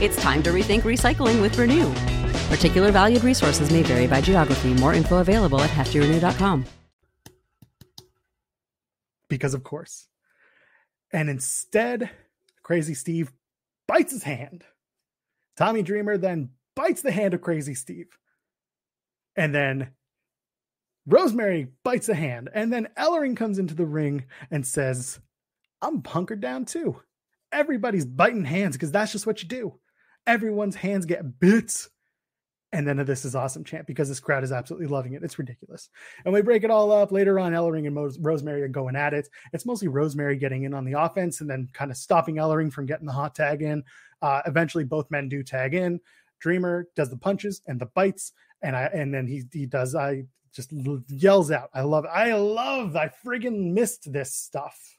It's 0.00 0.16
time 0.22 0.42
to 0.44 0.50
rethink 0.50 0.80
recycling 0.80 1.42
with 1.42 1.58
Renew. 1.58 1.92
Particular 2.48 2.90
valued 2.90 3.22
resources 3.22 3.70
may 3.70 3.82
vary 3.82 4.06
by 4.06 4.22
geography. 4.22 4.72
More 4.72 4.94
info 4.94 5.18
available 5.18 5.60
at 5.60 5.68
heftyrenew.com. 5.68 6.64
Because, 9.28 9.52
of 9.52 9.62
course. 9.62 10.08
And 11.12 11.28
instead, 11.28 12.08
Crazy 12.62 12.94
Steve 12.94 13.30
bites 13.86 14.12
his 14.12 14.22
hand. 14.22 14.64
Tommy 15.58 15.82
Dreamer 15.82 16.16
then 16.16 16.48
bites 16.74 17.02
the 17.02 17.12
hand 17.12 17.34
of 17.34 17.42
Crazy 17.42 17.74
Steve. 17.74 18.16
And 19.36 19.54
then 19.54 19.90
Rosemary 21.04 21.72
bites 21.84 22.08
a 22.08 22.14
hand. 22.14 22.48
And 22.54 22.72
then 22.72 22.88
Ellering 22.96 23.36
comes 23.36 23.58
into 23.58 23.74
the 23.74 23.84
ring 23.84 24.24
and 24.50 24.66
says, 24.66 25.20
I'm 25.82 26.02
hunkered 26.02 26.40
down 26.40 26.64
too. 26.64 27.02
Everybody's 27.52 28.06
biting 28.06 28.46
hands 28.46 28.76
because 28.76 28.92
that's 28.92 29.12
just 29.12 29.26
what 29.26 29.42
you 29.42 29.48
do. 29.48 29.79
Everyone's 30.26 30.76
hands 30.76 31.06
get 31.06 31.38
bits. 31.40 31.88
And 32.72 32.86
then 32.86 32.98
this 33.04 33.24
is 33.24 33.34
awesome 33.34 33.64
chant 33.64 33.88
because 33.88 34.08
this 34.08 34.20
crowd 34.20 34.44
is 34.44 34.52
absolutely 34.52 34.86
loving 34.86 35.14
it. 35.14 35.24
It's 35.24 35.40
ridiculous. 35.40 35.88
And 36.24 36.32
we 36.32 36.40
break 36.40 36.62
it 36.62 36.70
all 36.70 36.92
up 36.92 37.10
later 37.10 37.40
on. 37.40 37.52
Ellering 37.52 37.86
and 37.86 37.94
Mo- 37.94 38.12
Rosemary 38.20 38.62
are 38.62 38.68
going 38.68 38.94
at 38.94 39.12
it. 39.12 39.28
It's 39.52 39.66
mostly 39.66 39.88
Rosemary 39.88 40.36
getting 40.36 40.62
in 40.62 40.72
on 40.72 40.84
the 40.84 41.00
offense 41.00 41.40
and 41.40 41.50
then 41.50 41.68
kind 41.72 41.90
of 41.90 41.96
stopping 41.96 42.36
Ellering 42.36 42.72
from 42.72 42.86
getting 42.86 43.06
the 43.06 43.12
hot 43.12 43.34
tag 43.34 43.62
in. 43.62 43.82
Uh, 44.22 44.42
eventually, 44.46 44.84
both 44.84 45.10
men 45.10 45.28
do 45.28 45.42
tag 45.42 45.74
in. 45.74 46.00
Dreamer 46.38 46.86
does 46.94 47.10
the 47.10 47.16
punches 47.16 47.60
and 47.66 47.80
the 47.80 47.86
bites, 47.86 48.32
and 48.62 48.76
I 48.76 48.84
and 48.84 49.12
then 49.12 49.26
he 49.26 49.42
he 49.52 49.66
does 49.66 49.94
I 49.94 50.24
just 50.52 50.72
yells 51.08 51.50
out. 51.50 51.70
I 51.74 51.82
love. 51.82 52.06
I 52.06 52.32
love. 52.34 52.96
I 52.96 53.10
friggin' 53.24 53.72
missed 53.72 54.12
this 54.12 54.34
stuff. 54.34 54.98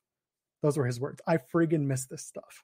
Those 0.61 0.77
were 0.77 0.85
his 0.85 0.99
words. 0.99 1.21
I 1.25 1.37
friggin' 1.37 1.81
missed 1.81 2.09
this 2.09 2.25
stuff 2.25 2.63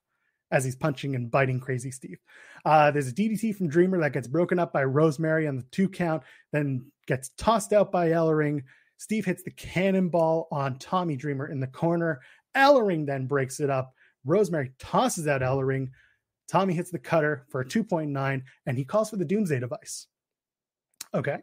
as 0.52 0.64
he's 0.64 0.76
punching 0.76 1.16
and 1.16 1.30
biting 1.30 1.60
Crazy 1.60 1.92
Steve. 1.92 2.20
Uh, 2.66 2.92
there's 2.92 3.10
a 3.10 3.14
DDT 3.14 3.56
from 3.56 3.68
Dreamer 3.68 4.00
that 4.00 4.14
gets 4.14 4.28
broken 4.28 4.60
up 4.60 4.72
by 4.72 4.84
Rosemary 4.84 5.48
on 5.48 5.58
the 5.58 5.66
two 5.72 5.90
count, 5.90 6.24
then 6.52 6.86
gets 7.06 7.30
tossed 7.38 7.74
out 7.74 7.92
by 7.92 8.10
Ellering. 8.10 8.64
Steve 8.98 9.26
hits 9.26 9.44
the 9.44 9.52
cannonball 9.52 10.48
on 10.52 10.80
Tommy 10.80 11.16
Dreamer 11.16 11.48
in 11.48 11.60
the 11.60 11.68
corner. 11.68 12.22
Ellering 12.56 13.06
then 13.06 13.28
breaks 13.28 13.60
it 13.60 13.70
up. 13.70 13.94
Rosemary 14.26 14.72
tosses 14.80 15.28
out 15.28 15.42
Ellering. 15.42 15.90
Tommy 16.48 16.74
hits 16.74 16.92
the 16.92 17.00
cutter 17.00 17.46
for 17.50 17.62
a 17.62 17.66
2.9 17.66 18.42
and 18.66 18.78
he 18.78 18.86
calls 18.86 19.10
for 19.10 19.18
the 19.18 19.26
Doomsday 19.26 19.60
device. 19.60 20.08
Okay. 21.14 21.40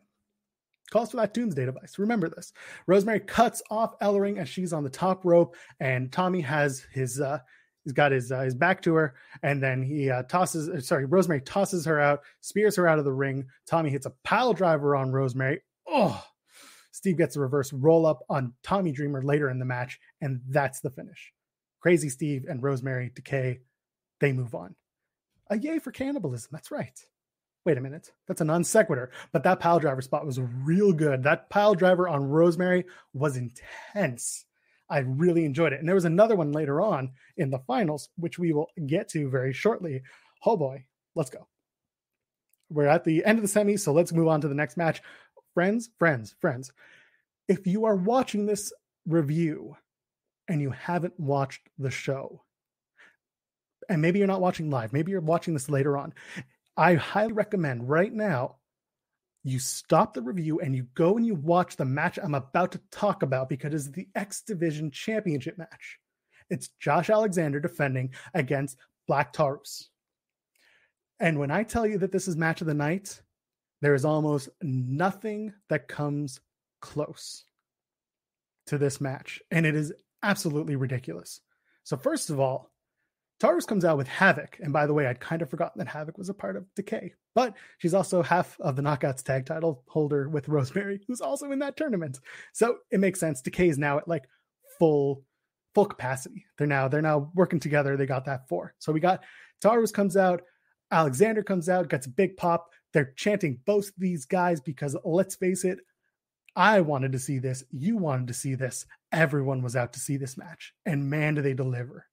Calls 0.90 1.10
for 1.10 1.16
that 1.18 1.34
Doomsday 1.34 1.64
device. 1.64 1.98
Remember 1.98 2.28
this. 2.28 2.52
Rosemary 2.86 3.20
cuts 3.20 3.62
off 3.70 3.98
Ellering 4.00 4.38
as 4.38 4.48
she's 4.48 4.72
on 4.72 4.84
the 4.84 4.90
top 4.90 5.24
rope, 5.24 5.56
and 5.80 6.12
Tommy 6.12 6.40
has 6.42 6.86
his 6.92 7.20
uh, 7.20 7.38
He's 7.84 7.92
got 7.92 8.12
his 8.12 8.32
uh, 8.32 8.40
his 8.40 8.54
back 8.54 8.82
to 8.82 8.94
her, 8.94 9.14
and 9.42 9.62
then 9.62 9.82
he 9.82 10.10
uh, 10.10 10.22
tosses. 10.24 10.68
Uh, 10.68 10.80
sorry, 10.80 11.04
Rosemary 11.04 11.42
tosses 11.42 11.84
her 11.84 12.00
out, 12.00 12.22
spears 12.40 12.76
her 12.76 12.88
out 12.88 12.98
of 12.98 13.04
the 13.04 13.12
ring. 13.12 13.46
Tommy 13.66 13.90
hits 13.90 14.06
a 14.06 14.12
pile 14.24 14.54
driver 14.54 14.96
on 14.96 15.12
Rosemary. 15.12 15.60
Oh, 15.86 16.24
Steve 16.92 17.18
gets 17.18 17.36
a 17.36 17.40
reverse 17.40 17.72
roll 17.72 18.06
up 18.06 18.24
on 18.30 18.54
Tommy 18.62 18.90
Dreamer 18.90 19.22
later 19.22 19.50
in 19.50 19.58
the 19.58 19.64
match, 19.66 20.00
and 20.22 20.40
that's 20.48 20.80
the 20.80 20.90
finish. 20.90 21.32
Crazy 21.80 22.08
Steve 22.08 22.46
and 22.48 22.62
Rosemary 22.62 23.12
decay. 23.14 23.60
They 24.20 24.32
move 24.32 24.54
on. 24.54 24.74
A 25.50 25.58
yay 25.58 25.78
for 25.78 25.92
cannibalism. 25.92 26.48
That's 26.52 26.70
right. 26.70 26.98
Wait 27.66 27.76
a 27.76 27.80
minute. 27.80 28.12
That's 28.26 28.40
a 28.40 28.44
non 28.44 28.64
sequitur. 28.64 29.10
But 29.32 29.42
that 29.44 29.60
pile 29.60 29.80
driver 29.80 30.00
spot 30.00 30.24
was 30.24 30.40
real 30.40 30.92
good. 30.92 31.22
That 31.24 31.50
pile 31.50 31.74
driver 31.74 32.08
on 32.08 32.24
Rosemary 32.24 32.84
was 33.12 33.36
intense. 33.36 34.46
I 34.88 34.98
really 34.98 35.44
enjoyed 35.44 35.72
it. 35.72 35.80
And 35.80 35.88
there 35.88 35.94
was 35.94 36.04
another 36.04 36.36
one 36.36 36.52
later 36.52 36.80
on 36.80 37.12
in 37.36 37.50
the 37.50 37.60
finals, 37.60 38.10
which 38.16 38.38
we 38.38 38.52
will 38.52 38.70
get 38.86 39.08
to 39.10 39.30
very 39.30 39.52
shortly. 39.52 40.02
Oh 40.44 40.56
boy, 40.56 40.84
let's 41.14 41.30
go. 41.30 41.48
We're 42.70 42.86
at 42.86 43.04
the 43.04 43.24
end 43.24 43.38
of 43.38 43.42
the 43.42 43.48
semi, 43.48 43.76
so 43.76 43.92
let's 43.92 44.12
move 44.12 44.28
on 44.28 44.40
to 44.42 44.48
the 44.48 44.54
next 44.54 44.76
match. 44.76 45.02
Friends, 45.54 45.90
friends, 45.98 46.34
friends, 46.40 46.72
if 47.48 47.66
you 47.66 47.84
are 47.84 47.96
watching 47.96 48.46
this 48.46 48.72
review 49.06 49.76
and 50.48 50.60
you 50.60 50.70
haven't 50.70 51.18
watched 51.18 51.68
the 51.78 51.90
show, 51.90 52.42
and 53.88 54.00
maybe 54.00 54.18
you're 54.18 54.28
not 54.28 54.40
watching 54.40 54.70
live, 54.70 54.92
maybe 54.92 55.12
you're 55.12 55.20
watching 55.20 55.54
this 55.54 55.68
later 55.68 55.96
on, 55.96 56.14
I 56.76 56.94
highly 56.94 57.32
recommend 57.32 57.88
right 57.88 58.12
now 58.12 58.56
you 59.44 59.58
stop 59.58 60.14
the 60.14 60.22
review 60.22 60.60
and 60.60 60.74
you 60.74 60.86
go 60.94 61.16
and 61.16 61.26
you 61.26 61.34
watch 61.34 61.76
the 61.76 61.84
match 61.84 62.18
I'm 62.20 62.34
about 62.34 62.72
to 62.72 62.80
talk 62.90 63.22
about 63.22 63.48
because 63.48 63.74
it's 63.74 63.94
the 63.94 64.08
X 64.14 64.40
Division 64.40 64.90
Championship 64.90 65.58
match. 65.58 65.98
It's 66.50 66.70
Josh 66.80 67.10
Alexander 67.10 67.60
defending 67.60 68.14
against 68.32 68.78
Black 69.06 69.32
Taurus. 69.32 69.90
And 71.20 71.38
when 71.38 71.50
I 71.50 71.62
tell 71.62 71.86
you 71.86 71.98
that 71.98 72.10
this 72.10 72.26
is 72.26 72.36
match 72.36 72.62
of 72.62 72.66
the 72.66 72.74
night, 72.74 73.20
there 73.82 73.94
is 73.94 74.04
almost 74.04 74.48
nothing 74.62 75.52
that 75.68 75.88
comes 75.88 76.40
close 76.80 77.44
to 78.66 78.78
this 78.78 79.00
match. 79.00 79.40
And 79.50 79.66
it 79.66 79.74
is 79.74 79.92
absolutely 80.22 80.76
ridiculous. 80.76 81.40
So, 81.84 81.96
first 81.98 82.30
of 82.30 82.40
all, 82.40 82.70
Taurus 83.40 83.66
comes 83.66 83.84
out 83.84 83.98
with 83.98 84.08
Havoc. 84.08 84.58
And 84.62 84.72
by 84.72 84.86
the 84.86 84.94
way, 84.94 85.06
I'd 85.06 85.20
kind 85.20 85.42
of 85.42 85.50
forgotten 85.50 85.78
that 85.78 85.88
Havoc 85.88 86.16
was 86.16 86.30
a 86.30 86.34
part 86.34 86.56
of 86.56 86.66
Decay, 86.74 87.12
but 87.34 87.54
she's 87.78 87.94
also 87.94 88.22
half 88.22 88.58
of 88.60 88.76
the 88.76 88.82
Knockouts 88.82 89.22
tag 89.22 89.46
title 89.46 89.82
holder 89.88 90.28
with 90.28 90.48
Rosemary, 90.48 91.00
who's 91.06 91.20
also 91.20 91.50
in 91.50 91.58
that 91.60 91.76
tournament. 91.76 92.20
So 92.52 92.78
it 92.90 93.00
makes 93.00 93.20
sense. 93.20 93.42
Decay 93.42 93.68
is 93.68 93.78
now 93.78 93.98
at 93.98 94.08
like 94.08 94.24
full 94.78 95.24
full 95.74 95.86
capacity. 95.86 96.46
They're 96.56 96.66
now 96.66 96.88
they're 96.88 97.02
now 97.02 97.30
working 97.34 97.60
together. 97.60 97.96
They 97.96 98.06
got 98.06 98.24
that 98.26 98.48
four. 98.48 98.74
So 98.78 98.92
we 98.92 99.00
got 99.00 99.24
Taurus 99.60 99.90
comes 99.90 100.16
out, 100.16 100.42
Alexander 100.90 101.42
comes 101.42 101.68
out, 101.68 101.88
gets 101.88 102.06
a 102.06 102.10
big 102.10 102.36
pop. 102.36 102.70
They're 102.92 103.12
chanting 103.16 103.58
both 103.66 103.90
these 103.98 104.24
guys 104.24 104.60
because 104.60 104.96
let's 105.04 105.34
face 105.34 105.64
it, 105.64 105.80
I 106.54 106.80
wanted 106.80 107.12
to 107.12 107.18
see 107.18 107.38
this. 107.38 107.64
You 107.70 107.96
wanted 107.96 108.28
to 108.28 108.34
see 108.34 108.54
this. 108.54 108.86
Everyone 109.10 109.62
was 109.62 109.74
out 109.74 109.92
to 109.94 110.00
see 110.00 110.16
this 110.16 110.36
match. 110.36 110.72
And 110.86 111.10
man, 111.10 111.34
do 111.34 111.42
they 111.42 111.54
deliver. 111.54 112.06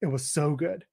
It 0.00 0.06
was 0.06 0.30
so 0.30 0.54
good. 0.54 0.84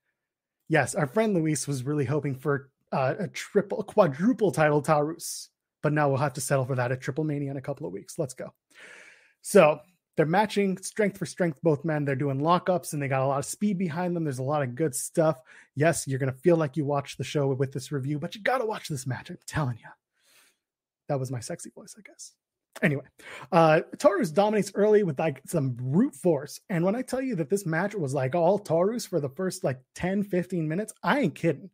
Yes, 0.67 0.95
our 0.95 1.07
friend 1.07 1.33
Luis 1.33 1.67
was 1.67 1.83
really 1.83 2.05
hoping 2.05 2.35
for 2.35 2.69
uh, 2.91 3.15
a 3.19 3.27
triple, 3.27 3.79
a 3.79 3.83
quadruple 3.83 4.51
title 4.51 4.81
Taurus, 4.81 5.49
but 5.81 5.93
now 5.93 6.09
we'll 6.09 6.17
have 6.17 6.33
to 6.33 6.41
settle 6.41 6.65
for 6.65 6.75
that 6.75 6.91
at 6.91 7.01
Triple 7.01 7.23
Mania 7.23 7.51
in 7.51 7.57
a 7.57 7.61
couple 7.61 7.85
of 7.85 7.93
weeks. 7.93 8.17
Let's 8.17 8.33
go. 8.33 8.53
So 9.41 9.79
they're 10.17 10.25
matching 10.25 10.77
strength 10.77 11.17
for 11.17 11.25
strength, 11.25 11.59
both 11.63 11.85
men. 11.85 12.03
They're 12.03 12.15
doing 12.15 12.39
lockups 12.39 12.91
and 12.93 13.01
they 13.01 13.07
got 13.07 13.23
a 13.23 13.27
lot 13.27 13.39
of 13.39 13.45
speed 13.45 13.77
behind 13.77 14.15
them. 14.15 14.25
There's 14.25 14.39
a 14.39 14.43
lot 14.43 14.61
of 14.61 14.75
good 14.75 14.93
stuff. 14.93 15.39
Yes, 15.75 16.07
you're 16.07 16.19
going 16.19 16.31
to 16.31 16.39
feel 16.39 16.57
like 16.57 16.75
you 16.75 16.83
watched 16.83 17.17
the 17.17 17.23
show 17.23 17.47
with 17.47 17.71
this 17.71 17.91
review, 17.91 18.19
but 18.19 18.35
you 18.35 18.41
got 18.41 18.57
to 18.57 18.65
watch 18.65 18.89
this 18.89 19.07
match. 19.07 19.29
I'm 19.29 19.37
telling 19.47 19.77
you. 19.77 19.89
That 21.07 21.19
was 21.19 21.31
my 21.31 21.39
sexy 21.39 21.69
voice, 21.69 21.95
I 21.97 22.01
guess. 22.01 22.33
Anyway, 22.81 23.03
uh 23.51 23.81
Taurus 23.97 24.31
dominates 24.31 24.71
early 24.75 25.03
with 25.03 25.19
like 25.19 25.41
some 25.47 25.71
brute 25.71 26.15
force. 26.15 26.59
And 26.69 26.85
when 26.85 26.95
I 26.95 27.01
tell 27.01 27.21
you 27.21 27.35
that 27.35 27.49
this 27.49 27.65
match 27.65 27.95
was 27.95 28.13
like 28.13 28.35
all 28.35 28.59
Taurus 28.59 29.05
for 29.05 29.19
the 29.19 29.29
first 29.29 29.63
like 29.63 29.79
10, 29.95 30.23
15 30.23 30.67
minutes, 30.67 30.93
I 31.03 31.19
ain't 31.19 31.35
kidding. 31.35 31.69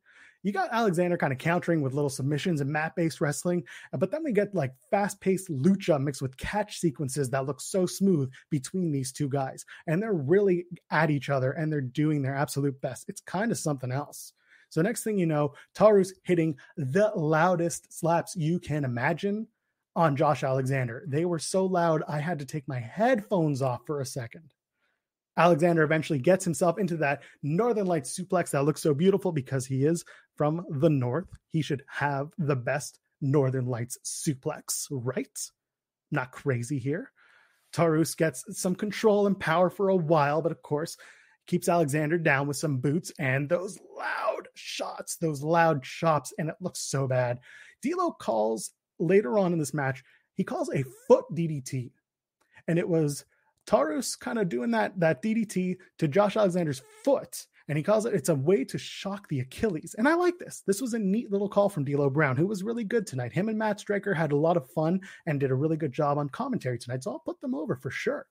You 0.46 0.52
got 0.52 0.70
Alexander 0.72 1.18
kind 1.18 1.34
of 1.34 1.40
countering 1.40 1.82
with 1.82 1.96
little 1.96 2.08
submissions 2.08 2.62
and 2.62 2.70
mat 2.70 2.96
based 2.96 3.20
wrestling, 3.20 3.64
uh, 3.92 3.98
but 3.98 4.12
then 4.12 4.24
we 4.24 4.32
get 4.32 4.54
like 4.54 4.76
fast 4.92 5.20
paced 5.20 5.50
lucha 5.50 6.00
mixed 6.00 6.22
with 6.22 6.38
catch 6.38 6.78
sequences 6.78 7.32
that 7.32 7.48
look 7.48 7.60
so 7.60 7.88
smooth 7.88 8.30
between 8.52 8.92
these 8.92 9.12
two 9.12 9.28
guys. 9.28 9.66
And 9.88 10.00
they're 10.00 10.14
really 10.14 10.68
at 10.92 11.10
each 11.10 11.32
other 11.32 11.54
and 11.54 11.74
they're 11.74 11.82
doing 11.82 12.22
their 12.22 12.36
absolute 12.36 12.80
best. 12.80 13.10
It's 13.10 13.22
kind 13.22 13.52
of 13.52 13.58
something 13.58 13.92
else. 13.92 14.34
So, 14.70 14.84
next 14.84 15.04
thing 15.04 15.18
you 15.18 15.26
know, 15.26 15.54
Taurus 15.74 16.14
hitting 16.22 16.56
the 16.78 17.12
loudest 17.16 17.92
slaps 17.92 18.36
you 18.36 18.60
can 18.60 18.86
imagine 18.86 19.48
on 19.96 20.16
Josh 20.16 20.44
Alexander. 20.44 21.06
They 21.08 21.26
were 21.26 21.40
so 21.40 21.66
loud, 21.66 22.04
I 22.08 22.20
had 22.20 22.38
to 22.38 22.46
take 22.46 22.68
my 22.68 22.80
headphones 22.80 23.64
off 23.64 23.82
for 23.88 24.02
a 24.02 24.06
second. 24.06 24.54
Alexander 25.38 25.84
eventually 25.84 26.20
gets 26.20 26.46
himself 26.46 26.78
into 26.78 26.98
that 26.98 27.24
Northern 27.44 27.88
Lights 27.88 28.18
suplex 28.18 28.52
that 28.52 28.64
looks 28.64 28.82
so 28.82 28.94
beautiful 28.94 29.32
because 29.32 29.66
he 29.66 29.84
is 29.86 30.04
from 30.36 30.66
the 30.70 30.90
North. 30.90 31.28
He 31.50 31.62
should 31.62 31.84
have 31.88 32.30
the 32.38 32.56
best 32.56 33.00
Northern 33.22 33.66
Lights 33.66 33.98
suplex, 34.04 34.88
right? 34.90 35.38
Not 36.12 36.32
crazy 36.32 36.80
here. 36.80 37.12
Taurus 37.74 38.16
gets 38.16 38.46
some 38.58 38.76
control 38.76 39.28
and 39.28 39.38
power 39.38 39.70
for 39.70 39.90
a 39.90 39.96
while, 39.96 40.42
but 40.42 40.52
of 40.52 40.62
course, 40.62 40.96
keeps 41.48 41.68
Alexander 41.68 42.18
down 42.18 42.48
with 42.48 42.58
some 42.58 42.78
boots 42.78 43.12
and 43.20 43.50
those 43.50 43.78
loud 43.98 44.48
shots, 44.56 45.18
those 45.18 45.44
loud 45.44 45.84
chops, 45.84 46.34
and 46.38 46.50
it 46.50 46.56
looks 46.62 46.80
so 46.80 47.08
bad. 47.08 47.40
D'Lo 47.82 48.12
calls 48.12 48.72
later 49.00 49.38
on 49.38 49.54
in 49.54 49.60
this 49.60 49.74
match, 49.74 50.04
he 50.34 50.44
calls 50.44 50.70
a 50.70 50.86
foot 51.08 51.26
DDT. 51.34 51.92
And 52.68 52.80
it 52.80 52.88
was 52.88 53.26
Taurus 53.66 54.16
kind 54.16 54.40
of 54.40 54.50
doing 54.50 54.72
that, 54.72 55.00
that 55.00 55.22
DDT 55.22 55.78
to 56.00 56.08
Josh 56.08 56.38
Alexander's 56.38 56.82
foot. 57.04 57.48
And 57.68 57.78
he 57.78 57.84
calls 57.84 58.06
it, 58.06 58.14
it's 58.14 58.30
a 58.30 58.36
way 58.36 58.64
to 58.66 58.78
shock 58.78 59.28
the 59.28 59.40
Achilles. 59.40 59.96
And 59.98 60.08
I 60.08 60.14
like 60.14 60.38
this. 60.38 60.62
This 60.68 60.82
was 60.82 60.94
a 60.94 61.00
neat 61.00 61.32
little 61.32 61.50
call 61.50 61.68
from 61.68 61.84
D'Lo 61.84 62.12
Brown, 62.12 62.38
who 62.38 62.46
was 62.46 62.62
really 62.62 62.84
good 62.84 63.08
tonight. 63.08 63.34
Him 63.34 63.50
and 63.50 63.58
Matt 63.58 63.80
Striker 63.80 64.14
had 64.14 64.32
a 64.32 64.38
lot 64.38 64.58
of 64.58 64.70
fun 64.70 65.02
and 65.26 65.40
did 65.40 65.50
a 65.50 65.56
really 65.56 65.78
good 65.78 65.92
job 65.92 66.20
on 66.20 66.30
commentary 66.30 66.78
tonight. 66.78 67.04
So 67.04 67.12
I'll 67.12 67.20
put 67.20 67.42
them 67.42 67.56
over 67.56 67.76
for 67.76 67.90
sure. 67.90 68.28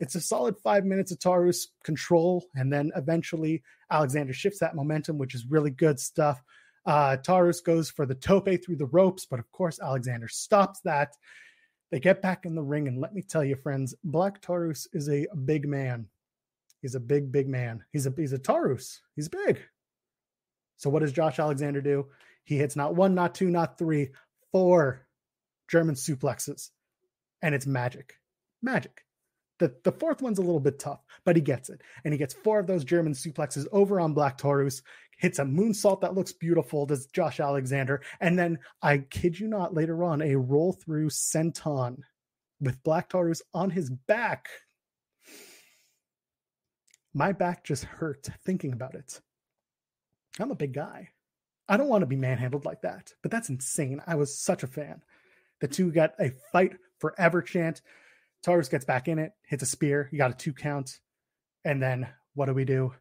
It's 0.00 0.16
a 0.16 0.20
solid 0.20 0.58
five 0.58 0.84
minutes 0.84 1.12
of 1.12 1.20
Taurus 1.20 1.68
control. 1.82 2.44
And 2.54 2.70
then 2.70 2.92
eventually 2.94 3.62
Alexander 3.90 4.34
shifts 4.34 4.58
that 4.58 4.76
momentum, 4.76 5.16
which 5.16 5.34
is 5.34 5.46
really 5.46 5.70
good 5.70 5.98
stuff. 5.98 6.42
Uh, 6.84 7.16
Taurus 7.16 7.60
goes 7.60 7.90
for 7.90 8.04
the 8.04 8.14
tope 8.14 8.48
through 8.62 8.76
the 8.76 8.86
ropes, 8.86 9.24
but 9.24 9.38
of 9.38 9.50
course, 9.50 9.80
Alexander 9.80 10.28
stops 10.28 10.80
that. 10.84 11.16
They 11.90 12.00
get 12.00 12.22
back 12.22 12.44
in 12.44 12.54
the 12.54 12.62
ring, 12.62 12.88
and 12.88 13.00
let 13.00 13.14
me 13.14 13.22
tell 13.22 13.44
you, 13.44 13.56
friends, 13.56 13.94
Black 14.02 14.40
Taurus 14.40 14.88
is 14.92 15.08
a 15.08 15.26
big 15.44 15.68
man. 15.68 16.08
He's 16.82 16.94
a 16.94 17.00
big, 17.00 17.32
big 17.32 17.48
man. 17.48 17.84
He's 17.92 18.06
a 18.06 18.12
he's 18.16 18.32
a 18.32 18.38
Taurus. 18.38 19.00
He's 19.16 19.28
big. 19.28 19.60
So 20.76 20.90
what 20.90 21.00
does 21.00 21.12
Josh 21.12 21.38
Alexander 21.38 21.80
do? 21.80 22.06
He 22.44 22.58
hits 22.58 22.76
not 22.76 22.94
one, 22.94 23.14
not 23.14 23.34
two, 23.34 23.48
not 23.48 23.78
three, 23.78 24.10
four 24.52 25.06
German 25.68 25.94
suplexes. 25.94 26.70
And 27.42 27.54
it's 27.54 27.66
magic. 27.66 28.18
Magic. 28.62 29.04
The, 29.60 29.74
the 29.84 29.92
fourth 29.92 30.20
one's 30.20 30.38
a 30.38 30.42
little 30.42 30.60
bit 30.60 30.78
tough, 30.78 31.00
but 31.24 31.36
he 31.36 31.42
gets 31.42 31.70
it. 31.70 31.80
And 32.04 32.12
he 32.12 32.18
gets 32.18 32.34
four 32.34 32.58
of 32.58 32.66
those 32.66 32.84
German 32.84 33.12
suplexes 33.12 33.66
over 33.72 34.00
on 34.00 34.12
Black 34.12 34.36
Taurus, 34.36 34.82
hits 35.18 35.38
a 35.38 35.44
moonsault 35.44 36.00
that 36.00 36.14
looks 36.14 36.32
beautiful, 36.32 36.86
does 36.86 37.06
Josh 37.06 37.40
Alexander. 37.40 38.02
And 38.20 38.38
then, 38.38 38.58
I 38.82 38.98
kid 38.98 39.38
you 39.38 39.48
not, 39.48 39.74
later 39.74 40.02
on, 40.04 40.22
a 40.22 40.36
roll 40.36 40.72
through 40.72 41.10
senton 41.10 41.98
with 42.60 42.82
Black 42.82 43.08
Taurus 43.08 43.42
on 43.52 43.70
his 43.70 43.90
back. 43.90 44.48
My 47.12 47.32
back 47.32 47.64
just 47.64 47.84
hurt 47.84 48.28
thinking 48.44 48.72
about 48.72 48.94
it. 48.94 49.20
I'm 50.40 50.50
a 50.50 50.56
big 50.56 50.72
guy. 50.72 51.10
I 51.68 51.76
don't 51.76 51.88
want 51.88 52.02
to 52.02 52.06
be 52.06 52.16
manhandled 52.16 52.64
like 52.64 52.82
that, 52.82 53.12
but 53.22 53.30
that's 53.30 53.48
insane. 53.48 54.02
I 54.06 54.16
was 54.16 54.36
such 54.36 54.62
a 54.62 54.68
fan. 54.68 55.02
The 55.60 55.68
two 55.68 55.92
got 55.92 56.14
a 56.18 56.32
fight 56.52 56.76
forever 56.98 57.40
chant. 57.40 57.80
Taurus 58.42 58.68
gets 58.68 58.84
back 58.84 59.08
in 59.08 59.18
it, 59.18 59.32
hits 59.46 59.62
a 59.62 59.66
spear. 59.66 60.08
You 60.12 60.18
got 60.18 60.32
a 60.32 60.34
two 60.34 60.52
count. 60.52 60.98
And 61.64 61.82
then 61.82 62.08
what 62.34 62.46
do 62.46 62.54
we 62.54 62.64
do? 62.64 62.92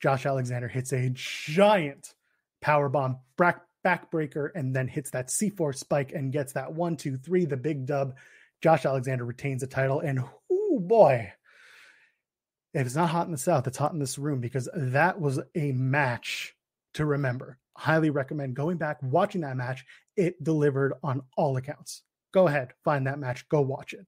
Josh 0.00 0.26
Alexander 0.26 0.68
hits 0.68 0.92
a 0.92 1.10
giant 1.10 2.14
power 2.60 2.88
bomb 2.88 3.18
back 3.36 3.62
backbreaker 3.84 4.50
and 4.54 4.74
then 4.74 4.88
hits 4.88 5.10
that 5.10 5.28
C4 5.28 5.74
spike 5.74 6.12
and 6.12 6.32
gets 6.32 6.52
that 6.52 6.72
one, 6.72 6.96
two, 6.96 7.16
three, 7.16 7.44
the 7.44 7.56
big 7.56 7.86
dub. 7.86 8.14
Josh 8.62 8.84
Alexander 8.84 9.24
retains 9.24 9.62
the 9.62 9.66
title. 9.66 10.00
And 10.00 10.20
oh 10.50 10.78
boy, 10.80 11.32
if 12.74 12.86
it's 12.86 12.94
not 12.94 13.10
hot 13.10 13.26
in 13.26 13.32
the 13.32 13.38
South, 13.38 13.66
it's 13.66 13.78
hot 13.78 13.92
in 13.92 13.98
this 13.98 14.18
room 14.18 14.40
because 14.40 14.68
that 14.74 15.20
was 15.20 15.40
a 15.54 15.72
match 15.72 16.54
to 16.94 17.04
remember. 17.04 17.58
Highly 17.76 18.10
recommend 18.10 18.54
going 18.54 18.76
back, 18.76 18.98
watching 19.02 19.40
that 19.40 19.56
match. 19.56 19.84
It 20.16 20.42
delivered 20.42 20.94
on 21.02 21.22
all 21.36 21.56
accounts. 21.56 22.02
Go 22.32 22.46
ahead, 22.46 22.72
find 22.84 23.06
that 23.06 23.18
match, 23.18 23.48
go 23.48 23.60
watch 23.60 23.94
it. 23.94 24.06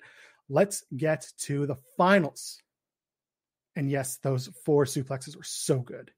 Let's 0.48 0.84
get 0.96 1.26
to 1.40 1.66
the 1.66 1.76
finals. 1.96 2.60
And 3.76 3.90
yes, 3.90 4.16
those 4.18 4.48
four 4.64 4.84
suplexes 4.84 5.36
were 5.36 5.44
so 5.44 5.78
good. 5.78 6.10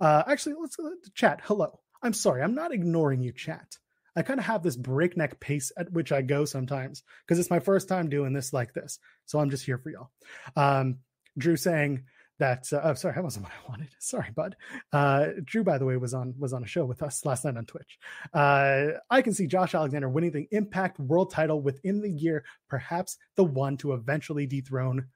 Uh, 0.00 0.22
actually, 0.26 0.56
let's 0.60 0.78
uh, 0.78 0.90
chat. 1.14 1.40
Hello. 1.44 1.80
I'm 2.02 2.12
sorry, 2.12 2.42
I'm 2.42 2.54
not 2.54 2.72
ignoring 2.72 3.20
you, 3.20 3.32
chat. 3.32 3.76
I 4.14 4.22
kind 4.22 4.40
of 4.40 4.46
have 4.46 4.62
this 4.62 4.76
breakneck 4.76 5.38
pace 5.40 5.70
at 5.76 5.92
which 5.92 6.12
I 6.12 6.22
go 6.22 6.44
sometimes 6.44 7.02
because 7.24 7.38
it's 7.38 7.50
my 7.50 7.60
first 7.60 7.88
time 7.88 8.08
doing 8.08 8.32
this 8.32 8.52
like 8.52 8.72
this. 8.72 8.98
So 9.26 9.38
I'm 9.38 9.50
just 9.50 9.64
here 9.64 9.78
for 9.78 9.90
y'all. 9.90 10.10
Um, 10.56 10.98
Drew 11.36 11.56
saying, 11.56 12.04
that 12.38 12.72
uh, 12.72 12.80
oh 12.84 12.94
sorry 12.94 13.14
that 13.14 13.24
wasn't 13.24 13.44
what 13.44 13.52
i 13.52 13.70
wanted 13.70 13.88
sorry 13.98 14.30
bud 14.34 14.56
uh, 14.92 15.26
drew 15.44 15.64
by 15.64 15.78
the 15.78 15.84
way 15.84 15.96
was 15.96 16.14
on 16.14 16.34
was 16.38 16.52
on 16.52 16.62
a 16.62 16.66
show 16.66 16.84
with 16.84 17.02
us 17.02 17.24
last 17.24 17.44
night 17.44 17.56
on 17.56 17.66
twitch 17.66 17.98
uh, 18.32 18.86
i 19.10 19.22
can 19.22 19.34
see 19.34 19.46
josh 19.46 19.74
alexander 19.74 20.08
winning 20.08 20.32
the 20.32 20.48
impact 20.50 20.98
world 20.98 21.30
title 21.30 21.60
within 21.60 22.00
the 22.00 22.10
year 22.10 22.44
perhaps 22.68 23.18
the 23.36 23.44
one 23.44 23.76
to 23.76 23.92
eventually 23.92 24.46
dethrone 24.46 25.06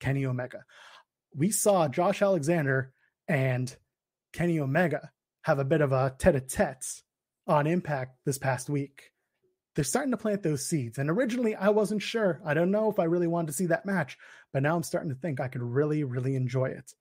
kenny 0.00 0.26
omega 0.26 0.64
we 1.34 1.50
saw 1.50 1.88
josh 1.88 2.22
alexander 2.22 2.92
and 3.26 3.76
kenny 4.32 4.58
omega 4.60 5.10
have 5.42 5.58
a 5.58 5.64
bit 5.64 5.80
of 5.80 5.92
a 5.92 6.14
tete-a-tete 6.18 7.02
on 7.46 7.66
impact 7.66 8.16
this 8.24 8.38
past 8.38 8.68
week 8.68 9.12
they're 9.78 9.84
starting 9.84 10.10
to 10.10 10.16
plant 10.16 10.42
those 10.42 10.66
seeds. 10.66 10.98
And 10.98 11.08
originally, 11.08 11.54
I 11.54 11.68
wasn't 11.68 12.02
sure. 12.02 12.40
I 12.44 12.52
don't 12.52 12.72
know 12.72 12.90
if 12.90 12.98
I 12.98 13.04
really 13.04 13.28
wanted 13.28 13.46
to 13.46 13.52
see 13.52 13.66
that 13.66 13.86
match, 13.86 14.18
but 14.52 14.60
now 14.60 14.74
I'm 14.74 14.82
starting 14.82 15.10
to 15.10 15.14
think 15.14 15.38
I 15.38 15.46
could 15.46 15.62
really, 15.62 16.02
really 16.02 16.34
enjoy 16.34 16.70
it. 16.70 16.92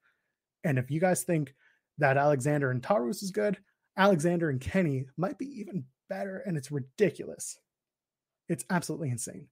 And 0.63 0.78
if 0.78 0.91
you 0.91 0.99
guys 0.99 1.23
think 1.23 1.55
that 1.97 2.17
Alexander 2.17 2.69
and 2.69 2.84
Taurus 2.84 3.23
is 3.23 3.32
good, 3.32 3.57
Alexander 3.97 4.51
and 4.51 4.61
Kenny 4.61 5.07
might 5.17 5.39
be 5.39 5.47
even 5.59 5.86
better. 6.07 6.43
And 6.45 6.55
it's 6.55 6.69
ridiculous. 6.69 7.57
It's 8.47 8.63
absolutely 8.69 9.09
insane. 9.09 9.47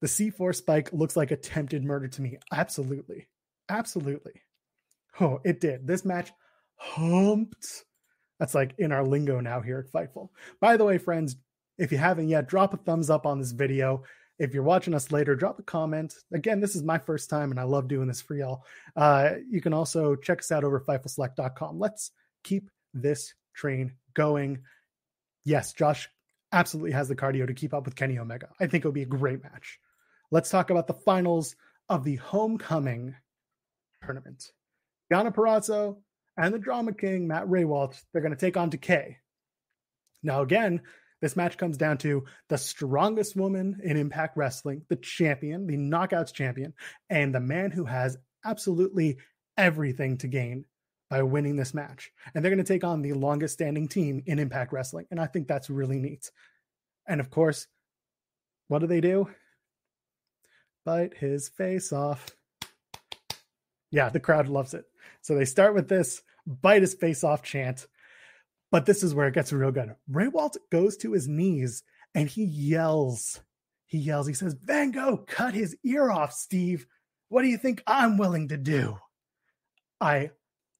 The 0.00 0.06
C4 0.06 0.54
spike 0.54 0.94
looks 0.94 1.14
like 1.14 1.32
attempted 1.32 1.84
murder 1.84 2.08
to 2.08 2.22
me. 2.22 2.38
Absolutely. 2.50 3.28
Absolutely. 3.68 4.42
Oh, 5.20 5.40
it 5.44 5.60
did. 5.60 5.86
This 5.86 6.04
match 6.04 6.32
humped. 6.76 7.84
That's 8.38 8.54
like 8.54 8.74
in 8.78 8.92
our 8.92 9.04
lingo 9.04 9.40
now 9.40 9.60
here 9.60 9.78
at 9.78 9.92
Fightful. 9.92 10.28
By 10.60 10.76
the 10.76 10.84
way, 10.84 10.98
friends, 10.98 11.36
if 11.78 11.90
you 11.90 11.98
haven't 11.98 12.28
yet, 12.28 12.48
drop 12.48 12.74
a 12.74 12.76
thumbs 12.76 13.10
up 13.10 13.26
on 13.26 13.38
this 13.38 13.52
video. 13.52 14.04
If 14.38 14.52
you're 14.52 14.62
watching 14.62 14.92
us 14.92 15.10
later, 15.10 15.34
drop 15.34 15.58
a 15.58 15.62
comment. 15.62 16.14
Again, 16.32 16.60
this 16.60 16.76
is 16.76 16.82
my 16.82 16.98
first 16.98 17.30
time 17.30 17.50
and 17.50 17.58
I 17.58 17.62
love 17.62 17.88
doing 17.88 18.06
this 18.06 18.20
for 18.20 18.34
y'all. 18.34 18.64
Uh, 18.94 19.36
you 19.48 19.62
can 19.62 19.72
also 19.72 20.14
check 20.16 20.40
us 20.40 20.52
out 20.52 20.64
over 20.64 20.80
FightfulSelect.com. 20.80 21.78
Let's 21.78 22.10
keep 22.44 22.68
this 22.92 23.32
train 23.54 23.92
going. 24.12 24.60
Yes, 25.44 25.72
Josh 25.72 26.10
absolutely 26.52 26.92
has 26.92 27.08
the 27.08 27.16
cardio 27.16 27.46
to 27.46 27.54
keep 27.54 27.72
up 27.72 27.86
with 27.86 27.96
Kenny 27.96 28.18
Omega. 28.18 28.48
I 28.60 28.66
think 28.66 28.82
it'll 28.82 28.92
be 28.92 29.02
a 29.02 29.06
great 29.06 29.42
match. 29.42 29.78
Let's 30.30 30.50
talk 30.50 30.70
about 30.70 30.86
the 30.86 30.94
finals 30.94 31.56
of 31.88 32.04
the 32.04 32.16
homecoming 32.16 33.14
tournament. 34.04 34.50
Deonna 35.12 35.34
Purrazzo 35.34 35.96
and 36.36 36.52
the 36.52 36.58
Drama 36.58 36.92
King, 36.92 37.26
Matt 37.26 37.46
Rehwoldt, 37.46 38.00
they're 38.12 38.22
going 38.22 38.34
to 38.34 38.40
take 38.40 38.56
on 38.56 38.70
Decay. 38.70 39.18
Now, 40.22 40.42
again, 40.42 40.82
this 41.22 41.36
match 41.36 41.56
comes 41.56 41.76
down 41.76 41.98
to 41.98 42.24
the 42.48 42.58
strongest 42.58 43.36
woman 43.36 43.80
in 43.82 43.96
Impact 43.96 44.36
Wrestling, 44.36 44.82
the 44.88 44.96
champion, 44.96 45.66
the 45.66 45.76
Knockouts 45.76 46.32
champion, 46.32 46.74
and 47.08 47.34
the 47.34 47.40
man 47.40 47.70
who 47.70 47.84
has 47.84 48.18
absolutely 48.44 49.18
everything 49.56 50.18
to 50.18 50.28
gain 50.28 50.64
by 51.08 51.22
winning 51.22 51.56
this 51.56 51.72
match. 51.72 52.10
And 52.34 52.44
they're 52.44 52.50
going 52.50 52.64
to 52.64 52.72
take 52.72 52.84
on 52.84 53.00
the 53.00 53.14
longest 53.14 53.54
standing 53.54 53.88
team 53.88 54.22
in 54.26 54.38
Impact 54.38 54.72
Wrestling. 54.72 55.06
And 55.10 55.20
I 55.20 55.26
think 55.26 55.48
that's 55.48 55.70
really 55.70 55.98
neat. 55.98 56.30
And 57.06 57.20
of 57.20 57.30
course, 57.30 57.66
what 58.68 58.80
do 58.80 58.86
they 58.86 59.00
do? 59.00 59.28
Bite 60.84 61.16
his 61.16 61.48
face 61.48 61.92
off. 61.92 62.26
Yeah, 63.90 64.08
the 64.08 64.20
crowd 64.20 64.48
loves 64.48 64.74
it. 64.74 64.84
So 65.22 65.34
they 65.34 65.44
start 65.44 65.74
with 65.74 65.88
this 65.88 66.22
bite 66.46 66.82
his 66.82 66.94
face 66.94 67.24
off 67.24 67.42
chant. 67.42 67.86
But 68.70 68.86
this 68.86 69.02
is 69.02 69.14
where 69.14 69.28
it 69.28 69.34
gets 69.34 69.52
real 69.52 69.70
good. 69.70 69.94
Rehwoldt 70.10 70.56
goes 70.70 70.96
to 70.98 71.12
his 71.12 71.28
knees 71.28 71.82
and 72.14 72.28
he 72.28 72.44
yells. 72.44 73.40
He 73.86 73.98
yells, 73.98 74.26
he 74.26 74.34
says, 74.34 74.54
Van 74.54 74.90
Gogh, 74.90 75.18
cut 75.18 75.54
his 75.54 75.76
ear 75.84 76.10
off, 76.10 76.32
Steve. 76.32 76.86
What 77.28 77.42
do 77.42 77.48
you 77.48 77.58
think 77.58 77.82
I'm 77.86 78.18
willing 78.18 78.48
to 78.48 78.56
do? 78.56 78.98
I 80.00 80.30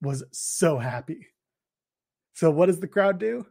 was 0.02 0.24
so 0.32 0.78
happy. 0.78 1.28
So, 2.34 2.50
what 2.50 2.66
does 2.66 2.80
the 2.80 2.88
crowd 2.88 3.18
do? 3.18 3.46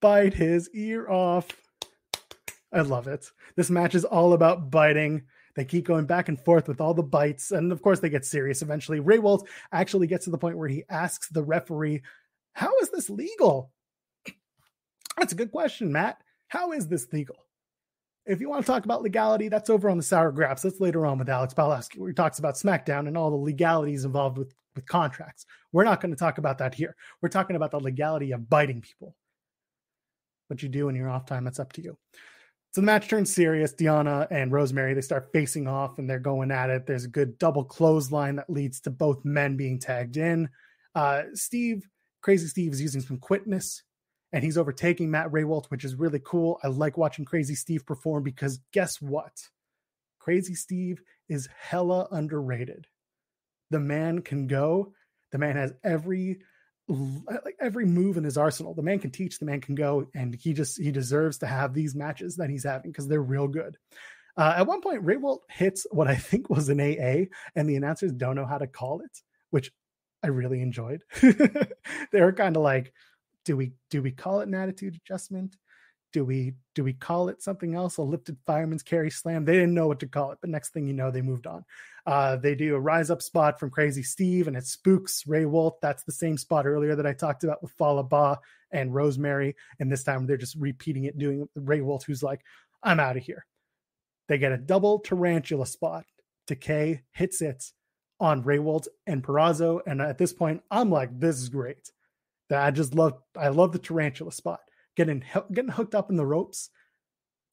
Bite 0.00 0.34
his 0.34 0.70
ear 0.74 1.08
off. 1.08 1.48
I 2.72 2.80
love 2.80 3.06
it. 3.06 3.30
This 3.56 3.70
match 3.70 3.94
is 3.94 4.04
all 4.04 4.32
about 4.32 4.70
biting. 4.70 5.24
They 5.58 5.64
keep 5.64 5.86
going 5.86 6.06
back 6.06 6.28
and 6.28 6.38
forth 6.38 6.68
with 6.68 6.80
all 6.80 6.94
the 6.94 7.02
bites. 7.02 7.50
And 7.50 7.72
of 7.72 7.82
course, 7.82 7.98
they 7.98 8.08
get 8.08 8.24
serious 8.24 8.62
eventually. 8.62 9.00
Rehwoldt 9.00 9.44
actually 9.72 10.06
gets 10.06 10.26
to 10.26 10.30
the 10.30 10.38
point 10.38 10.56
where 10.56 10.68
he 10.68 10.84
asks 10.88 11.28
the 11.30 11.42
referee 11.42 12.02
how 12.52 12.70
is 12.80 12.90
this 12.90 13.10
legal? 13.10 13.72
That's 15.16 15.32
a 15.32 15.36
good 15.36 15.50
question, 15.50 15.90
Matt. 15.90 16.22
How 16.46 16.70
is 16.70 16.86
this 16.86 17.12
legal? 17.12 17.34
If 18.24 18.40
you 18.40 18.48
want 18.48 18.64
to 18.64 18.70
talk 18.70 18.84
about 18.84 19.02
legality, 19.02 19.48
that's 19.48 19.68
over 19.68 19.90
on 19.90 19.96
the 19.96 20.02
Sour 20.04 20.30
Graps. 20.30 20.62
That's 20.62 20.78
later 20.78 21.04
on 21.04 21.18
with 21.18 21.28
Alex 21.28 21.54
Pawlowski, 21.54 21.98
where 21.98 22.10
he 22.10 22.14
talks 22.14 22.38
about 22.38 22.54
SmackDown 22.54 23.08
and 23.08 23.18
all 23.18 23.30
the 23.30 23.36
legalities 23.36 24.04
involved 24.04 24.38
with, 24.38 24.54
with 24.76 24.86
contracts. 24.86 25.44
We're 25.72 25.82
not 25.82 26.00
going 26.00 26.12
to 26.12 26.16
talk 26.16 26.38
about 26.38 26.58
that 26.58 26.72
here. 26.72 26.94
We're 27.20 27.30
talking 27.30 27.56
about 27.56 27.72
the 27.72 27.80
legality 27.80 28.30
of 28.30 28.48
biting 28.48 28.80
people. 28.80 29.16
What 30.46 30.62
you 30.62 30.68
do 30.68 30.88
in 30.88 30.94
your 30.94 31.10
off 31.10 31.26
time, 31.26 31.42
that's 31.42 31.58
up 31.58 31.72
to 31.72 31.82
you. 31.82 31.98
So 32.72 32.80
the 32.82 32.86
match 32.86 33.08
turns 33.08 33.34
serious. 33.34 33.74
Deonna 33.74 34.26
and 34.30 34.52
Rosemary, 34.52 34.94
they 34.94 35.00
start 35.00 35.30
facing 35.32 35.66
off 35.66 35.98
and 35.98 36.08
they're 36.08 36.18
going 36.18 36.50
at 36.50 36.70
it. 36.70 36.86
There's 36.86 37.04
a 37.04 37.08
good 37.08 37.38
double 37.38 37.64
clothesline 37.64 38.36
that 38.36 38.50
leads 38.50 38.80
to 38.82 38.90
both 38.90 39.24
men 39.24 39.56
being 39.56 39.78
tagged 39.78 40.16
in. 40.16 40.48
Uh, 40.94 41.22
Steve 41.34 41.88
Crazy 42.20 42.46
Steve 42.46 42.72
is 42.72 42.82
using 42.82 43.00
some 43.00 43.18
quickness 43.18 43.82
and 44.32 44.44
he's 44.44 44.58
overtaking 44.58 45.10
Matt 45.10 45.30
Rehwoldt, 45.32 45.66
which 45.70 45.84
is 45.84 45.94
really 45.94 46.20
cool. 46.24 46.58
I 46.62 46.68
like 46.68 46.98
watching 46.98 47.24
Crazy 47.24 47.54
Steve 47.54 47.86
perform 47.86 48.22
because 48.22 48.60
guess 48.72 49.00
what? 49.00 49.32
Crazy 50.18 50.54
Steve 50.54 51.00
is 51.28 51.48
hella 51.58 52.06
underrated. 52.10 52.86
The 53.70 53.80
man 53.80 54.20
can 54.20 54.46
go. 54.46 54.92
The 55.32 55.38
man 55.38 55.56
has 55.56 55.72
every 55.84 56.40
like 56.88 57.56
every 57.60 57.84
move 57.84 58.16
in 58.16 58.24
his 58.24 58.38
arsenal. 58.38 58.74
The 58.74 58.82
man 58.82 58.98
can 58.98 59.10
teach. 59.10 59.38
The 59.38 59.46
man 59.46 59.60
can 59.60 59.74
go, 59.74 60.06
and 60.14 60.34
he 60.34 60.54
just 60.54 60.80
he 60.80 60.90
deserves 60.90 61.38
to 61.38 61.46
have 61.46 61.74
these 61.74 61.94
matches 61.94 62.36
that 62.36 62.50
he's 62.50 62.64
having 62.64 62.90
because 62.90 63.08
they're 63.08 63.22
real 63.22 63.48
good. 63.48 63.76
Uh, 64.36 64.54
at 64.56 64.66
one 64.66 64.80
point, 64.80 65.04
Rehwoldt 65.04 65.40
hits 65.50 65.86
what 65.90 66.08
I 66.08 66.14
think 66.16 66.48
was 66.48 66.68
an 66.68 66.80
AA, 66.80 67.26
and 67.54 67.68
the 67.68 67.76
announcers 67.76 68.12
don't 68.12 68.36
know 68.36 68.46
how 68.46 68.58
to 68.58 68.66
call 68.66 69.00
it, 69.00 69.18
which 69.50 69.70
I 70.22 70.28
really 70.28 70.62
enjoyed. 70.62 71.02
they 71.22 72.20
were 72.20 72.32
kind 72.32 72.56
of 72.56 72.62
like, 72.62 72.92
do 73.44 73.56
we 73.56 73.72
do 73.90 74.02
we 74.02 74.10
call 74.10 74.40
it 74.40 74.48
an 74.48 74.54
attitude 74.54 74.96
adjustment? 74.96 75.56
Do 76.12 76.24
we 76.24 76.54
do 76.74 76.84
we 76.84 76.94
call 76.94 77.28
it 77.28 77.42
something 77.42 77.74
else? 77.74 77.98
A 77.98 78.02
lifted 78.02 78.38
fireman's 78.46 78.82
carry 78.82 79.10
slam? 79.10 79.44
They 79.44 79.54
didn't 79.54 79.74
know 79.74 79.86
what 79.86 80.00
to 80.00 80.06
call 80.06 80.32
it, 80.32 80.38
but 80.40 80.48
next 80.48 80.70
thing 80.70 80.86
you 80.86 80.94
know, 80.94 81.10
they 81.10 81.20
moved 81.20 81.46
on. 81.46 81.64
Uh, 82.06 82.36
they 82.36 82.54
do 82.54 82.74
a 82.74 82.80
rise 82.80 83.10
up 83.10 83.20
spot 83.20 83.60
from 83.60 83.70
Crazy 83.70 84.02
Steve, 84.02 84.48
and 84.48 84.56
it 84.56 84.66
spooks 84.66 85.24
Rehwoldt. 85.24 85.80
That's 85.82 86.04
the 86.04 86.12
same 86.12 86.38
spot 86.38 86.66
earlier 86.66 86.96
that 86.96 87.06
I 87.06 87.12
talked 87.12 87.44
about 87.44 87.62
with 87.62 87.72
Fallah 87.72 88.04
Bahh 88.04 88.38
and 88.70 88.94
Rosemary, 88.94 89.54
and 89.78 89.92
this 89.92 90.04
time 90.04 90.26
they're 90.26 90.38
just 90.38 90.56
repeating 90.56 91.04
it, 91.04 91.18
doing 91.18 91.46
Rehwoldt, 91.58 92.04
who's 92.04 92.22
like, 92.22 92.40
"I'm 92.82 93.00
out 93.00 93.18
of 93.18 93.22
here." 93.22 93.44
They 94.28 94.38
get 94.38 94.52
a 94.52 94.58
double 94.58 95.00
tarantula 95.00 95.66
spot. 95.66 96.04
Decay 96.46 97.02
hits 97.12 97.42
it 97.42 97.72
on 98.18 98.44
Rehwoldt 98.44 98.88
and 99.06 99.22
Purrazzo, 99.22 99.80
and 99.86 100.00
at 100.00 100.16
this 100.16 100.32
point, 100.32 100.62
I'm 100.70 100.90
like, 100.90 101.20
"This 101.20 101.36
is 101.36 101.50
great." 101.50 101.92
I 102.50 102.70
just 102.70 102.94
love. 102.94 103.20
I 103.36 103.48
love 103.48 103.72
the 103.72 103.78
tarantula 103.78 104.32
spot 104.32 104.60
getting 104.98 105.22
getting 105.52 105.70
hooked 105.70 105.94
up 105.94 106.10
in 106.10 106.16
the 106.16 106.26
ropes. 106.26 106.70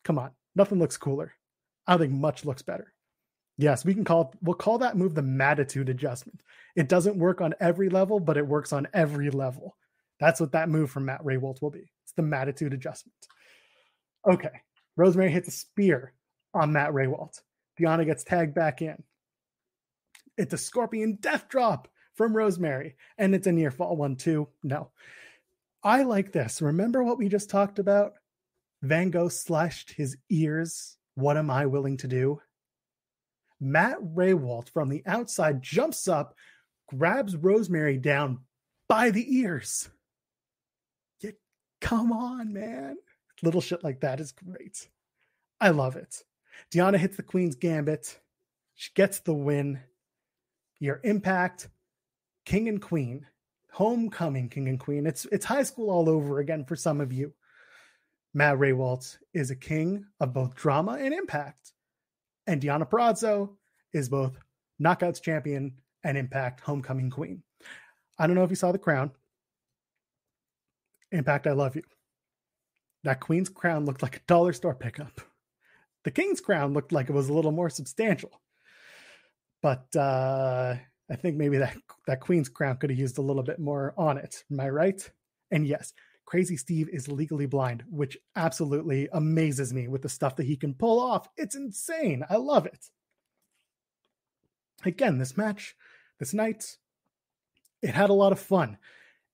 Come 0.04 0.20
on, 0.20 0.32
nothing 0.56 0.80
looks 0.80 0.98
cooler. 0.98 1.34
I 1.88 1.94
don't 1.94 2.10
think 2.10 2.20
much 2.20 2.44
looks 2.44 2.64
better. 2.64 2.92
Yes, 3.58 3.86
we 3.86 3.94
can 3.94 4.04
call 4.04 4.34
we'll 4.42 4.56
call 4.56 4.80
that 4.80 4.98
move 4.98 5.16
the 5.16 5.22
mattitude 5.22 5.88
adjustment. 5.88 6.42
It 6.76 6.90
doesn't 6.90 7.18
work 7.18 7.40
on 7.40 7.54
every 7.62 7.88
level, 7.88 8.20
but 8.20 8.36
it 8.36 8.48
works 8.48 8.74
on 8.74 8.88
every 8.94 9.30
level. 9.30 9.78
That's 10.20 10.42
what 10.42 10.54
that 10.54 10.70
move 10.70 10.90
from 10.90 11.06
Matt 11.06 11.24
Rehwoldt 11.24 11.62
will 11.62 11.72
be. 11.72 11.92
It's 12.04 12.14
the 12.18 12.24
mattitude 12.24 12.74
adjustment. 12.74 13.16
Okay. 14.30 14.62
Rosemary 14.98 15.30
hits 15.30 15.48
a 15.48 15.52
spear 15.52 16.14
on 16.54 16.74
Matt 16.74 16.92
Rehwoldt. 16.92 17.42
Deonna 17.80 18.06
gets 18.06 18.24
tagged 18.24 18.56
back 18.56 18.82
in. 18.82 19.04
It's 20.38 20.54
a 20.54 20.58
scorpion 20.58 21.18
death 21.22 21.48
drop 21.50 21.90
from 22.16 22.36
Rosemary, 22.36 22.96
and 23.18 23.36
it's 23.36 23.48
a 23.48 23.52
near 23.52 23.72
fall 23.72 23.96
one 23.96 24.16
too. 24.16 24.48
No, 24.64 24.90
I 25.86 26.02
like 26.02 26.32
this. 26.32 26.64
Remember 26.64 27.04
what 27.04 27.20
we 27.20 27.30
just 27.30 27.48
talked 27.48 27.78
about? 27.78 28.14
Van 28.82 29.12
Gogh 29.12 29.30
slashed 29.30 29.92
his 29.92 30.18
ears. 30.32 30.98
What 31.14 31.38
am 31.38 31.52
I 31.52 31.68
willing 31.68 31.98
to 31.98 32.08
do? 32.08 32.42
Matt 33.62 34.00
Rehwoldt 34.02 34.70
from 34.70 34.90
the 34.90 35.04
outside 35.06 35.62
jumps 35.62 36.08
up, 36.08 36.34
grabs 36.88 37.38
Rosemary 37.38 37.98
down 37.98 38.40
by 38.90 39.12
the 39.12 39.38
ears. 39.38 39.88
Yeah, 41.22 41.32
come 41.82 42.12
on, 42.12 42.52
man. 42.52 42.98
Little 43.44 43.62
shit 43.62 43.84
like 43.84 44.02
that 44.02 44.20
is 44.20 44.32
great. 44.32 44.90
I 45.62 45.70
love 45.70 45.98
it. 45.98 46.24
Deonna 46.74 46.98
hits 46.98 47.16
the 47.16 47.24
Queen's 47.24 47.56
Gambit. 47.56 48.20
She 48.74 48.90
gets 48.96 49.20
the 49.20 49.36
win. 49.36 49.80
Your 50.80 51.00
impact, 51.04 51.70
King 52.44 52.68
and 52.70 52.82
Queen 52.82 53.28
Homecoming 53.76 54.48
King 54.48 54.70
and 54.70 54.80
Queen. 54.80 55.06
It's 55.06 55.26
it's 55.34 55.44
high 55.44 55.64
school 55.64 55.90
all 55.90 56.08
over 56.08 56.40
again 56.40 56.64
for 56.64 56.78
some 56.78 57.02
of 57.02 57.12
you. 57.12 57.34
Matt 58.34 58.58
Rehwoldt 58.58 59.18
is 59.34 59.52
a 59.52 59.56
king 59.56 60.06
of 60.22 60.32
both 60.32 60.56
drama 60.56 60.94
and 60.94 61.14
impact. 61.14 61.74
And 62.48 62.62
Deonna 62.62 62.90
Purrazzo 62.90 63.50
is 63.92 64.08
both 64.08 64.40
knockouts 64.82 65.22
champion 65.22 65.74
and 66.06 66.18
impact 66.18 66.62
homecoming 66.62 67.10
queen. 67.10 67.44
I 68.18 68.28
don't 68.28 68.38
know 68.38 68.46
if 68.46 68.50
you 68.50 68.56
saw 68.56 68.72
the 68.72 68.78
crown. 68.78 69.12
Impact, 71.12 71.46
I 71.46 71.52
love 71.52 71.76
you. 71.76 71.84
That 73.04 73.20
queen's 73.20 73.50
crown 73.50 73.84
looked 73.84 74.02
like 74.02 74.16
a 74.16 74.26
dollar 74.26 74.54
store 74.54 74.76
pickup. 74.76 75.20
The 76.06 76.12
king's 76.12 76.40
crown 76.40 76.74
looked 76.74 76.94
like 76.94 77.10
it 77.10 77.14
was 77.14 77.28
a 77.28 77.34
little 77.34 77.52
more 77.52 77.70
substantial. 77.70 78.40
But 79.62 79.94
uh 79.98 80.76
I 81.10 81.16
think 81.16 81.38
maybe 81.38 81.58
that 81.58 81.76
that 82.08 82.22
Queen's 82.22 82.50
crown 82.50 82.78
could 82.78 82.90
have 82.90 83.00
used 83.00 83.18
a 83.18 83.22
little 83.22 83.44
bit 83.44 83.60
more 83.60 83.94
on 83.98 84.18
it. 84.18 84.44
Am 84.52 84.60
I 84.60 84.70
right? 84.70 85.12
And 85.52 85.68
yes, 85.68 85.94
Crazy 86.26 86.58
Steve 86.58 86.90
is 86.90 87.08
legally 87.08 87.46
blind, 87.46 87.84
which 87.90 88.18
absolutely 88.36 89.08
amazes 89.14 89.74
me 89.74 89.88
with 89.88 90.02
the 90.02 90.10
stuff 90.10 90.36
that 90.38 90.48
he 90.48 90.56
can 90.56 90.74
pull 90.74 91.00
off. 91.00 91.30
It's 91.38 91.56
insane. 91.56 92.26
I 92.30 92.38
love 92.38 92.66
it. 92.66 92.90
Again, 94.84 95.20
this 95.20 95.38
match, 95.38 95.76
this 96.20 96.34
night, 96.34 96.78
it 97.82 97.94
had 97.94 98.10
a 98.10 98.14
lot 98.14 98.32
of 98.32 98.40
fun. 98.40 98.78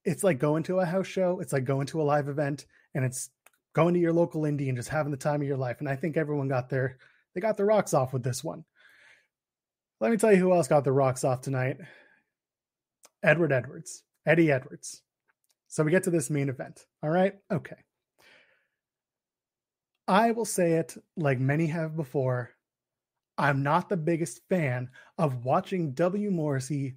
It's 0.03 0.23
like 0.23 0.39
going 0.39 0.63
to 0.63 0.79
a 0.79 0.85
house 0.85 1.07
show, 1.07 1.39
it's 1.39 1.53
like 1.53 1.63
going 1.63 1.87
to 1.87 2.01
a 2.01 2.03
live 2.03 2.27
event, 2.27 2.65
and 2.93 3.05
it's 3.05 3.29
going 3.73 3.93
to 3.93 3.99
your 3.99 4.13
local 4.13 4.41
indie 4.41 4.67
and 4.67 4.77
just 4.77 4.89
having 4.89 5.11
the 5.11 5.17
time 5.17 5.41
of 5.41 5.47
your 5.47 5.57
life. 5.57 5.77
And 5.79 5.87
I 5.87 5.95
think 5.95 6.17
everyone 6.17 6.47
got 6.47 6.69
their 6.69 6.97
they 7.33 7.39
got 7.41 7.55
their 7.55 7.65
rocks 7.65 7.93
off 7.93 8.11
with 8.11 8.23
this 8.23 8.43
one. 8.43 8.65
Let 10.01 10.09
me 10.09 10.17
tell 10.17 10.31
you 10.31 10.39
who 10.39 10.51
else 10.51 10.67
got 10.67 10.83
the 10.83 10.91
rocks 10.91 11.23
off 11.23 11.41
tonight. 11.41 11.77
Edward 13.21 13.51
Edwards, 13.51 14.01
Eddie 14.25 14.51
Edwards. 14.51 15.03
So 15.67 15.83
we 15.83 15.91
get 15.91 16.05
to 16.05 16.09
this 16.09 16.31
main 16.31 16.49
event. 16.49 16.87
All 17.03 17.09
right. 17.11 17.35
Okay. 17.53 17.75
I 20.07 20.31
will 20.31 20.45
say 20.45 20.73
it 20.73 20.97
like 21.15 21.39
many 21.39 21.67
have 21.67 21.95
before. 21.95 22.49
I'm 23.37 23.61
not 23.61 23.89
the 23.89 23.95
biggest 23.95 24.41
fan 24.49 24.89
of 25.19 25.45
watching 25.45 25.93
W. 25.93 26.31
Morrissey 26.31 26.95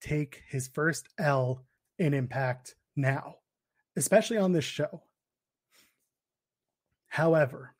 take 0.00 0.42
his 0.48 0.66
first 0.66 1.08
L 1.18 1.64
in 2.00 2.14
Impact 2.14 2.74
now, 2.96 3.36
especially 3.96 4.38
on 4.38 4.50
this 4.50 4.64
show. 4.64 5.04
However, 7.06 7.76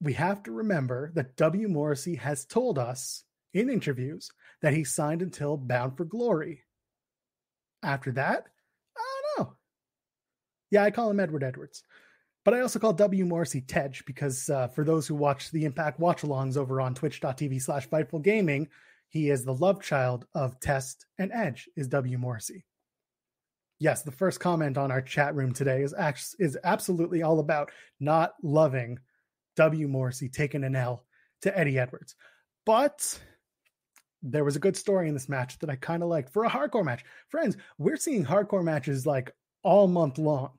we 0.00 0.12
have 0.12 0.44
to 0.44 0.52
remember 0.52 1.10
that 1.14 1.36
W. 1.36 1.66
Morrissey 1.66 2.14
has 2.14 2.44
told 2.44 2.78
us 2.78 3.24
in 3.54 3.70
interviews 3.70 4.30
that 4.62 4.74
he 4.74 4.84
signed 4.84 5.22
until 5.22 5.56
Bound 5.56 5.96
for 5.96 6.04
Glory. 6.04 6.64
After 7.82 8.12
that, 8.12 8.46
I 8.96 9.20
don't 9.36 9.46
know. 9.46 9.52
Yeah, 10.70 10.84
I 10.84 10.90
call 10.90 11.10
him 11.10 11.20
Edward 11.20 11.42
Edwards. 11.42 11.82
But 12.44 12.54
I 12.54 12.60
also 12.60 12.78
call 12.78 12.92
W. 12.94 13.26
Morrissey 13.26 13.60
Tej 13.60 14.02
because 14.06 14.48
uh, 14.48 14.68
for 14.68 14.84
those 14.84 15.06
who 15.06 15.14
watch 15.14 15.50
the 15.50 15.64
Impact 15.64 16.00
watch 16.00 16.22
alongs 16.22 16.56
over 16.56 16.80
on 16.80 16.94
twitch.tv 16.94 17.60
slash 17.60 17.88
Fightful 17.88 18.22
Gaming, 18.22 18.68
he 19.08 19.28
is 19.28 19.44
the 19.44 19.54
love 19.54 19.82
child 19.82 20.26
of 20.34 20.58
Test 20.60 21.06
and 21.18 21.32
Edge, 21.32 21.68
is 21.76 21.88
W. 21.88 22.16
Morrissey. 22.16 22.64
Yes, 23.78 24.02
the 24.02 24.12
first 24.12 24.40
comment 24.40 24.78
on 24.78 24.90
our 24.90 25.02
chat 25.02 25.34
room 25.34 25.52
today 25.52 25.82
is, 25.82 25.94
is 26.38 26.56
absolutely 26.64 27.22
all 27.22 27.40
about 27.40 27.70
not 27.98 28.34
loving 28.42 28.98
W. 29.56 29.88
Morrissey 29.88 30.28
taking 30.28 30.64
an 30.64 30.76
L 30.76 31.04
to 31.42 31.58
Eddie 31.58 31.78
Edwards. 31.78 32.14
But 32.64 33.18
there 34.22 34.44
was 34.44 34.56
a 34.56 34.60
good 34.60 34.76
story 34.76 35.08
in 35.08 35.14
this 35.14 35.28
match 35.28 35.58
that 35.58 35.70
I 35.70 35.76
kind 35.76 36.02
of 36.02 36.08
liked 36.08 36.32
for 36.32 36.44
a 36.44 36.50
hardcore 36.50 36.84
match. 36.84 37.04
Friends, 37.28 37.56
we're 37.78 37.96
seeing 37.96 38.24
hardcore 38.24 38.64
matches 38.64 39.06
like 39.06 39.34
all 39.62 39.88
month 39.88 40.18
long. 40.18 40.50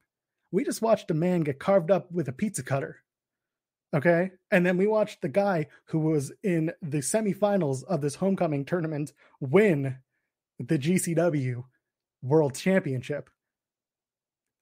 We 0.52 0.64
just 0.64 0.82
watched 0.82 1.12
a 1.12 1.16
man 1.16 1.42
get 1.42 1.60
carved 1.60 1.92
up 1.92 2.12
with 2.12 2.28
a 2.28 2.34
pizza 2.34 2.64
cutter. 2.64 2.98
Okay. 3.94 4.32
And 4.52 4.66
then 4.66 4.78
we 4.78 4.88
watched 4.88 5.22
the 5.22 5.30
guy 5.30 5.68
who 5.86 6.00
was 6.00 6.32
in 6.44 6.72
the 6.82 7.00
semifinals 7.00 7.84
of 7.84 8.02
this 8.02 8.16
homecoming 8.16 8.66
tournament 8.66 9.14
win 9.40 9.98
the 10.60 10.80
GCW 10.80 11.64
World 12.22 12.56
Championship. 12.56 13.30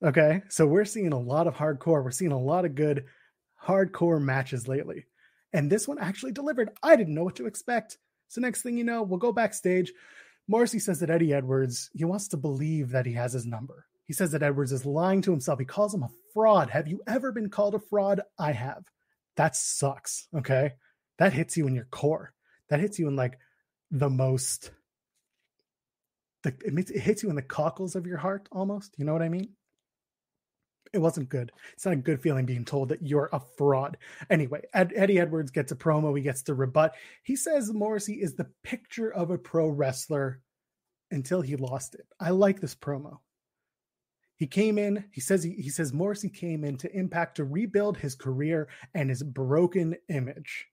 Okay. 0.04 0.42
So 0.50 0.66
we're 0.66 0.86
seeing 0.86 1.14
a 1.14 1.20
lot 1.20 1.48
of 1.48 1.56
hardcore. 1.56 2.04
We're 2.04 2.12
seeing 2.12 2.32
a 2.32 2.40
lot 2.40 2.66
of 2.66 2.76
good 2.76 3.06
hardcore 3.64 4.22
matches 4.22 4.68
lately. 4.68 5.06
And 5.54 5.70
this 5.70 5.88
one 5.88 6.00
actually 6.00 6.32
delivered. 6.32 6.72
I 6.82 6.96
didn't 6.96 7.16
know 7.16 7.24
what 7.24 7.36
to 7.38 7.48
expect. 7.48 7.98
So 8.30 8.42
next 8.42 8.62
thing 8.62 8.78
you 8.78 8.84
know, 8.84 9.04
we'll 9.04 9.20
go 9.20 9.34
backstage. 9.34 9.92
Morrissey 10.48 10.80
says 10.80 11.00
that 11.00 11.10
Eddie 11.10 11.34
Edwards, 11.34 11.90
he 11.94 12.06
wants 12.06 12.30
to 12.30 12.38
believe 12.38 12.92
that 12.92 13.06
he 13.06 13.14
has 13.14 13.34
his 13.34 13.46
number. 13.46 13.86
He 14.06 14.14
says 14.14 14.32
that 14.32 14.42
Edwards 14.42 14.72
is 14.72 14.86
lying 14.86 15.22
to 15.24 15.32
himself. 15.32 15.60
He 15.60 15.66
calls 15.66 15.94
him 15.94 16.04
a 16.04 16.10
fraud. 16.34 16.70
Have 16.72 16.88
you 16.88 17.02
ever 17.06 17.32
been 17.32 17.50
called 17.50 17.76
a 17.76 17.80
fraud? 17.80 18.22
I 18.40 18.54
have. 18.54 18.84
That 19.36 19.56
sucks. 19.56 20.28
Okay. 20.36 20.74
That 21.18 21.34
hits 21.34 21.58
you 21.58 21.68
in 21.68 21.76
your 21.76 21.88
core. 21.92 22.34
That 22.70 22.80
hits 22.80 22.98
you 22.98 23.08
in 23.08 23.16
like 23.16 23.38
the 23.92 24.10
most, 24.10 24.72
the, 26.44 26.54
it 26.66 27.00
hits 27.00 27.22
you 27.22 27.30
in 27.30 27.36
the 27.36 27.42
cockles 27.42 27.96
of 27.96 28.08
your 28.08 28.18
heart 28.18 28.48
almost. 28.52 28.96
You 28.98 29.06
know 29.06 29.14
what 29.14 29.22
I 29.22 29.30
mean? 29.30 29.50
It 30.94 31.00
wasn't 31.00 31.30
good. 31.30 31.52
It's 31.74 31.86
not 31.86 31.94
a 31.94 31.98
good 31.98 32.22
feeling 32.22 32.46
being 32.46 32.66
told 32.66 32.90
that 32.90 33.06
you're 33.06 33.30
a 33.32 33.42
fraud. 33.58 33.98
Anyway, 34.30 34.62
Ed, 34.74 34.92
Eddie 34.96 35.20
Edwards 35.20 35.52
gets 35.52 35.72
a 35.72 35.76
promo. 35.76 36.16
He 36.16 36.24
gets 36.24 36.42
to 36.44 36.56
rebut. 36.56 36.96
He 37.24 37.36
says 37.36 37.74
Morrissey 37.74 38.16
is 38.22 38.36
the 38.36 38.50
picture 38.64 39.14
of 39.14 39.30
a 39.30 39.38
pro 39.38 39.68
wrestler 39.68 40.42
until 41.12 41.42
he 41.42 41.56
lost 41.56 41.96
it. 41.96 42.08
I 42.20 42.32
like 42.32 42.60
this 42.60 42.76
promo. 42.76 43.20
He 44.36 44.48
came 44.48 44.78
in. 44.78 45.04
He 45.12 45.22
says 45.22 45.44
he, 45.44 45.52
he 45.52 45.70
says 45.70 45.94
Morrissey 45.94 46.30
came 46.30 46.64
in 46.64 46.78
to 46.78 46.96
Impact 46.96 47.36
to 47.36 47.44
rebuild 47.44 47.98
his 47.98 48.16
career 48.16 48.70
and 48.94 49.10
his 49.10 49.22
broken 49.22 49.96
image. 50.08 50.68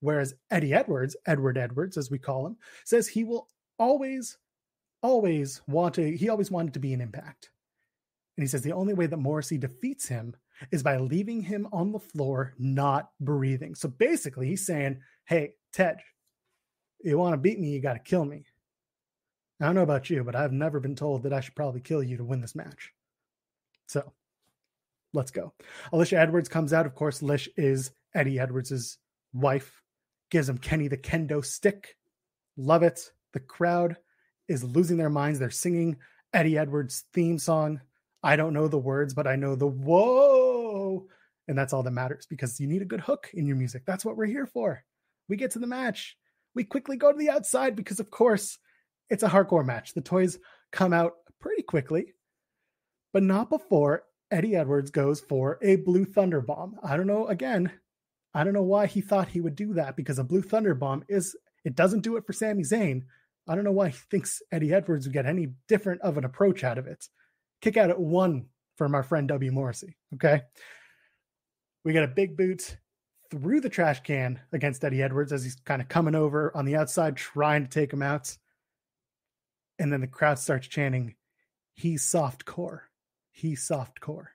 Whereas 0.00 0.34
Eddie 0.50 0.74
Edwards, 0.74 1.16
Edward 1.26 1.58
Edwards, 1.58 1.96
as 1.96 2.10
we 2.10 2.18
call 2.18 2.46
him, 2.46 2.56
says 2.84 3.08
he 3.08 3.24
will 3.24 3.48
always, 3.78 4.38
always 5.02 5.60
want 5.66 5.94
to. 5.94 6.16
He 6.16 6.28
always 6.28 6.50
wanted 6.50 6.74
to 6.74 6.80
be 6.80 6.92
an 6.92 7.00
Impact 7.00 7.50
and 8.36 8.42
he 8.42 8.46
says 8.46 8.62
the 8.62 8.72
only 8.72 8.94
way 8.94 9.06
that 9.06 9.16
Morrissey 9.16 9.58
defeats 9.58 10.08
him 10.08 10.34
is 10.70 10.82
by 10.82 10.96
leaving 10.96 11.42
him 11.42 11.68
on 11.72 11.92
the 11.92 11.98
floor, 11.98 12.54
not 12.58 13.10
breathing. 13.20 13.74
So 13.74 13.88
basically, 13.88 14.48
he's 14.48 14.66
saying, 14.66 15.00
Hey, 15.24 15.54
Ted, 15.72 15.98
you 17.02 17.18
want 17.18 17.34
to 17.34 17.38
beat 17.38 17.58
me, 17.58 17.70
you 17.70 17.80
got 17.80 17.94
to 17.94 17.98
kill 17.98 18.24
me. 18.24 18.46
I 19.60 19.66
don't 19.66 19.74
know 19.74 19.82
about 19.82 20.10
you, 20.10 20.24
but 20.24 20.34
I've 20.34 20.52
never 20.52 20.80
been 20.80 20.96
told 20.96 21.22
that 21.22 21.32
I 21.32 21.40
should 21.40 21.54
probably 21.54 21.80
kill 21.80 22.02
you 22.02 22.16
to 22.16 22.24
win 22.24 22.40
this 22.40 22.56
match. 22.56 22.92
So 23.86 24.12
Let's 25.14 25.30
go. 25.30 25.52
Alicia 25.92 26.18
Edwards 26.18 26.48
comes 26.48 26.72
out. 26.72 26.86
Of 26.86 26.96
course, 26.96 27.22
Lish 27.22 27.48
is 27.56 27.92
Eddie 28.14 28.40
Edwards' 28.40 28.98
wife. 29.32 29.80
Gives 30.30 30.48
him 30.48 30.58
Kenny 30.58 30.88
the 30.88 30.96
kendo 30.96 31.44
stick. 31.44 31.96
Love 32.56 32.82
it. 32.82 33.12
The 33.32 33.40
crowd 33.40 33.96
is 34.48 34.64
losing 34.64 34.96
their 34.96 35.10
minds. 35.10 35.38
They're 35.38 35.50
singing 35.50 35.98
Eddie 36.32 36.58
Edwards' 36.58 37.04
theme 37.12 37.38
song. 37.38 37.80
I 38.24 38.36
don't 38.36 38.54
know 38.54 38.68
the 38.68 38.78
words, 38.78 39.12
but 39.12 39.26
I 39.26 39.36
know 39.36 39.54
the 39.54 39.66
whoa. 39.66 41.06
And 41.46 41.58
that's 41.58 41.74
all 41.74 41.82
that 41.82 41.90
matters 41.90 42.26
because 42.26 42.58
you 42.58 42.66
need 42.66 42.80
a 42.80 42.86
good 42.86 43.00
hook 43.00 43.30
in 43.34 43.46
your 43.46 43.56
music. 43.56 43.82
That's 43.84 44.02
what 44.02 44.16
we're 44.16 44.24
here 44.24 44.46
for. 44.46 44.82
We 45.28 45.36
get 45.36 45.50
to 45.52 45.58
the 45.58 45.66
match. 45.66 46.16
We 46.54 46.64
quickly 46.64 46.96
go 46.96 47.12
to 47.12 47.18
the 47.18 47.28
outside 47.28 47.76
because, 47.76 48.00
of 48.00 48.10
course, 48.10 48.58
it's 49.10 49.22
a 49.22 49.28
hardcore 49.28 49.66
match. 49.66 49.92
The 49.92 50.00
toys 50.00 50.38
come 50.72 50.94
out 50.94 51.12
pretty 51.38 51.62
quickly, 51.62 52.14
but 53.12 53.22
not 53.22 53.50
before 53.50 54.04
Eddie 54.30 54.56
Edwards 54.56 54.90
goes 54.90 55.20
for 55.20 55.58
a 55.60 55.76
Blue 55.76 56.06
Thunder 56.06 56.40
Bomb. 56.40 56.78
I 56.82 56.96
don't 56.96 57.06
know, 57.06 57.26
again, 57.26 57.70
I 58.32 58.42
don't 58.42 58.54
know 58.54 58.62
why 58.62 58.86
he 58.86 59.02
thought 59.02 59.28
he 59.28 59.42
would 59.42 59.54
do 59.54 59.74
that 59.74 59.96
because 59.96 60.18
a 60.18 60.24
Blue 60.24 60.40
Thunder 60.40 60.74
Bomb 60.74 61.04
is, 61.08 61.36
it 61.62 61.76
doesn't 61.76 62.00
do 62.00 62.16
it 62.16 62.24
for 62.26 62.32
Sami 62.32 62.62
Zayn. 62.62 63.02
I 63.46 63.54
don't 63.54 63.64
know 63.64 63.72
why 63.72 63.88
he 63.88 63.98
thinks 64.10 64.40
Eddie 64.50 64.72
Edwards 64.72 65.06
would 65.06 65.12
get 65.12 65.26
any 65.26 65.48
different 65.68 66.00
of 66.00 66.16
an 66.16 66.24
approach 66.24 66.64
out 66.64 66.78
of 66.78 66.86
it. 66.86 67.06
Kick 67.64 67.78
out 67.78 67.88
at 67.88 67.98
one 67.98 68.44
from 68.76 68.94
our 68.94 69.02
friend 69.02 69.26
W. 69.28 69.50
Morrissey. 69.50 69.96
Okay. 70.12 70.42
We 71.82 71.94
got 71.94 72.04
a 72.04 72.08
big 72.08 72.36
boot 72.36 72.76
through 73.30 73.62
the 73.62 73.70
trash 73.70 74.02
can 74.02 74.38
against 74.52 74.84
Eddie 74.84 75.02
Edwards 75.02 75.32
as 75.32 75.42
he's 75.42 75.56
kind 75.64 75.80
of 75.80 75.88
coming 75.88 76.14
over 76.14 76.54
on 76.54 76.66
the 76.66 76.76
outside, 76.76 77.16
trying 77.16 77.62
to 77.62 77.70
take 77.70 77.90
him 77.90 78.02
out. 78.02 78.36
And 79.78 79.90
then 79.90 80.02
the 80.02 80.06
crowd 80.06 80.38
starts 80.38 80.68
chanting, 80.68 81.14
He's 81.72 82.04
soft 82.04 82.44
core. 82.44 82.90
He's 83.32 83.64
soft 83.66 83.98
core. 83.98 84.32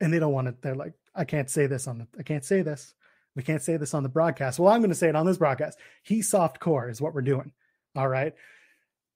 And 0.00 0.10
they 0.10 0.18
don't 0.18 0.32
want 0.32 0.48
it. 0.48 0.62
They're 0.62 0.74
like, 0.74 0.94
I 1.14 1.26
can't 1.26 1.50
say 1.50 1.66
this 1.66 1.86
on 1.86 1.98
the, 1.98 2.06
I 2.18 2.22
can't 2.22 2.46
say 2.46 2.62
this. 2.62 2.94
We 3.36 3.42
can't 3.42 3.60
say 3.60 3.76
this 3.76 3.92
on 3.92 4.04
the 4.04 4.08
broadcast. 4.08 4.58
Well, 4.58 4.72
I'm 4.72 4.80
going 4.80 4.88
to 4.88 4.94
say 4.94 5.10
it 5.10 5.16
on 5.16 5.26
this 5.26 5.36
broadcast. 5.36 5.78
He's 6.02 6.30
soft 6.30 6.60
core 6.60 6.88
is 6.88 7.02
what 7.02 7.12
we're 7.12 7.20
doing. 7.20 7.52
All 7.94 8.08
right. 8.08 8.32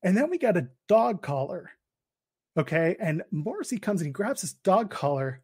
And 0.02 0.14
then 0.14 0.28
we 0.28 0.36
got 0.36 0.58
a 0.58 0.68
dog 0.86 1.22
collar. 1.22 1.70
Okay. 2.58 2.96
And 3.00 3.22
Morrissey 3.30 3.78
comes 3.78 4.00
and 4.00 4.08
he 4.08 4.12
grabs 4.12 4.42
this 4.42 4.52
dog 4.52 4.90
collar 4.90 5.40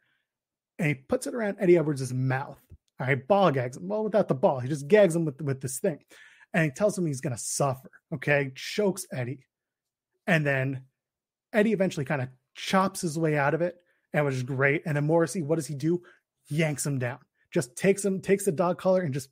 and 0.79 0.89
he 0.89 0.95
puts 0.95 1.27
it 1.27 1.35
around 1.35 1.57
Eddie 1.61 1.79
Edwards' 1.79 2.13
mouth. 2.13 2.59
All 3.01 3.07
right. 3.07 3.27
Ball 3.27 3.53
gags 3.53 3.77
him. 3.77 3.89
Well, 3.89 4.05
without 4.05 4.29
the 4.29 4.35
ball, 4.35 4.61
he 4.61 4.69
just 4.69 4.89
gags 4.89 5.15
him 5.15 5.25
with, 5.25 5.41
with 5.41 5.61
this 5.61 5.79
thing. 5.79 6.01
And 6.53 6.65
he 6.65 6.71
tells 6.71 6.97
him 6.97 7.07
he's 7.07 7.21
going 7.21 7.35
to 7.35 7.43
suffer. 7.43 7.91
Okay. 8.13 8.53
Chokes 8.55 9.07
Eddie. 9.13 9.47
And 10.27 10.45
then 10.45 10.83
Eddie 11.53 11.73
eventually 11.73 12.05
kind 12.05 12.23
of 12.23 12.29
chops 12.55 13.03
his 13.03 13.19
way 13.19 13.39
out 13.39 13.55
of 13.55 13.63
it. 13.63 13.77
And 14.13 14.25
which 14.25 14.35
is 14.35 14.43
great. 14.43 14.83
And 14.87 14.97
then 14.97 15.07
Morrissey, 15.07 15.43
what 15.43 15.57
does 15.57 15.67
he 15.67 15.75
do? 15.75 16.03
Yanks 16.49 16.87
him 16.87 16.99
down. 16.99 17.19
Just 17.53 17.77
takes 17.77 18.05
him, 18.05 18.21
takes 18.21 18.45
the 18.45 18.53
dog 18.53 18.79
collar 18.79 19.01
and 19.01 19.15
just 19.15 19.31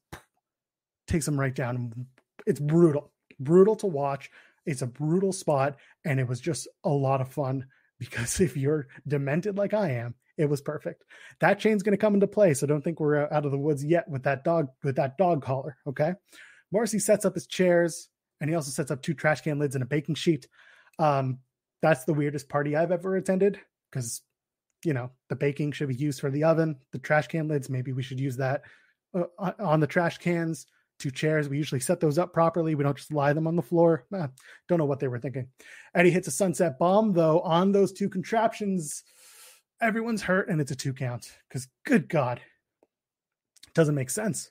takes 1.07 1.27
him 1.27 1.39
right 1.39 1.55
down. 1.55 2.07
It's 2.47 2.61
brutal 2.61 3.13
brutal 3.43 3.77
to 3.77 3.87
watch. 3.87 4.31
It's 4.67 4.83
a 4.83 4.87
brutal 4.87 5.33
spot, 5.33 5.77
and 6.05 6.21
it 6.21 6.29
was 6.29 6.41
just 6.41 6.69
a 6.85 6.91
lot 6.91 7.21
of 7.21 7.33
fun 7.33 7.67
because 7.99 8.41
if 8.41 8.57
you're 8.57 8.89
demented 9.07 9.57
like 9.57 9.75
I 9.75 9.91
am, 9.93 10.15
it 10.37 10.47
was 10.47 10.61
perfect. 10.61 11.05
That 11.41 11.59
chain's 11.59 11.83
going 11.83 11.97
to 11.97 12.01
come 12.01 12.15
into 12.15 12.27
play, 12.27 12.55
so 12.55 12.67
don't 12.67 12.83
think 12.83 13.01
we're 13.01 13.33
out 13.33 13.45
of 13.45 13.53
the 13.53 13.59
woods 13.59 13.85
yet 13.85 14.09
with 14.09 14.23
that 14.25 14.45
dog 14.45 14.69
with 14.83 14.97
that 14.97 15.19
dog 15.19 15.43
collar. 15.43 15.77
Okay, 15.87 16.15
Morrissey 16.71 16.99
sets 16.99 17.25
up 17.25 17.35
his 17.35 17.47
chairs, 17.47 18.09
and 18.41 18.49
he 18.49 18.57
also 18.57 18.71
sets 18.71 18.91
up 18.91 19.03
two 19.03 19.15
trash 19.15 19.43
can 19.43 19.59
lids 19.59 19.75
and 19.75 19.83
a 19.83 19.87
baking 19.87 20.15
sheet. 20.15 20.49
Um, 20.99 21.39
that's 21.81 22.05
the 22.05 22.15
weirdest 22.15 22.49
party 22.49 22.77
I've 22.77 22.93
ever 22.93 23.17
attended 23.17 23.61
because 23.91 24.23
you 24.85 24.95
know 24.95 25.11
the 25.29 25.37
baking 25.37 25.73
should 25.73 25.89
be 25.89 25.95
used 25.95 26.21
for 26.21 26.31
the 26.31 26.45
oven. 26.45 26.77
The 26.93 26.99
trash 26.99 27.29
can 27.29 27.49
lids, 27.49 27.69
maybe 27.69 27.93
we 27.93 28.03
should 28.03 28.21
use 28.21 28.37
that 28.39 28.63
uh, 29.15 29.53
on 29.59 29.81
the 29.81 29.87
trash 29.87 30.19
cans 30.19 30.67
two 31.03 31.11
chairs. 31.11 31.49
We 31.49 31.59
usually 31.59 31.81
set 31.81 32.01
those 32.01 32.19
up 32.19 32.33
properly. 32.33 32.75
We 32.75 32.85
don't 32.85 32.97
just 32.97 33.13
lie 33.13 33.33
them 33.33 33.47
on 33.47 33.57
the 33.57 33.63
floor. 33.63 34.07
Eh, 34.15 34.27
don't 34.69 34.79
know 34.79 34.85
what 34.85 35.01
they 35.01 35.09
were 35.09 35.19
thinking. 35.19 35.49
Eddie 35.95 36.11
hits 36.11 36.29
a 36.29 36.33
sunset 36.33 36.79
bomb, 36.79 37.13
though, 37.13 37.41
on 37.41 37.73
those 37.73 37.93
two 37.93 38.09
contraptions. 38.09 39.03
Everyone's 39.81 40.23
hurt, 40.23 40.49
and 40.49 40.61
it's 40.61 40.71
a 40.71 40.77
two 40.77 40.93
count 40.93 41.33
because, 41.49 41.67
good 41.85 42.09
God, 42.09 42.41
it 43.67 43.75
doesn't 43.75 43.97
make 43.97 44.11
sense. 44.11 44.51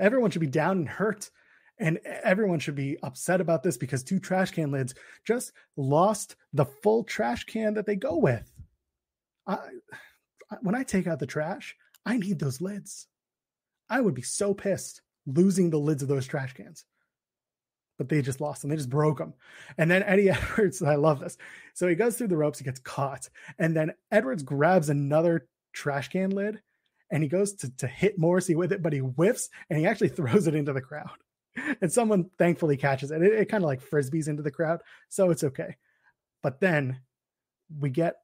Everyone 0.00 0.30
should 0.30 0.40
be 0.40 0.46
down 0.46 0.78
and 0.78 0.88
hurt, 0.88 1.30
and 1.78 1.98
everyone 2.04 2.58
should 2.58 2.74
be 2.74 2.96
upset 3.02 3.40
about 3.40 3.62
this 3.62 3.76
because 3.76 4.02
two 4.02 4.18
trash 4.18 4.50
can 4.52 4.70
lids 4.70 4.94
just 5.26 5.52
lost 5.76 6.36
the 6.54 6.64
full 6.64 7.04
trash 7.04 7.44
can 7.44 7.74
that 7.74 7.84
they 7.84 7.96
go 7.96 8.16
with. 8.16 8.50
I, 9.46 9.58
when 10.62 10.74
I 10.74 10.82
take 10.82 11.06
out 11.06 11.18
the 11.18 11.26
trash, 11.26 11.76
I 12.06 12.16
need 12.16 12.38
those 12.38 12.62
lids. 12.62 13.06
I 13.90 14.00
would 14.00 14.14
be 14.14 14.22
so 14.22 14.54
pissed 14.54 15.02
losing 15.26 15.70
the 15.70 15.78
lids 15.78 16.02
of 16.02 16.08
those 16.08 16.26
trash 16.26 16.52
cans. 16.54 16.84
But 17.96 18.08
they 18.08 18.22
just 18.22 18.40
lost 18.40 18.62
them. 18.62 18.70
They 18.70 18.76
just 18.76 18.90
broke 18.90 19.18
them. 19.18 19.34
And 19.78 19.90
then 19.90 20.02
Eddie 20.02 20.30
Edwards, 20.30 20.82
I 20.82 20.96
love 20.96 21.20
this. 21.20 21.38
So 21.74 21.86
he 21.86 21.94
goes 21.94 22.16
through 22.16 22.28
the 22.28 22.36
ropes, 22.36 22.58
he 22.58 22.64
gets 22.64 22.80
caught. 22.80 23.28
And 23.58 23.76
then 23.76 23.94
Edwards 24.10 24.42
grabs 24.42 24.88
another 24.88 25.46
trash 25.72 26.08
can 26.08 26.30
lid 26.30 26.60
and 27.10 27.22
he 27.22 27.28
goes 27.28 27.54
to, 27.54 27.70
to 27.76 27.86
hit 27.86 28.18
Morrissey 28.18 28.56
with 28.56 28.72
it, 28.72 28.82
but 28.82 28.92
he 28.92 28.98
whiffs 28.98 29.48
and 29.70 29.78
he 29.78 29.86
actually 29.86 30.08
throws 30.10 30.46
it 30.46 30.54
into 30.54 30.72
the 30.72 30.80
crowd. 30.80 31.10
And 31.80 31.92
someone 31.92 32.30
thankfully 32.36 32.76
catches 32.76 33.12
it. 33.12 33.22
It, 33.22 33.32
it 33.32 33.48
kind 33.48 33.62
of 33.62 33.68
like 33.68 33.80
frisbees 33.80 34.26
into 34.26 34.42
the 34.42 34.50
crowd. 34.50 34.80
So 35.08 35.30
it's 35.30 35.44
okay. 35.44 35.76
But 36.42 36.60
then 36.60 37.00
we 37.78 37.90
get 37.90 38.16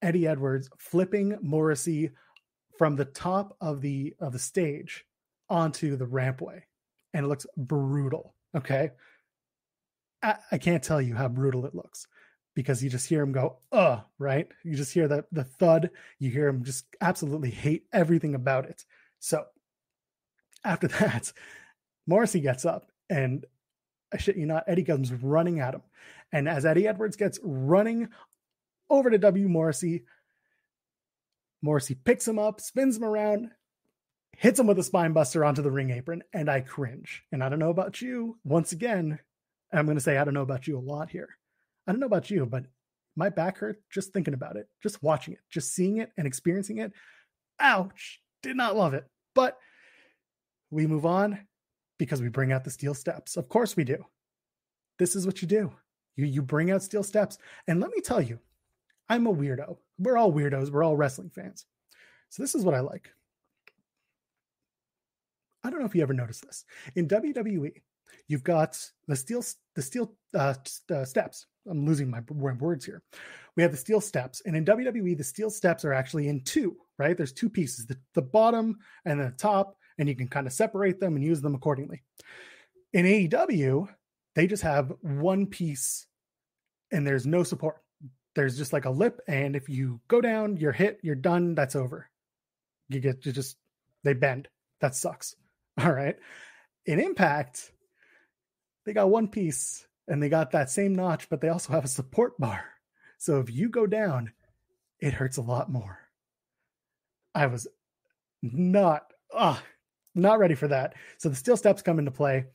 Eddie 0.00 0.28
Edwards 0.28 0.70
flipping 0.78 1.36
Morrissey 1.42 2.10
from 2.78 2.94
the 2.94 3.04
top 3.04 3.56
of 3.60 3.80
the 3.80 4.14
of 4.20 4.32
the 4.32 4.38
stage 4.38 5.04
onto 5.50 5.96
the 5.96 6.06
rampway 6.06 6.62
and 7.14 7.24
it 7.24 7.28
looks 7.28 7.46
brutal. 7.56 8.34
Okay. 8.56 8.90
I, 10.22 10.36
I, 10.50 10.58
can't 10.58 10.82
tell 10.82 11.00
you 11.00 11.14
how 11.14 11.28
brutal 11.28 11.64
it 11.64 11.74
looks 11.74 12.06
because 12.54 12.82
you 12.82 12.90
just 12.90 13.08
hear 13.08 13.22
him 13.22 13.32
go, 13.32 13.58
uh, 13.70 14.00
right? 14.18 14.48
You 14.64 14.74
just 14.74 14.92
hear 14.92 15.06
the, 15.06 15.24
the 15.30 15.44
thud. 15.44 15.90
You 16.18 16.30
hear 16.30 16.48
him 16.48 16.64
just 16.64 16.86
absolutely 17.00 17.50
hate 17.50 17.84
everything 17.92 18.34
about 18.34 18.64
it. 18.64 18.84
So 19.20 19.44
after 20.64 20.88
that, 21.00 21.32
Morrissey 22.06 22.40
gets 22.40 22.64
up 22.64 22.90
and 23.08 23.46
I 24.12 24.16
shit 24.16 24.36
you 24.36 24.46
not, 24.46 24.64
Eddie 24.66 24.84
comes 24.84 25.12
running 25.12 25.60
at 25.60 25.74
him. 25.74 25.82
And 26.32 26.48
as 26.48 26.66
Eddie 26.66 26.88
Edwards 26.88 27.16
gets 27.16 27.38
running 27.42 28.08
over 28.90 29.10
to 29.10 29.18
W. 29.18 29.48
Morrissey, 29.48 30.04
Morrissey 31.62 31.94
picks 31.94 32.26
him 32.26 32.38
up, 32.38 32.60
spins 32.60 32.96
him 32.96 33.04
around, 33.04 33.50
hits 34.38 34.60
him 34.60 34.68
with 34.68 34.78
a 34.78 34.84
spine 34.84 35.12
buster 35.12 35.44
onto 35.44 35.62
the 35.62 35.70
ring 35.70 35.90
apron, 35.90 36.22
and 36.32 36.48
I 36.48 36.60
cringe. 36.60 37.24
And 37.32 37.42
I 37.42 37.48
don't 37.48 37.58
know 37.58 37.70
about 37.70 38.00
you. 38.00 38.38
Once 38.44 38.70
again, 38.70 39.18
I'm 39.72 39.84
going 39.84 39.96
to 39.96 40.02
say 40.02 40.16
I 40.16 40.24
don't 40.24 40.32
know 40.32 40.42
about 40.42 40.68
you 40.68 40.78
a 40.78 40.80
lot 40.80 41.10
here. 41.10 41.28
I 41.86 41.92
don't 41.92 42.00
know 42.00 42.06
about 42.06 42.30
you, 42.30 42.46
but 42.46 42.64
my 43.16 43.30
back 43.30 43.58
hurt 43.58 43.82
just 43.90 44.12
thinking 44.12 44.34
about 44.34 44.54
it, 44.54 44.68
just 44.80 45.02
watching 45.02 45.34
it, 45.34 45.40
just 45.50 45.74
seeing 45.74 45.96
it 45.96 46.12
and 46.16 46.24
experiencing 46.24 46.78
it. 46.78 46.92
Ouch. 47.58 48.20
Did 48.44 48.56
not 48.56 48.76
love 48.76 48.94
it. 48.94 49.04
But 49.34 49.58
we 50.70 50.86
move 50.86 51.04
on 51.04 51.40
because 51.98 52.22
we 52.22 52.28
bring 52.28 52.52
out 52.52 52.62
the 52.62 52.70
steel 52.70 52.94
steps. 52.94 53.36
Of 53.36 53.48
course 53.48 53.76
we 53.76 53.82
do. 53.82 54.04
This 55.00 55.16
is 55.16 55.26
what 55.26 55.42
you 55.42 55.48
do. 55.48 55.72
You 56.14 56.26
you 56.26 56.42
bring 56.42 56.70
out 56.70 56.84
steel 56.84 57.02
steps. 57.02 57.38
And 57.66 57.80
let 57.80 57.90
me 57.90 58.00
tell 58.00 58.22
you, 58.22 58.38
I'm 59.08 59.26
a 59.26 59.34
weirdo. 59.34 59.78
We're 59.98 60.16
all 60.16 60.32
weirdos. 60.32 60.70
We're 60.70 60.84
all 60.84 60.96
wrestling 60.96 61.30
fans. 61.30 61.66
So 62.28 62.42
this 62.42 62.54
is 62.54 62.64
what 62.64 62.74
I 62.74 62.80
like. 62.80 63.10
I 65.68 65.70
don't 65.70 65.80
know 65.80 65.86
if 65.86 65.94
you 65.94 66.00
ever 66.00 66.14
noticed 66.14 66.46
this. 66.46 66.64
In 66.96 67.06
WWE, 67.08 67.70
you've 68.26 68.42
got 68.42 68.78
the 69.06 69.14
steel 69.14 69.44
the 69.74 69.82
steel 69.82 70.14
uh, 70.34 70.54
uh, 70.90 71.04
steps. 71.04 71.44
I'm 71.68 71.84
losing 71.84 72.10
my 72.10 72.20
words 72.30 72.86
here. 72.86 73.02
We 73.54 73.62
have 73.62 73.72
the 73.72 73.76
steel 73.76 74.00
steps, 74.00 74.40
and 74.46 74.56
in 74.56 74.64
WWE, 74.64 75.18
the 75.18 75.24
steel 75.24 75.50
steps 75.50 75.84
are 75.84 75.92
actually 75.92 76.28
in 76.28 76.42
two. 76.44 76.74
Right? 76.98 77.14
There's 77.14 77.34
two 77.34 77.50
pieces: 77.50 77.84
the, 77.84 77.98
the 78.14 78.22
bottom 78.22 78.78
and 79.04 79.20
the 79.20 79.30
top, 79.32 79.76
and 79.98 80.08
you 80.08 80.16
can 80.16 80.26
kind 80.26 80.46
of 80.46 80.54
separate 80.54 81.00
them 81.00 81.16
and 81.16 81.24
use 81.24 81.42
them 81.42 81.54
accordingly. 81.54 82.02
In 82.94 83.04
AEW, 83.04 83.88
they 84.34 84.46
just 84.46 84.62
have 84.62 84.90
one 85.02 85.44
piece, 85.44 86.06
and 86.90 87.06
there's 87.06 87.26
no 87.26 87.42
support. 87.42 87.76
There's 88.34 88.56
just 88.56 88.72
like 88.72 88.86
a 88.86 88.90
lip, 88.90 89.20
and 89.28 89.54
if 89.54 89.68
you 89.68 90.00
go 90.08 90.22
down, 90.22 90.56
you're 90.56 90.72
hit, 90.72 90.98
you're 91.02 91.14
done. 91.14 91.54
That's 91.54 91.76
over. 91.76 92.08
You 92.88 93.00
get 93.00 93.26
you 93.26 93.32
just 93.32 93.58
they 94.02 94.14
bend. 94.14 94.48
That 94.80 94.94
sucks. 94.94 95.36
All 95.84 95.92
right. 95.92 96.16
In 96.86 97.00
Impact, 97.00 97.70
they 98.84 98.92
got 98.92 99.10
one 99.10 99.28
piece 99.28 99.86
and 100.08 100.22
they 100.22 100.28
got 100.28 100.52
that 100.52 100.70
same 100.70 100.94
notch, 100.94 101.28
but 101.28 101.40
they 101.40 101.48
also 101.48 101.72
have 101.72 101.84
a 101.84 101.88
support 101.88 102.38
bar. 102.38 102.64
So 103.18 103.40
if 103.40 103.50
you 103.50 103.68
go 103.68 103.86
down, 103.86 104.32
it 105.00 105.14
hurts 105.14 105.36
a 105.36 105.42
lot 105.42 105.70
more. 105.70 105.98
I 107.34 107.46
was 107.46 107.68
not 108.42 109.12
ah 109.32 109.62
not 110.14 110.38
ready 110.38 110.54
for 110.54 110.68
that. 110.68 110.94
So 111.18 111.28
the 111.28 111.36
steel 111.36 111.56
steps 111.56 111.82
come 111.82 111.98
into 111.98 112.10
play. 112.10 112.46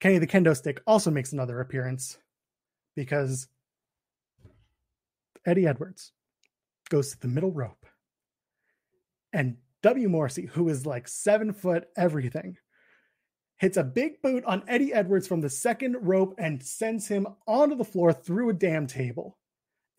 Kenny 0.00 0.18
the 0.18 0.26
kendo 0.26 0.56
stick 0.56 0.80
also 0.86 1.10
makes 1.10 1.32
another 1.32 1.60
appearance 1.60 2.18
because 2.96 3.46
Eddie 5.44 5.66
Edwards 5.66 6.12
goes 6.88 7.12
to 7.12 7.20
the 7.20 7.28
middle 7.28 7.52
rope 7.52 7.86
And 9.32 9.58
W. 9.86 10.08
Morrissey, 10.08 10.46
who 10.46 10.68
is 10.68 10.84
like 10.84 11.06
seven 11.06 11.52
foot 11.52 11.86
everything, 11.96 12.56
hits 13.58 13.76
a 13.76 13.84
big 13.84 14.20
boot 14.20 14.44
on 14.44 14.64
Eddie 14.66 14.92
Edwards 14.92 15.28
from 15.28 15.40
the 15.40 15.48
second 15.48 15.96
rope 16.00 16.34
and 16.38 16.60
sends 16.60 17.06
him 17.06 17.28
onto 17.46 17.76
the 17.76 17.84
floor 17.84 18.12
through 18.12 18.48
a 18.48 18.52
damn 18.52 18.88
table. 18.88 19.38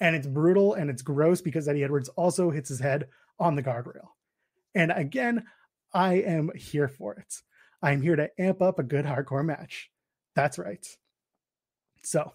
And 0.02 0.14
it's 0.14 0.28
brutal 0.28 0.74
and 0.74 0.90
it's 0.90 1.02
gross 1.02 1.40
because 1.40 1.70
Eddie 1.70 1.86
Edwards 1.86 2.10
also 2.10 2.52
hits 2.52 2.68
his 2.68 2.82
head 2.82 3.08
on 3.40 3.56
the 3.56 3.64
guardrail. 3.64 4.10
And 4.76 4.92
again, 4.92 5.46
I 5.94 6.16
am 6.16 6.52
here 6.54 6.90
for 6.90 7.14
it. 7.14 7.36
I'm 7.82 8.02
here 8.02 8.18
to 8.18 8.30
amp 8.38 8.62
up 8.62 8.80
a 8.80 8.84
good 8.84 9.06
hardcore 9.06 9.46
match. 9.46 9.90
That's 10.36 10.60
right. 10.60 10.86
So, 12.04 12.34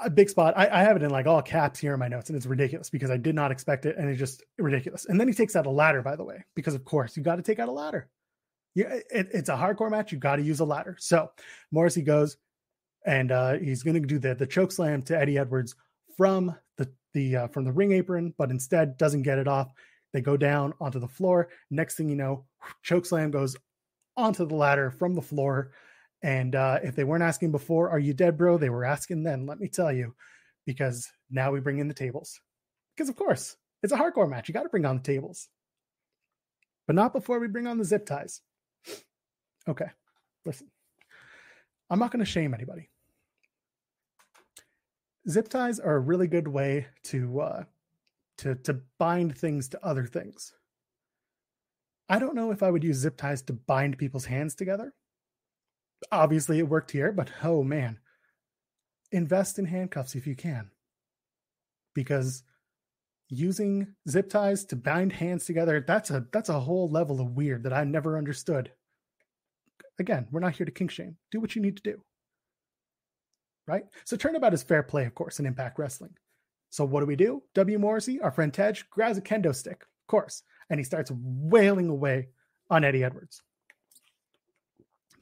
a 0.00 0.10
big 0.10 0.28
spot. 0.28 0.54
I, 0.56 0.68
I, 0.68 0.82
have 0.82 0.96
it 0.96 1.02
in 1.02 1.10
like 1.10 1.26
all 1.26 1.42
caps 1.42 1.78
here 1.78 1.94
in 1.94 2.00
my 2.00 2.08
notes, 2.08 2.30
and 2.30 2.36
it's 2.36 2.46
ridiculous 2.46 2.90
because 2.90 3.10
I 3.10 3.16
did 3.16 3.34
not 3.34 3.50
expect 3.50 3.86
it, 3.86 3.96
and 3.96 4.08
it's 4.08 4.18
just 4.18 4.44
ridiculous. 4.58 5.06
And 5.06 5.20
then 5.20 5.28
he 5.28 5.34
takes 5.34 5.56
out 5.56 5.66
a 5.66 5.70
ladder, 5.70 6.02
by 6.02 6.16
the 6.16 6.24
way, 6.24 6.44
because 6.54 6.74
of 6.74 6.84
course 6.84 7.16
you 7.16 7.22
got 7.22 7.36
to 7.36 7.42
take 7.42 7.58
out 7.58 7.68
a 7.68 7.72
ladder. 7.72 8.08
Yeah, 8.74 8.94
it, 9.10 9.28
it's 9.32 9.48
a 9.48 9.56
hardcore 9.56 9.90
match. 9.90 10.12
You 10.12 10.18
got 10.18 10.36
to 10.36 10.42
use 10.42 10.60
a 10.60 10.64
ladder. 10.64 10.96
So 11.00 11.30
Morrissey 11.72 12.02
goes, 12.02 12.36
and 13.06 13.32
uh, 13.32 13.54
he's 13.54 13.82
going 13.82 14.00
to 14.00 14.06
do 14.06 14.18
the 14.18 14.34
the 14.34 14.46
choke 14.46 14.72
slam 14.72 15.02
to 15.02 15.18
Eddie 15.18 15.38
Edwards 15.38 15.74
from 16.16 16.54
the 16.76 16.88
the 17.14 17.36
uh, 17.36 17.48
from 17.48 17.64
the 17.64 17.72
ring 17.72 17.92
apron, 17.92 18.34
but 18.38 18.50
instead 18.50 18.96
doesn't 18.98 19.22
get 19.22 19.38
it 19.38 19.48
off. 19.48 19.72
They 20.12 20.20
go 20.20 20.36
down 20.36 20.74
onto 20.80 21.00
the 21.00 21.08
floor. 21.08 21.48
Next 21.70 21.96
thing 21.96 22.08
you 22.08 22.16
know, 22.16 22.44
choke 22.82 23.04
slam 23.04 23.30
goes 23.30 23.56
onto 24.16 24.46
the 24.46 24.54
ladder 24.54 24.90
from 24.90 25.14
the 25.14 25.22
floor. 25.22 25.72
And 26.22 26.54
uh, 26.54 26.80
if 26.82 26.96
they 26.96 27.04
weren't 27.04 27.22
asking 27.22 27.52
before, 27.52 27.90
"Are 27.90 27.98
you 27.98 28.12
dead, 28.12 28.36
bro?" 28.36 28.58
They 28.58 28.70
were 28.70 28.84
asking 28.84 29.22
then. 29.22 29.46
Let 29.46 29.60
me 29.60 29.68
tell 29.68 29.92
you, 29.92 30.14
because 30.66 31.08
now 31.30 31.52
we 31.52 31.60
bring 31.60 31.78
in 31.78 31.88
the 31.88 31.94
tables. 31.94 32.40
Because 32.96 33.08
of 33.08 33.16
course, 33.16 33.56
it's 33.82 33.92
a 33.92 33.96
hardcore 33.96 34.28
match. 34.28 34.48
You 34.48 34.54
got 34.54 34.64
to 34.64 34.68
bring 34.68 34.84
on 34.84 34.96
the 34.96 35.02
tables, 35.02 35.48
but 36.86 36.96
not 36.96 37.12
before 37.12 37.38
we 37.38 37.46
bring 37.46 37.66
on 37.66 37.78
the 37.78 37.84
zip 37.84 38.04
ties. 38.06 38.40
Okay, 39.68 39.86
listen. 40.44 40.68
I'm 41.90 41.98
not 41.98 42.10
going 42.10 42.24
to 42.24 42.30
shame 42.30 42.52
anybody. 42.52 42.90
Zip 45.28 45.48
ties 45.48 45.78
are 45.78 45.94
a 45.94 46.00
really 46.00 46.26
good 46.26 46.48
way 46.48 46.86
to 47.04 47.40
uh, 47.40 47.64
to 48.38 48.54
to 48.56 48.80
bind 48.98 49.36
things 49.36 49.68
to 49.68 49.86
other 49.86 50.06
things. 50.06 50.52
I 52.08 52.18
don't 52.18 52.34
know 52.34 52.50
if 52.50 52.62
I 52.62 52.70
would 52.70 52.84
use 52.84 52.96
zip 52.96 53.16
ties 53.16 53.42
to 53.42 53.52
bind 53.52 53.98
people's 53.98 54.24
hands 54.24 54.54
together. 54.54 54.94
Obviously, 56.12 56.58
it 56.58 56.68
worked 56.68 56.92
here, 56.92 57.12
but 57.12 57.30
oh 57.42 57.62
man, 57.62 57.98
invest 59.10 59.58
in 59.58 59.66
handcuffs 59.66 60.14
if 60.14 60.26
you 60.26 60.36
can. 60.36 60.70
Because 61.94 62.42
using 63.28 63.94
zip 64.08 64.30
ties 64.30 64.64
to 64.66 64.76
bind 64.76 65.12
hands 65.12 65.44
together, 65.44 65.84
that's 65.86 66.10
a 66.10 66.26
that's 66.32 66.48
a 66.48 66.60
whole 66.60 66.88
level 66.88 67.20
of 67.20 67.36
weird 67.36 67.64
that 67.64 67.72
I 67.72 67.84
never 67.84 68.16
understood. 68.16 68.70
Again, 69.98 70.28
we're 70.30 70.40
not 70.40 70.54
here 70.54 70.66
to 70.66 70.72
kink 70.72 70.90
shame. 70.90 71.16
Do 71.30 71.40
what 71.40 71.56
you 71.56 71.62
need 71.62 71.76
to 71.76 71.82
do. 71.82 72.02
Right? 73.66 73.84
So 74.04 74.16
turnabout 74.16 74.54
is 74.54 74.62
fair 74.62 74.82
play, 74.82 75.04
of 75.04 75.14
course, 75.14 75.40
in 75.40 75.46
Impact 75.46 75.78
Wrestling. 75.78 76.16
So 76.70 76.84
what 76.84 77.00
do 77.00 77.06
we 77.06 77.16
do? 77.16 77.42
W. 77.54 77.78
Morrissey, 77.78 78.20
our 78.20 78.30
friend 78.30 78.52
Tej, 78.52 78.74
grabs 78.90 79.18
a 79.18 79.20
kendo 79.20 79.54
stick, 79.54 79.82
of 79.82 80.06
course, 80.06 80.42
and 80.70 80.78
he 80.78 80.84
starts 80.84 81.10
wailing 81.12 81.88
away 81.88 82.28
on 82.70 82.84
Eddie 82.84 83.04
Edwards. 83.04 83.42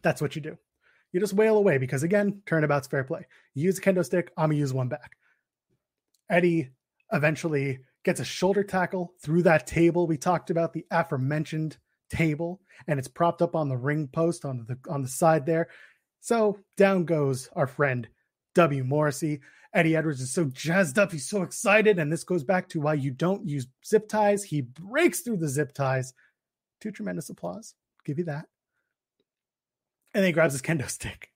That's 0.02 0.20
what 0.20 0.36
you 0.36 0.42
do. 0.42 0.58
You 1.16 1.20
just 1.20 1.32
wail 1.32 1.56
away 1.56 1.78
because 1.78 2.02
again, 2.02 2.42
turnabout's 2.44 2.88
fair 2.88 3.02
play. 3.02 3.24
Use 3.54 3.78
a 3.78 3.80
kendo 3.80 4.04
stick, 4.04 4.30
I'm 4.36 4.50
gonna 4.50 4.58
use 4.58 4.74
one 4.74 4.90
back. 4.90 5.12
Eddie 6.28 6.68
eventually 7.10 7.78
gets 8.04 8.20
a 8.20 8.24
shoulder 8.24 8.62
tackle 8.62 9.14
through 9.22 9.44
that 9.44 9.66
table 9.66 10.06
we 10.06 10.18
talked 10.18 10.50
about, 10.50 10.74
the 10.74 10.84
aforementioned 10.90 11.78
table, 12.10 12.60
and 12.86 12.98
it's 12.98 13.08
propped 13.08 13.40
up 13.40 13.56
on 13.56 13.70
the 13.70 13.78
ring 13.78 14.08
post 14.08 14.44
on 14.44 14.66
the 14.68 14.76
on 14.90 15.00
the 15.00 15.08
side 15.08 15.46
there. 15.46 15.68
So 16.20 16.58
down 16.76 17.06
goes 17.06 17.48
our 17.56 17.66
friend 17.66 18.06
W. 18.54 18.84
Morrissey. 18.84 19.40
Eddie 19.72 19.96
Edwards 19.96 20.20
is 20.20 20.34
so 20.34 20.44
jazzed 20.44 20.98
up. 20.98 21.12
He's 21.12 21.30
so 21.30 21.40
excited. 21.40 21.98
And 21.98 22.12
this 22.12 22.24
goes 22.24 22.44
back 22.44 22.68
to 22.68 22.80
why 22.80 22.92
you 22.92 23.10
don't 23.10 23.48
use 23.48 23.66
zip 23.86 24.06
ties. 24.06 24.44
He 24.44 24.60
breaks 24.60 25.20
through 25.20 25.38
the 25.38 25.48
zip 25.48 25.72
ties. 25.72 26.12
Two 26.82 26.90
tremendous 26.90 27.30
applause. 27.30 27.74
Give 28.04 28.18
you 28.18 28.24
that. 28.26 28.44
And 30.16 30.22
then 30.22 30.30
he 30.30 30.32
grabs 30.32 30.54
his 30.54 30.62
kendo 30.62 30.88
stick. 30.88 31.28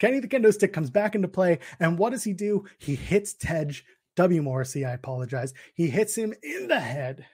Kenny 0.00 0.18
the 0.18 0.26
kendo 0.26 0.52
stick 0.52 0.72
comes 0.72 0.90
back 0.90 1.14
into 1.14 1.28
play. 1.28 1.60
And 1.78 1.96
what 1.96 2.10
does 2.10 2.24
he 2.24 2.32
do? 2.32 2.64
He 2.76 2.96
hits 2.96 3.32
Tej 3.32 3.82
W. 4.16 4.42
Morrissey. 4.42 4.84
I 4.84 4.90
apologize. 4.90 5.54
He 5.72 5.86
hits 5.86 6.18
him 6.18 6.34
in 6.42 6.66
the 6.66 6.80
head, 6.80 7.26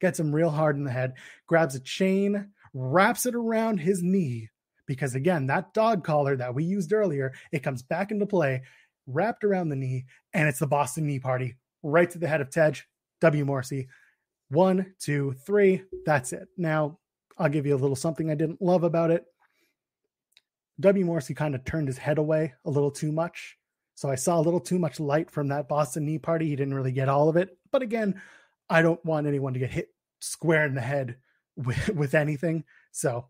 gets 0.00 0.18
him 0.18 0.34
real 0.34 0.50
hard 0.50 0.74
in 0.74 0.82
the 0.82 0.90
head, 0.90 1.14
grabs 1.46 1.76
a 1.76 1.80
chain, 1.80 2.48
wraps 2.74 3.26
it 3.26 3.36
around 3.36 3.78
his 3.78 4.02
knee. 4.02 4.48
Because 4.88 5.14
again, 5.14 5.46
that 5.46 5.72
dog 5.72 6.02
collar 6.02 6.36
that 6.36 6.52
we 6.52 6.64
used 6.64 6.92
earlier, 6.92 7.32
it 7.52 7.62
comes 7.62 7.84
back 7.84 8.10
into 8.10 8.26
play 8.26 8.62
wrapped 9.06 9.44
around 9.44 9.68
the 9.68 9.76
knee, 9.76 10.06
and 10.34 10.48
it's 10.48 10.58
the 10.58 10.66
Boston 10.66 11.06
knee 11.06 11.20
party 11.20 11.54
right 11.84 12.10
to 12.10 12.18
the 12.18 12.26
head 12.26 12.40
of 12.40 12.50
Tej 12.50 12.82
W. 13.20 13.44
Morrissey. 13.44 13.86
One, 14.48 14.94
two, 14.98 15.34
three. 15.46 15.82
That's 16.04 16.32
it. 16.32 16.48
Now, 16.58 16.98
I'll 17.38 17.48
give 17.48 17.66
you 17.66 17.74
a 17.74 17.78
little 17.78 17.96
something 17.96 18.30
I 18.30 18.34
didn't 18.34 18.60
love 18.60 18.82
about 18.82 19.12
it. 19.12 19.24
W. 20.80 21.04
Morrissey 21.04 21.34
kind 21.34 21.54
of 21.54 21.64
turned 21.64 21.88
his 21.88 21.98
head 21.98 22.18
away 22.18 22.54
a 22.64 22.70
little 22.70 22.90
too 22.90 23.12
much. 23.12 23.56
So 23.94 24.10
I 24.10 24.14
saw 24.14 24.38
a 24.38 24.42
little 24.42 24.60
too 24.60 24.78
much 24.78 24.98
light 24.98 25.30
from 25.30 25.48
that 25.48 25.68
Boston 25.68 26.04
knee 26.04 26.18
party. 26.18 26.48
He 26.48 26.56
didn't 26.56 26.74
really 26.74 26.92
get 26.92 27.08
all 27.08 27.28
of 27.28 27.36
it. 27.36 27.56
But 27.70 27.82
again, 27.82 28.20
I 28.68 28.82
don't 28.82 29.04
want 29.04 29.26
anyone 29.26 29.52
to 29.52 29.58
get 29.58 29.70
hit 29.70 29.88
square 30.20 30.64
in 30.66 30.74
the 30.74 30.80
head 30.80 31.16
with, 31.56 31.88
with 31.94 32.14
anything. 32.14 32.64
So 32.90 33.26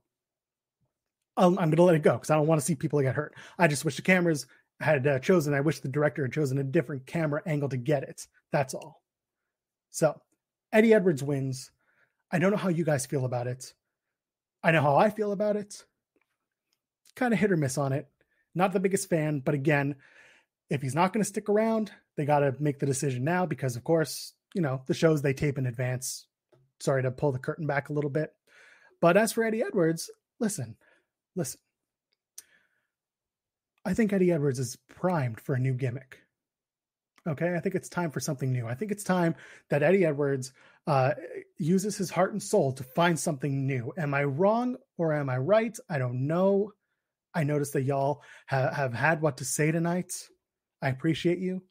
i 1.36 1.44
am 1.44 1.54
going 1.54 1.70
to 1.72 1.82
let 1.82 1.94
it 1.94 2.02
go 2.02 2.12
because 2.12 2.30
I 2.30 2.36
don't 2.36 2.46
want 2.46 2.60
to 2.60 2.64
see 2.64 2.74
people 2.74 3.00
get 3.00 3.14
hurt. 3.14 3.34
I 3.58 3.66
just 3.66 3.84
wish 3.84 3.96
the 3.96 4.02
cameras 4.02 4.46
had 4.80 5.06
uh, 5.06 5.18
chosen, 5.18 5.54
I 5.54 5.60
wish 5.60 5.80
the 5.80 5.88
director 5.88 6.22
had 6.22 6.32
chosen 6.32 6.58
a 6.58 6.64
different 6.64 7.06
camera 7.06 7.42
angle 7.46 7.68
to 7.70 7.76
get 7.76 8.02
it. 8.02 8.26
That's 8.50 8.74
all. 8.74 9.02
So 9.90 10.20
Eddie 10.72 10.94
Edwards 10.94 11.22
wins. 11.22 11.70
I 12.30 12.38
don't 12.38 12.50
know 12.50 12.56
how 12.56 12.68
you 12.68 12.84
guys 12.84 13.06
feel 13.06 13.24
about 13.24 13.46
it. 13.46 13.72
I 14.62 14.70
know 14.70 14.82
how 14.82 14.96
I 14.96 15.10
feel 15.10 15.32
about 15.32 15.56
it. 15.56 15.84
Kind 17.16 17.34
of 17.34 17.40
hit 17.40 17.52
or 17.52 17.56
miss 17.56 17.78
on 17.78 17.92
it. 17.92 18.08
Not 18.54 18.72
the 18.72 18.80
biggest 18.80 19.08
fan, 19.08 19.40
but 19.40 19.54
again, 19.54 19.96
if 20.70 20.82
he's 20.82 20.94
not 20.94 21.12
going 21.12 21.22
to 21.22 21.28
stick 21.28 21.48
around, 21.48 21.90
they 22.16 22.24
got 22.24 22.40
to 22.40 22.54
make 22.58 22.78
the 22.78 22.86
decision 22.86 23.24
now 23.24 23.46
because, 23.46 23.76
of 23.76 23.84
course, 23.84 24.32
you 24.54 24.62
know, 24.62 24.82
the 24.86 24.94
shows 24.94 25.22
they 25.22 25.34
tape 25.34 25.58
in 25.58 25.66
advance. 25.66 26.26
Sorry 26.80 27.02
to 27.02 27.10
pull 27.10 27.32
the 27.32 27.38
curtain 27.38 27.66
back 27.66 27.88
a 27.88 27.92
little 27.92 28.10
bit. 28.10 28.32
But 29.00 29.16
as 29.16 29.32
for 29.32 29.44
Eddie 29.44 29.62
Edwards, 29.62 30.10
listen, 30.38 30.76
listen. 31.34 31.60
I 33.84 33.94
think 33.94 34.12
Eddie 34.12 34.32
Edwards 34.32 34.58
is 34.58 34.78
primed 34.88 35.40
for 35.40 35.54
a 35.54 35.58
new 35.58 35.74
gimmick. 35.74 36.18
Okay, 37.26 37.54
I 37.54 37.60
think 37.60 37.74
it's 37.74 37.88
time 37.88 38.10
for 38.10 38.20
something 38.20 38.52
new. 38.52 38.66
I 38.66 38.74
think 38.74 38.90
it's 38.90 39.04
time 39.04 39.34
that 39.70 39.82
Eddie 39.82 40.04
Edwards 40.04 40.52
uh, 40.86 41.12
uses 41.56 41.96
his 41.96 42.10
heart 42.10 42.32
and 42.32 42.42
soul 42.42 42.72
to 42.72 42.82
find 42.82 43.18
something 43.18 43.66
new. 43.66 43.92
Am 43.96 44.12
I 44.12 44.24
wrong 44.24 44.76
or 44.98 45.12
am 45.12 45.30
I 45.30 45.38
right? 45.38 45.76
I 45.88 45.98
don't 45.98 46.26
know. 46.26 46.72
I 47.34 47.44
noticed 47.44 47.72
that 47.74 47.82
y'all 47.82 48.22
ha- 48.48 48.72
have 48.72 48.92
had 48.92 49.22
what 49.22 49.38
to 49.38 49.44
say 49.44 49.72
tonight. 49.72 50.12
I 50.80 50.88
appreciate 50.88 51.38
you. 51.38 51.62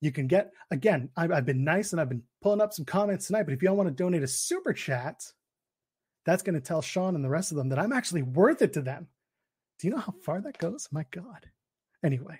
You 0.00 0.12
can 0.12 0.28
get, 0.28 0.52
again, 0.70 1.10
I've, 1.16 1.32
I've 1.32 1.46
been 1.46 1.64
nice 1.64 1.92
and 1.92 2.00
I've 2.00 2.08
been 2.08 2.22
pulling 2.40 2.60
up 2.60 2.72
some 2.72 2.84
comments 2.84 3.26
tonight, 3.26 3.44
but 3.44 3.54
if 3.54 3.62
y'all 3.62 3.74
want 3.74 3.88
to 3.88 3.94
donate 3.94 4.22
a 4.22 4.28
super 4.28 4.72
chat, 4.72 5.24
that's 6.24 6.42
going 6.42 6.54
to 6.54 6.60
tell 6.60 6.82
Sean 6.82 7.14
and 7.16 7.24
the 7.24 7.28
rest 7.28 7.50
of 7.50 7.56
them 7.56 7.70
that 7.70 7.78
I'm 7.78 7.92
actually 7.92 8.22
worth 8.22 8.62
it 8.62 8.74
to 8.74 8.82
them. 8.82 9.08
Do 9.78 9.88
you 9.88 9.94
know 9.94 10.00
how 10.00 10.14
far 10.22 10.40
that 10.40 10.58
goes? 10.58 10.88
My 10.92 11.04
God. 11.10 11.46
Anyway, 12.04 12.38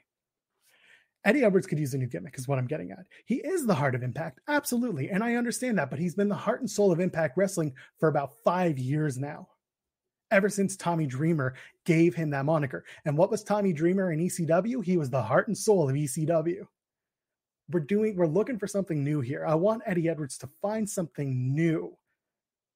Eddie 1.25 1.45
Edwards 1.45 1.67
could 1.67 1.79
use 1.81 1.95
a 1.95 1.99
new 1.99 2.07
gimmick, 2.07 2.39
is 2.39 2.47
what 2.47 2.59
I'm 2.59 2.67
getting 2.67 2.93
at. 2.93 3.07
He 3.25 3.37
is 3.37 3.67
the 3.67 3.75
heart 3.75 3.95
of 3.95 4.03
Impact, 4.03 4.41
absolutely. 4.47 5.11
And 5.11 5.25
I 5.25 5.35
understand 5.35 5.79
that, 5.79 5.91
but 5.91 5.99
he's 5.99 6.15
been 6.15 6.29
the 6.29 6.35
heart 6.35 6.61
and 6.61 6.71
soul 6.71 6.93
of 6.93 7.01
Impact 7.01 7.37
Wrestling 7.37 7.75
for 7.99 8.09
about 8.09 8.35
five 8.45 8.79
years 8.79 9.19
now. 9.19 9.49
Ever 10.31 10.49
since 10.49 10.77
Tommy 10.77 11.07
Dreamer 11.07 11.55
gave 11.85 12.15
him 12.15 12.31
that 12.31 12.45
moniker. 12.45 12.85
And 13.05 13.17
what 13.17 13.31
was 13.31 13.43
Tommy 13.43 13.73
Dreamer 13.73 14.13
in 14.13 14.21
ECW? 14.21 14.85
He 14.85 14.97
was 14.97 15.11
the 15.11 15.23
heart 15.23 15.49
and 15.49 15.57
soul 15.57 15.89
of 15.89 15.95
ECW. 15.95 16.67
We're 17.71 17.81
doing, 17.81 18.17
we're 18.17 18.27
looking 18.27 18.59
for 18.59 18.67
something 18.67 19.03
new 19.03 19.21
here. 19.21 19.47
I 19.47 19.55
want 19.55 19.83
Eddie 19.87 20.09
Edwards 20.09 20.39
to 20.39 20.49
find 20.61 20.89
something 20.89 21.55
new. 21.55 21.97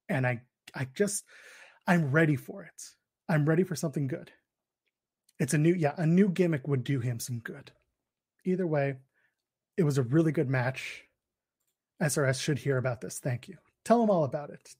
And 0.09 0.27
I, 0.27 0.41
I 0.75 0.87
just, 0.95 1.25
I'm 1.87 2.11
ready 2.11 2.37
for 2.37 2.63
it. 2.65 2.83
I'm 3.29 3.47
ready 3.47 3.65
for 3.65 3.77
something 3.77 4.07
good. 4.07 4.31
It's 5.39 5.55
a 5.55 5.59
new, 5.59 5.75
yeah, 5.75 5.95
a 5.97 6.07
new 6.07 6.29
gimmick 6.29 6.69
would 6.69 6.85
do 6.85 7.01
him 7.01 7.19
some 7.19 7.39
good. 7.41 7.73
Either 8.45 8.67
way, 8.67 8.97
it 9.77 9.83
was 9.83 9.99
a 9.99 10.03
really 10.03 10.33
good 10.33 10.49
match. 10.49 11.05
SRS 12.03 12.41
should 12.41 12.59
hear 12.59 12.79
about 12.79 13.01
this. 13.01 13.19
Thank 13.19 13.49
you. 13.49 13.57
Tell 13.85 14.01
them 14.01 14.11
all 14.11 14.25
about 14.25 14.51
it. 14.51 14.75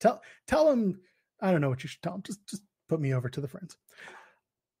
Tell 0.00 0.22
tell 0.46 0.68
them. 0.68 1.00
I 1.42 1.50
don't 1.50 1.60
know 1.60 1.68
what 1.68 1.82
you 1.82 1.88
should 1.88 2.02
tell 2.02 2.12
them. 2.12 2.22
Just 2.22 2.46
just 2.48 2.62
put 2.88 3.00
me 3.00 3.14
over 3.14 3.28
to 3.28 3.40
the 3.40 3.48
friends. 3.48 3.76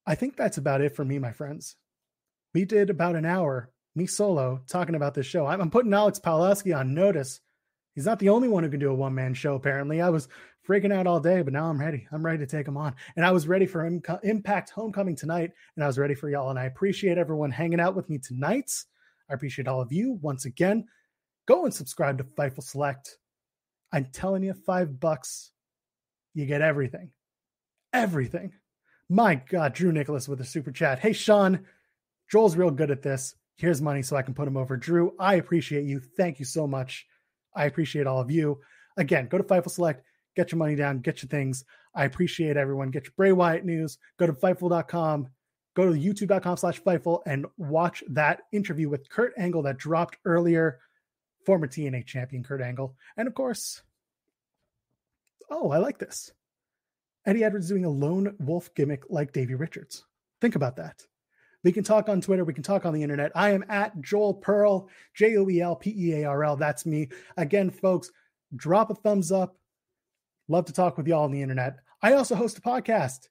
I 0.06 0.14
think 0.14 0.36
that's 0.36 0.58
about 0.58 0.80
it 0.80 0.96
for 0.96 1.04
me, 1.04 1.18
my 1.18 1.32
friends. 1.32 1.76
We 2.54 2.64
did 2.64 2.90
about 2.90 3.16
an 3.16 3.24
hour, 3.24 3.70
me 3.94 4.06
solo, 4.06 4.62
talking 4.66 4.94
about 4.94 5.14
this 5.14 5.26
show. 5.26 5.46
I'm, 5.46 5.70
putting 5.70 5.94
Alex 5.94 6.18
Pawlowski 6.18 6.76
on 6.76 6.94
notice 6.94 7.40
He's 7.94 8.06
not 8.06 8.18
the 8.18 8.28
only 8.28 8.48
one 8.48 8.62
who 8.62 8.70
can 8.70 8.80
do 8.80 8.90
a 8.90 8.94
one 8.94 9.14
man 9.14 9.34
show, 9.34 9.54
apparently. 9.54 10.00
I 10.00 10.10
was 10.10 10.28
freaking 10.66 10.92
out 10.92 11.06
all 11.06 11.20
day, 11.20 11.42
but 11.42 11.52
now 11.52 11.66
I'm 11.66 11.80
ready. 11.80 12.06
I'm 12.12 12.24
ready 12.24 12.38
to 12.38 12.46
take 12.46 12.68
him 12.68 12.76
on. 12.76 12.94
And 13.16 13.26
I 13.26 13.32
was 13.32 13.48
ready 13.48 13.66
for 13.66 13.84
Im- 13.84 14.02
Impact 14.22 14.70
Homecoming 14.70 15.16
tonight, 15.16 15.50
and 15.74 15.84
I 15.84 15.86
was 15.86 15.98
ready 15.98 16.14
for 16.14 16.30
y'all. 16.30 16.50
And 16.50 16.58
I 16.58 16.64
appreciate 16.66 17.18
everyone 17.18 17.50
hanging 17.50 17.80
out 17.80 17.96
with 17.96 18.08
me 18.08 18.18
tonight. 18.18 18.70
I 19.28 19.34
appreciate 19.34 19.68
all 19.68 19.80
of 19.80 19.92
you 19.92 20.18
once 20.22 20.44
again. 20.44 20.86
Go 21.46 21.64
and 21.64 21.74
subscribe 21.74 22.18
to 22.18 22.24
Fightful 22.24 22.62
Select. 22.62 23.18
I'm 23.92 24.06
telling 24.12 24.44
you, 24.44 24.54
five 24.54 25.00
bucks, 25.00 25.50
you 26.34 26.46
get 26.46 26.62
everything. 26.62 27.10
Everything. 27.92 28.52
My 29.08 29.34
God, 29.34 29.74
Drew 29.74 29.92
Nicholas 29.92 30.28
with 30.28 30.40
a 30.40 30.44
super 30.44 30.70
chat. 30.70 31.00
Hey, 31.00 31.12
Sean, 31.12 31.66
Joel's 32.30 32.56
real 32.56 32.70
good 32.70 32.90
at 32.90 33.02
this. 33.02 33.34
Here's 33.56 33.82
money 33.82 34.02
so 34.02 34.16
I 34.16 34.22
can 34.22 34.34
put 34.34 34.48
him 34.48 34.56
over. 34.56 34.76
Drew, 34.76 35.14
I 35.18 35.34
appreciate 35.34 35.84
you. 35.84 36.00
Thank 36.00 36.38
you 36.38 36.44
so 36.44 36.66
much. 36.66 37.06
I 37.54 37.64
appreciate 37.64 38.06
all 38.06 38.20
of 38.20 38.30
you. 38.30 38.60
Again, 38.96 39.26
go 39.26 39.38
to 39.38 39.44
Fightful 39.44 39.70
Select, 39.70 40.04
get 40.36 40.52
your 40.52 40.58
money 40.58 40.76
down, 40.76 41.00
get 41.00 41.22
your 41.22 41.28
things. 41.28 41.64
I 41.94 42.04
appreciate 42.04 42.56
everyone. 42.56 42.90
Get 42.90 43.04
your 43.04 43.12
Bray 43.16 43.32
Wyatt 43.32 43.64
news. 43.64 43.98
Go 44.18 44.26
to 44.26 44.32
Fightful.com, 44.32 45.28
go 45.74 45.92
to 45.92 45.98
youtube.com 45.98 46.56
slash 46.56 46.80
Fightful 46.80 47.22
and 47.26 47.46
watch 47.56 48.04
that 48.10 48.42
interview 48.52 48.88
with 48.88 49.08
Kurt 49.10 49.32
Angle 49.36 49.62
that 49.62 49.78
dropped 49.78 50.18
earlier, 50.24 50.78
former 51.44 51.66
TNA 51.66 52.06
champion 52.06 52.44
Kurt 52.44 52.62
Angle. 52.62 52.94
And 53.16 53.26
of 53.26 53.34
course, 53.34 53.82
oh, 55.50 55.70
I 55.70 55.78
like 55.78 55.98
this. 55.98 56.32
Eddie 57.26 57.44
Edwards 57.44 57.68
doing 57.68 57.84
a 57.84 57.90
lone 57.90 58.34
wolf 58.38 58.72
gimmick 58.74 59.04
like 59.10 59.32
Davey 59.32 59.54
Richards. 59.54 60.04
Think 60.40 60.56
about 60.56 60.76
that. 60.76 61.04
We 61.62 61.72
can 61.72 61.84
talk 61.84 62.08
on 62.08 62.22
Twitter. 62.22 62.44
We 62.44 62.54
can 62.54 62.62
talk 62.62 62.86
on 62.86 62.94
the 62.94 63.02
internet. 63.02 63.32
I 63.34 63.50
am 63.50 63.64
at 63.68 64.00
Joel 64.00 64.34
Pearl, 64.34 64.88
J 65.14 65.36
O 65.36 65.48
E 65.50 65.60
L 65.60 65.76
P 65.76 65.94
E 65.96 66.22
A 66.22 66.24
R 66.24 66.44
L. 66.44 66.56
That's 66.56 66.86
me. 66.86 67.08
Again, 67.36 67.70
folks, 67.70 68.10
drop 68.56 68.90
a 68.90 68.94
thumbs 68.94 69.30
up. 69.30 69.56
Love 70.48 70.64
to 70.66 70.72
talk 70.72 70.96
with 70.96 71.06
y'all 71.06 71.24
on 71.24 71.32
the 71.32 71.42
internet. 71.42 71.76
I 72.02 72.14
also 72.14 72.34
host 72.34 72.56
a 72.56 72.62
podcast, 72.62 73.28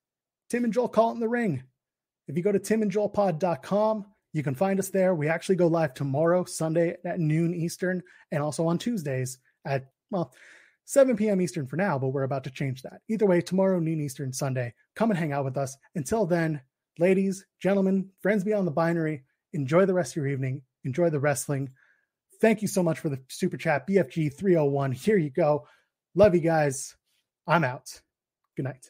Tim 0.49 0.63
and 0.63 0.71
Joel 0.71 0.89
Call 0.89 1.09
It 1.09 1.15
in 1.15 1.19
the 1.19 1.27
Ring. 1.27 1.63
If 2.27 2.37
you 2.37 2.43
go 2.43 2.51
to 2.51 2.59
timandjoelpod.com, 2.59 4.05
you 4.33 4.43
can 4.43 4.53
find 4.53 4.77
us 4.77 4.89
there. 4.89 5.15
We 5.15 5.27
actually 5.27 5.55
go 5.55 5.65
live 5.65 5.95
tomorrow, 5.95 6.45
Sunday 6.45 6.95
at 7.03 7.19
noon 7.19 7.55
Eastern, 7.55 8.03
and 8.31 8.43
also 8.43 8.67
on 8.67 8.77
Tuesdays 8.77 9.39
at, 9.65 9.87
well, 10.11 10.31
7 10.89 11.15
p.m. 11.15 11.39
Eastern 11.39 11.67
for 11.67 11.75
now, 11.75 11.99
but 11.99 12.07
we're 12.07 12.23
about 12.23 12.43
to 12.43 12.49
change 12.49 12.81
that. 12.81 13.01
Either 13.09 13.27
way, 13.27 13.41
tomorrow, 13.41 13.79
noon 13.79 14.01
Eastern, 14.01 14.33
Sunday. 14.33 14.73
Come 14.95 15.11
and 15.11 15.19
hang 15.19 15.31
out 15.31 15.45
with 15.45 15.55
us. 15.55 15.77
Until 15.93 16.25
then, 16.25 16.59
ladies, 16.97 17.45
gentlemen, 17.61 18.09
friends 18.21 18.43
beyond 18.43 18.65
the 18.65 18.71
binary, 18.71 19.23
enjoy 19.53 19.85
the 19.85 19.93
rest 19.93 20.13
of 20.13 20.15
your 20.15 20.25
evening. 20.25 20.63
Enjoy 20.85 21.11
the 21.11 21.19
wrestling. 21.19 21.69
Thank 22.41 22.63
you 22.63 22.67
so 22.67 22.81
much 22.81 22.97
for 22.97 23.09
the 23.09 23.19
super 23.27 23.55
chat. 23.55 23.87
BFG 23.87 24.33
301. 24.33 24.93
Here 24.93 25.17
you 25.17 25.29
go. 25.29 25.67
Love 26.15 26.33
you 26.33 26.41
guys. 26.41 26.95
I'm 27.45 27.63
out. 27.63 28.01
Good 28.57 28.63
night. 28.63 28.89